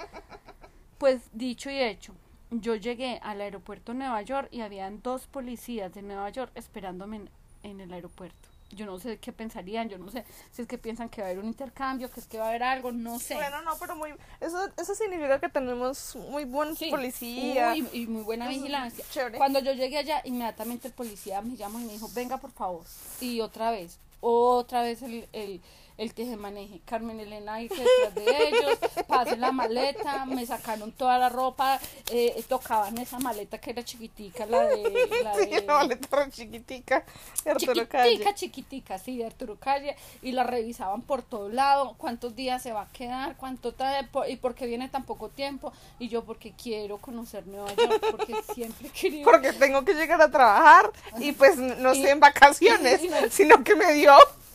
Pues 0.98 1.28
dicho 1.32 1.70
y 1.70 1.78
hecho, 1.78 2.14
yo 2.50 2.74
llegué 2.74 3.20
al 3.22 3.40
aeropuerto 3.40 3.92
de 3.92 3.98
Nueva 3.98 4.22
York 4.22 4.48
y 4.50 4.60
habían 4.62 5.02
dos 5.02 5.26
policías 5.26 5.92
de 5.92 6.02
Nueva 6.02 6.30
York 6.30 6.52
esperándome 6.54 7.16
en, 7.16 7.30
en 7.62 7.80
el 7.80 7.92
aeropuerto. 7.92 8.55
Yo 8.76 8.86
no 8.86 8.98
sé 9.00 9.18
qué 9.18 9.32
pensarían, 9.32 9.88
yo 9.88 9.98
no 9.98 10.10
sé 10.10 10.24
si 10.52 10.62
es 10.62 10.68
que 10.68 10.76
piensan 10.78 11.08
que 11.08 11.22
va 11.22 11.28
a 11.28 11.30
haber 11.30 11.42
un 11.42 11.48
intercambio, 11.48 12.10
que 12.10 12.20
es 12.20 12.26
que 12.26 12.38
va 12.38 12.44
a 12.44 12.48
haber 12.50 12.62
algo, 12.62 12.92
no 12.92 13.18
sé. 13.18 13.34
Bueno, 13.34 13.62
no, 13.62 13.72
pero 13.80 13.96
muy. 13.96 14.14
Eso, 14.40 14.68
eso 14.76 14.94
significa 14.94 15.40
que 15.40 15.48
tenemos 15.48 16.14
muy 16.30 16.44
buen 16.44 16.76
Sí, 16.76 16.90
policía. 16.90 17.72
uy, 17.72 17.88
y 17.92 18.06
muy 18.06 18.22
buena 18.22 18.48
vigilancia. 18.48 19.04
chévere. 19.10 19.38
Cuando 19.38 19.58
yo 19.60 19.72
llegué 19.72 19.98
allá, 19.98 20.20
inmediatamente 20.24 20.88
el 20.88 20.94
policía 20.94 21.40
me 21.40 21.56
llamó 21.56 21.80
y 21.80 21.84
me 21.84 21.92
dijo, 21.94 22.08
venga 22.14 22.36
por 22.36 22.52
favor. 22.52 22.84
Y 23.20 23.40
otra 23.40 23.70
vez, 23.70 23.98
otra 24.20 24.82
vez 24.82 25.02
el, 25.02 25.26
el, 25.32 25.60
el 25.98 26.12
tejemaneje. 26.14 26.80
Carmen 26.84 27.18
Elena 27.20 27.60
irse 27.62 27.82
detrás 27.82 28.14
de 28.14 28.48
ellos, 28.48 28.78
pase 29.06 29.36
la 29.36 29.52
maleta, 29.52 30.26
me 30.26 30.44
sacaron 30.46 30.92
toda 30.92 31.18
la 31.18 31.28
ropa, 31.28 31.80
eh, 32.10 32.42
tocaban 32.48 32.98
esa 32.98 33.18
maleta 33.18 33.58
que 33.58 33.70
era 33.70 33.84
chiquitica, 33.84 34.46
la 34.46 34.60
de... 34.66 34.76
La 35.22 35.34
Sí, 35.34 35.46
de 35.50 35.62
la 35.62 35.74
maleta 35.74 36.30
chiquitica. 36.30 37.04
de 37.44 37.50
Arturo 37.50 37.88
Calle. 37.88 38.10
chiquitica, 38.10 38.34
chiquitica, 38.34 38.98
sí, 38.98 39.16
de 39.18 39.26
Arturo 39.26 39.56
Calle, 39.56 39.96
y 40.22 40.32
la 40.32 40.44
revisaban 40.44 41.02
por 41.02 41.22
todo 41.22 41.48
lado, 41.48 41.94
cuántos 41.98 42.34
días 42.36 42.62
se 42.62 42.72
va 42.72 42.82
a 42.82 42.92
quedar, 42.92 43.36
cuánto 43.36 43.72
ta- 43.72 44.06
por- 44.12 44.28
y 44.28 44.36
por 44.36 44.54
qué 44.54 44.66
viene 44.66 44.88
tan 44.88 45.04
poco 45.04 45.28
tiempo, 45.30 45.72
y 45.98 46.08
yo 46.08 46.24
porque 46.24 46.52
quiero 46.52 46.98
conocer 46.98 47.46
Nueva 47.46 47.72
York, 47.74 48.04
porque 48.10 48.34
siempre 48.54 48.88
querido 48.90 49.24
Porque 49.30 49.52
tengo 49.52 49.84
que 49.84 49.94
llegar 49.94 50.20
a 50.20 50.30
trabajar 50.30 50.90
y 51.18 51.32
pues 51.32 51.56
no 51.56 51.92
Y- 51.94 51.96
estoy 51.98 52.10
en 52.12 52.20
vacaciones, 52.20 53.02
y 53.04 53.08
no- 53.08 53.16
sino 53.30 53.64
que 53.64 53.74
me 53.74 53.92
dio. 53.94 54.12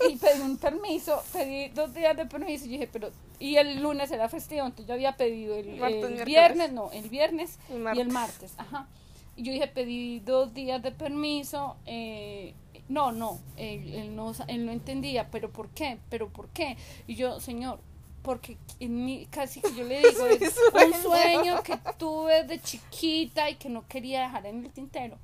Y 0.09 0.15
pedí 0.17 0.41
un 0.41 0.57
permiso, 0.57 1.21
pedí 1.33 1.69
dos 1.69 1.93
días 1.93 2.15
de 2.17 2.25
permiso 2.25 2.65
y 2.65 2.69
dije, 2.69 2.89
pero, 2.91 3.11
y 3.39 3.55
el 3.57 3.81
lunes 3.81 4.11
era 4.11 4.29
festivo, 4.29 4.61
entonces 4.65 4.87
yo 4.87 4.93
había 4.93 5.15
pedido 5.17 5.55
el, 5.55 5.77
Martes, 5.77 6.03
el 6.03 6.19
miércoles. 6.19 6.25
viernes, 6.25 6.71
no, 6.73 6.91
el 6.91 7.09
viernes 7.09 7.59
Y 7.93 7.99
el 7.99 8.09
martes, 8.09 8.53
ajá. 8.57 8.87
Y 9.35 9.43
yo 9.43 9.53
dije, 9.53 9.67
pedí 9.67 10.19
dos 10.19 10.53
días 10.53 10.81
de 10.83 10.91
permiso, 10.91 11.77
eh, 11.85 12.53
no, 12.89 13.11
no, 13.11 13.39
él, 13.57 13.93
él 13.93 14.15
no, 14.15 14.33
él 14.47 14.65
no 14.65 14.71
entendía, 14.71 15.29
pero 15.31 15.51
¿por 15.51 15.69
qué? 15.69 15.99
¿Pero 16.09 16.29
por 16.29 16.49
qué? 16.49 16.77
Y 17.07 17.15
yo, 17.15 17.39
señor, 17.39 17.79
porque 18.23 18.57
en 18.79 19.05
mi, 19.05 19.25
casi 19.27 19.61
que 19.61 19.73
yo 19.73 19.83
le 19.85 19.99
digo, 20.03 20.27
Es 20.27 20.39
mi 20.39 20.47
es 20.47 20.53
sueño. 20.71 20.87
un 20.87 20.93
sueño 20.93 21.63
que 21.63 21.79
tuve 21.97 22.43
de 22.43 22.61
chiquita 22.61 23.49
y 23.49 23.55
que 23.55 23.69
no 23.69 23.87
quería 23.87 24.21
dejar 24.23 24.45
en 24.47 24.65
el 24.65 24.71
tintero. 24.71 25.17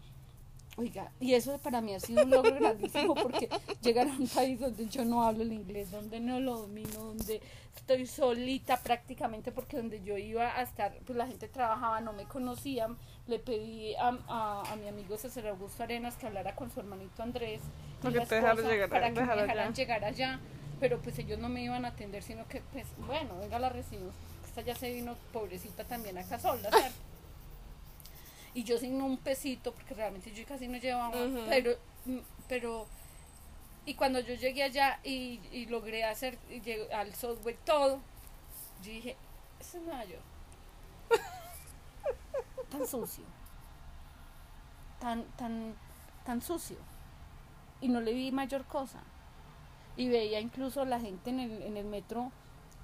Oiga, 0.79 1.11
y 1.19 1.33
eso 1.33 1.57
para 1.57 1.81
mí 1.81 1.95
ha 1.95 1.99
sido 1.99 2.23
un 2.23 2.29
logro 2.29 2.53
grandísimo 2.53 3.15
porque 3.15 3.49
llegar 3.81 4.07
a 4.07 4.11
un 4.11 4.27
país 4.27 4.59
donde 4.59 4.85
yo 4.87 5.03
no 5.05 5.23
hablo 5.23 5.41
el 5.41 5.51
inglés, 5.51 5.89
donde 5.89 6.19
no 6.19 6.39
lo 6.39 6.55
domino, 6.59 6.91
donde 6.99 7.41
estoy 7.75 8.05
solita 8.05 8.77
prácticamente 8.77 9.51
porque 9.51 9.77
donde 9.77 10.03
yo 10.03 10.17
iba 10.19 10.55
a 10.55 10.61
estar, 10.61 10.95
pues 11.03 11.17
la 11.17 11.25
gente 11.25 11.47
trabajaba, 11.47 11.99
no 12.01 12.13
me 12.13 12.25
conocían, 12.25 12.95
le 13.25 13.39
pedí 13.39 13.95
a, 13.95 14.19
a, 14.27 14.71
a 14.71 14.75
mi 14.75 14.87
amigo 14.87 15.17
César 15.17 15.47
Augusto 15.47 15.81
Arenas 15.81 16.15
que 16.15 16.27
hablara 16.27 16.55
con 16.55 16.69
su 16.69 16.79
hermanito 16.79 17.23
Andrés 17.23 17.61
y 17.63 18.03
Para 18.03 18.11
que 18.13 18.19
la 18.19 18.25
te 18.27 18.35
llegar- 18.69 18.89
para 18.89 19.07
que 19.11 19.19
me 19.19 19.31
allá. 19.31 19.41
dejaran 19.41 19.73
llegar 19.73 20.05
allá, 20.05 20.39
pero 20.79 20.99
pues 21.01 21.17
ellos 21.17 21.39
no 21.39 21.49
me 21.49 21.63
iban 21.63 21.85
a 21.85 21.87
atender, 21.87 22.21
sino 22.21 22.47
que 22.47 22.61
pues 22.71 22.85
bueno, 23.07 23.35
venga 23.39 23.57
la 23.57 23.69
recibo, 23.69 24.11
esta 24.45 24.61
ya 24.61 24.75
se 24.75 24.93
vino 24.93 25.15
pobrecita 25.33 25.85
también 25.85 26.19
acá 26.19 26.37
sola, 26.37 26.69
¿cierto? 26.69 27.06
Y 28.57 28.63
yo 28.63 28.77
sin 28.79 28.99
un 29.01 29.17
pesito 29.17 29.71
porque 29.71 29.93
realmente 29.93 30.31
yo 30.31 30.43
casi 30.47 30.67
no 30.67 30.77
llevaba 30.79 31.09
Ujú. 31.09 31.45
pero 31.47 31.77
mm, 32.05 32.17
pero 32.47 32.87
y 33.85 33.93
cuando 33.93 34.19
yo 34.19 34.33
llegué 34.33 34.63
allá 34.63 34.99
y, 35.03 35.39
y 35.51 35.67
logré 35.67 36.03
hacer 36.03 36.39
y 36.49 36.59
llegué 36.61 36.91
al 36.91 37.13
software 37.13 37.57
todo 37.63 37.99
yo 38.81 38.91
dije 38.91 39.15
eso 39.59 39.77
es 39.77 39.83
Nueva 39.83 40.05
York 40.05 40.23
tan 42.71 42.87
sucio. 42.87 43.23
Tan 44.99 45.23
tan 45.37 45.75
tan 46.25 46.41
sucio. 46.41 46.77
Y 47.79 47.87
no 47.87 48.01
le 48.01 48.13
vi 48.13 48.31
mayor 48.31 48.65
cosa. 48.65 48.99
Y 49.95 50.09
veía 50.09 50.39
incluso 50.39 50.83
la 50.85 50.99
gente 50.99 51.29
en 51.29 51.39
el, 51.39 51.61
en 51.61 51.77
el 51.77 51.85
metro 51.85 52.31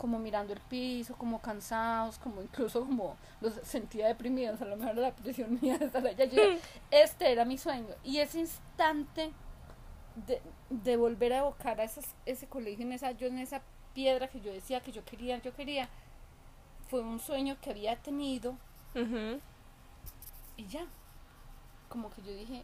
como 0.03 0.19
mirando 0.19 0.51
el 0.51 0.59
piso, 0.59 1.15
como 1.15 1.39
cansados, 1.39 2.17
como 2.17 2.41
incluso 2.41 2.81
como 2.81 3.15
los 3.39 3.53
sentía 3.63 4.05
deprimidos, 4.05 4.61
a 4.61 4.65
lo 4.65 4.75
mejor 4.75 4.97
la 4.97 5.15
presión 5.15 5.57
mía 5.61 5.77
de 5.77 5.85
estar 5.85 6.05
allá. 6.05 6.25
Yo 6.25 6.41
dije, 6.41 6.59
este 6.91 7.31
era 7.31 7.45
mi 7.45 7.57
sueño. 7.57 7.87
Y 8.03 8.17
ese 8.17 8.41
instante 8.41 9.31
de, 10.27 10.41
de 10.69 10.97
volver 10.97 11.31
a 11.31 11.37
evocar 11.37 11.79
a 11.79 11.85
esas, 11.85 12.05
ese 12.25 12.47
colegio, 12.47 12.85
en 12.85 12.91
esa, 12.91 13.11
yo 13.11 13.27
en 13.27 13.39
esa 13.39 13.61
piedra 13.93 14.27
que 14.27 14.41
yo 14.41 14.51
decía 14.51 14.81
que 14.81 14.91
yo 14.91 15.05
quería, 15.05 15.41
yo 15.41 15.55
quería, 15.55 15.87
fue 16.89 16.99
un 16.99 17.21
sueño 17.21 17.55
que 17.61 17.69
había 17.69 17.95
tenido 17.95 18.57
y 20.57 20.67
ya. 20.67 20.85
Como 21.87 22.09
que 22.09 22.23
yo 22.23 22.35
dije, 22.35 22.63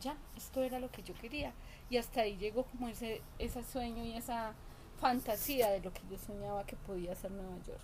ya, 0.00 0.16
esto 0.34 0.62
era 0.62 0.78
lo 0.78 0.90
que 0.90 1.02
yo 1.02 1.12
quería. 1.12 1.52
Y 1.90 1.98
hasta 1.98 2.22
ahí 2.22 2.38
llegó 2.38 2.64
como 2.64 2.88
ese, 2.88 3.20
ese 3.38 3.62
sueño 3.64 4.02
y 4.02 4.16
esa 4.16 4.54
fantasía 5.00 5.70
de 5.70 5.80
lo 5.80 5.92
que 5.92 6.00
yo 6.10 6.18
soñaba 6.18 6.64
que 6.64 6.76
podía 6.76 7.14
ser 7.14 7.30
Nueva 7.30 7.56
York. 7.66 7.80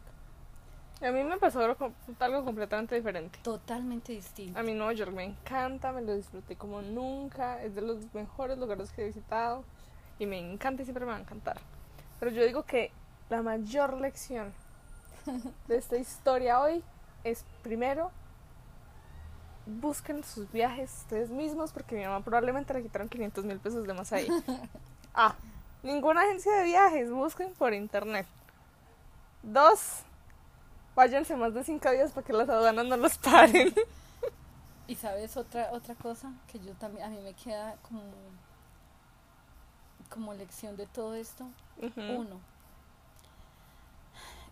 A 1.03 1.11
mí 1.12 1.23
me 1.25 1.38
pasó 1.38 1.61
algo, 1.61 1.77
com- 1.77 1.94
algo 2.18 2.44
completamente 2.44 2.94
diferente. 2.94 3.38
Totalmente 3.42 4.12
distinto. 4.12 4.59
A 4.59 4.62
mí 4.62 4.75
Nueva 4.75 4.92
York 4.92 5.12
me 5.12 5.25
encanta, 5.25 5.92
me 5.92 6.03
lo 6.03 6.14
disfruté 6.14 6.57
como 6.57 6.83
nunca, 6.83 7.62
es 7.62 7.75
de 7.75 7.81
los 7.81 8.12
mejores 8.14 8.59
lugares 8.59 8.90
que 8.92 9.03
he 9.03 9.07
visitado 9.07 9.64
y 10.18 10.27
me 10.27 10.38
encanta 10.38 10.83
y 10.83 10.85
siempre 10.85 11.07
me 11.07 11.12
va 11.12 11.16
a 11.18 11.20
encantar. 11.20 11.59
Pero 12.18 12.31
yo 12.33 12.44
digo 12.44 12.64
que 12.64 12.90
la 13.31 13.40
mayor 13.42 13.99
lección 13.99 14.53
de 15.68 15.77
esta 15.77 15.96
historia 15.96 16.61
hoy 16.61 16.83
es 17.25 17.44
primero 17.63 18.11
busquen 19.67 20.25
sus 20.25 20.50
viajes 20.50 20.90
ustedes 21.02 21.31
mismos 21.31 21.71
porque 21.73 21.94
mi 21.94 22.02
mamá 22.04 22.25
probablemente 22.25 22.75
le 22.75 22.83
quitaron 22.83 23.08
500 23.08 23.44
mil 23.44 23.58
pesos 23.58 23.87
de 23.87 23.94
más 23.94 24.13
ahí. 24.13 24.29
Ah, 25.15 25.35
ninguna 25.83 26.22
agencia 26.22 26.52
de 26.56 26.64
viajes, 26.64 27.10
busquen 27.10 27.52
por 27.54 27.74
internet. 27.74 28.26
Dos, 29.42 30.02
váyanse 30.94 31.37
más 31.37 31.54
de 31.54 31.64
cinco 31.64 31.90
días 31.90 32.12
para 32.12 32.26
que 32.26 32.33
las 32.33 32.48
aduanas 32.48 32.87
no 32.87 32.96
los 32.96 33.18
paren. 33.18 33.74
Y 34.87 34.96
sabes 34.96 35.37
otra 35.37 35.70
otra 35.72 35.94
cosa 35.94 36.33
que 36.50 36.58
yo 36.58 36.74
también 36.74 37.06
a 37.06 37.08
mí 37.08 37.18
me 37.22 37.33
queda 37.35 37.76
como 37.83 38.02
como 40.08 40.35
lección 40.35 40.76
de 40.76 40.87
todo 40.87 41.14
esto. 41.14 41.46
Uno, 41.96 42.40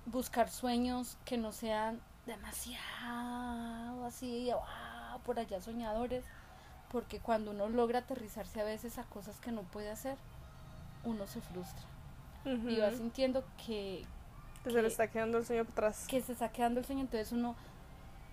buscar 0.06 0.48
sueños 0.48 1.18
que 1.24 1.36
no 1.36 1.52
sean 1.52 2.00
demasiado 2.26 4.04
así, 4.04 4.50
ah, 4.50 5.18
por 5.24 5.38
allá 5.38 5.60
soñadores, 5.60 6.24
porque 6.90 7.20
cuando 7.20 7.50
uno 7.50 7.68
logra 7.68 8.00
aterrizarse 8.00 8.60
a 8.60 8.64
veces 8.64 8.98
a 8.98 9.04
cosas 9.04 9.40
que 9.40 9.52
no 9.52 9.62
puede 9.62 9.90
hacer, 9.90 10.16
uno 11.04 11.26
se 11.26 11.40
frustra. 11.40 11.84
Y 12.44 12.78
va 12.78 12.90
sintiendo 12.92 13.44
que, 13.66 14.04
Que 14.64 14.70
se 14.70 14.80
le 14.80 14.88
está 14.88 15.08
quedando 15.08 15.38
el 15.38 15.44
sueño 15.44 15.62
atrás. 15.62 16.06
que 16.08 16.20
se 16.22 16.32
está 16.32 16.50
quedando 16.50 16.80
el 16.80 16.86
sueño, 16.86 17.02
entonces 17.02 17.32
uno, 17.32 17.54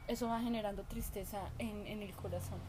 eso 0.07 0.27
va 0.27 0.39
generando 0.39 0.83
tristeza 0.83 1.39
en, 1.59 1.85
en 1.87 2.01
el 2.01 2.13
corazón. 2.13 2.59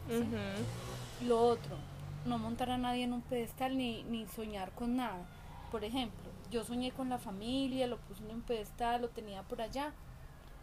Lo 1.25 1.39
otro, 1.39 1.77
no 2.25 2.37
montar 2.37 2.69
a 2.71 2.77
nadie 2.77 3.03
en 3.03 3.13
un 3.13 3.21
pedestal 3.21 3.77
ni, 3.77 4.03
ni 4.03 4.27
soñar 4.27 4.71
con 4.71 4.95
nada. 4.97 5.25
Por 5.71 5.83
ejemplo, 5.83 6.29
yo 6.51 6.63
soñé 6.63 6.91
con 6.91 7.09
la 7.09 7.17
familia, 7.17 7.87
lo 7.87 7.97
puse 7.97 8.23
en 8.23 8.31
un 8.31 8.41
pedestal, 8.41 9.01
lo 9.01 9.09
tenía 9.09 9.43
por 9.43 9.61
allá, 9.61 9.93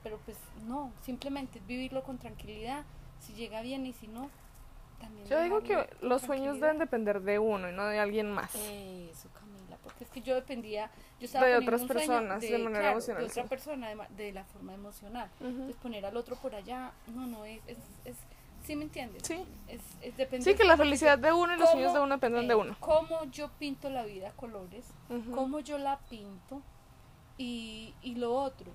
pero 0.03 0.19
pues 0.25 0.37
no, 0.67 0.93
simplemente 1.03 1.59
es 1.59 1.67
vivirlo 1.67 2.03
con 2.03 2.19
tranquilidad. 2.19 2.85
Si 3.21 3.33
llega 3.33 3.63
bien 3.63 3.87
y 3.87 3.93
si 3.95 4.07
no, 4.07 4.29
también. 5.01 5.27
Yo 5.27 5.43
digo 5.43 5.63
que 5.63 5.89
los 6.03 6.23
sueños 6.23 6.61
deben 6.61 6.79
depender 6.79 7.23
de 7.23 7.39
uno 7.39 7.71
y 7.71 7.73
no 7.73 7.87
de 7.87 7.99
alguien 7.99 8.31
más. 8.31 8.53
Camila, 8.53 8.94
porque 9.95 10.05
es 10.05 10.11
que 10.11 10.23
yo 10.23 10.35
dependía, 10.35 10.91
yo 11.21 11.27
estaba 11.27 11.47
De 11.47 11.57
otras 11.57 11.85
personas, 11.85 12.41
de 12.41 12.59
manera 12.59 12.81
claro, 12.81 12.93
emocional, 12.93 13.23
de 13.23 13.31
otra 13.31 13.43
sí. 13.45 13.49
persona, 13.49 13.89
de, 13.89 13.97
de 14.17 14.33
la 14.33 14.45
forma 14.45 14.75
emocional. 14.75 15.31
Ujú. 15.39 15.49
Entonces 15.49 15.77
poner 15.77 16.05
al 16.05 16.17
otro 16.17 16.35
por 16.37 16.55
allá, 16.55 16.93
no, 17.15 17.27
no, 17.27 17.45
es, 17.45 17.61
es, 17.69 17.79
es 18.05 18.17
¿sí 18.65 18.75
me 18.75 18.85
entiendes? 18.85 19.23
Sí. 19.25 19.45
Es, 19.69 19.81
es 20.03 20.17
depende 20.17 20.45
Sí, 20.51 20.57
que 20.57 20.65
la 20.65 20.75
de 20.77 20.79
felicidad 20.85 21.17
de 21.19 21.33
uno 21.33 21.55
y 21.55 21.59
los 21.59 21.71
sueños 21.71 21.95
de 21.95 22.01
uno 22.01 22.17
dependen 22.17 22.49
de 22.49 22.55
eh, 22.55 22.57
uno. 22.57 22.77
Cómo 22.81 23.25
yo 23.31 23.51
pinto 23.59 23.89
la 23.89 24.03
vida 24.03 24.31
a 24.31 24.33
colores, 24.33 24.87
Ujú. 25.09 25.31
cómo 25.31 25.61
yo 25.61 25.79
la 25.79 25.99
pinto 26.11 26.61
y, 27.39 27.95
y 28.03 28.17
lo 28.17 28.35
otro 28.35 28.73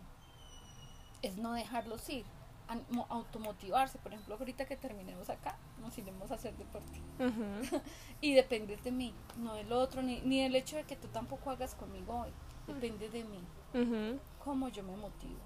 es 1.22 1.38
no 1.38 1.52
dejarlos 1.54 2.08
ir, 2.10 2.26
automotivarse. 3.10 3.98
Por 4.00 4.14
ejemplo, 4.14 4.36
ahorita 4.36 4.66
que 4.66 4.76
terminemos 4.76 5.30
acá, 5.30 5.58
nos 5.82 5.98
iremos 5.98 6.32
a 6.32 6.36
hacer 6.36 6.56
deporte. 6.58 7.02
Y 8.22 8.34
depende 8.34 8.76
de 8.78 8.92
mí, 8.92 9.14
no 9.38 9.56
del 9.56 9.72
otro, 9.72 10.02
ni, 10.02 10.20
ni 10.22 10.44
del 10.44 10.56
hecho 10.56 10.76
de 10.76 10.84
que 10.84 10.96
tú 10.96 11.08
tampoco 11.08 11.50
hagas 11.52 11.74
conmigo 11.76 12.20
hoy. 12.22 12.32
Depende 12.68 13.10
de 13.10 13.24
mí, 13.24 13.40
Ujú. 13.74 14.20
cómo 14.44 14.70
yo 14.70 14.84
me 14.84 14.96
motivo. 14.96 15.40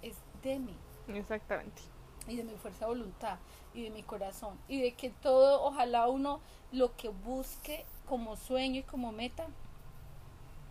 Es 0.00 0.16
de 0.42 0.58
mí 0.58 0.74
Exactamente. 1.08 1.82
y 2.26 2.36
de 2.36 2.44
mi 2.44 2.54
fuerza 2.54 2.80
de 2.80 2.86
voluntad 2.86 3.38
y 3.74 3.82
de 3.82 3.90
mi 3.90 4.02
corazón 4.02 4.58
y 4.68 4.80
de 4.80 4.94
que 4.94 5.10
todo, 5.10 5.62
ojalá 5.62 6.08
uno 6.08 6.40
lo 6.72 6.96
que 6.96 7.08
busque 7.10 7.84
como 8.08 8.36
sueño 8.36 8.80
y 8.80 8.82
como 8.84 9.12
meta 9.12 9.46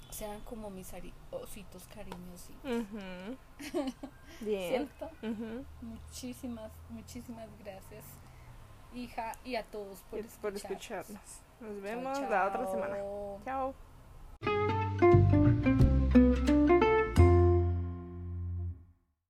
sean 0.09 0.39
como 0.41 0.69
mis 0.69 0.91
ositos 1.31 1.87
cariñositos. 1.93 2.63
Bien. 4.41 4.89
¿Cierto? 4.99 5.09
Muchísimas, 5.81 6.71
muchísimas 6.89 7.47
gracias, 7.63 8.03
hija, 8.93 9.33
y 9.45 9.55
a 9.55 9.63
todos 9.63 9.99
por, 10.09 10.19
Por 10.41 10.55
escucharnos. 10.55 11.11
escucharnos. 11.11 11.21
Nos 11.61 11.71
Chao, 11.71 11.81
vemos 11.81 12.19
la 12.29 12.47
otra 12.47 12.67
semana. 12.67 12.95
chao. 13.45 13.73
Chao. 14.43 15.08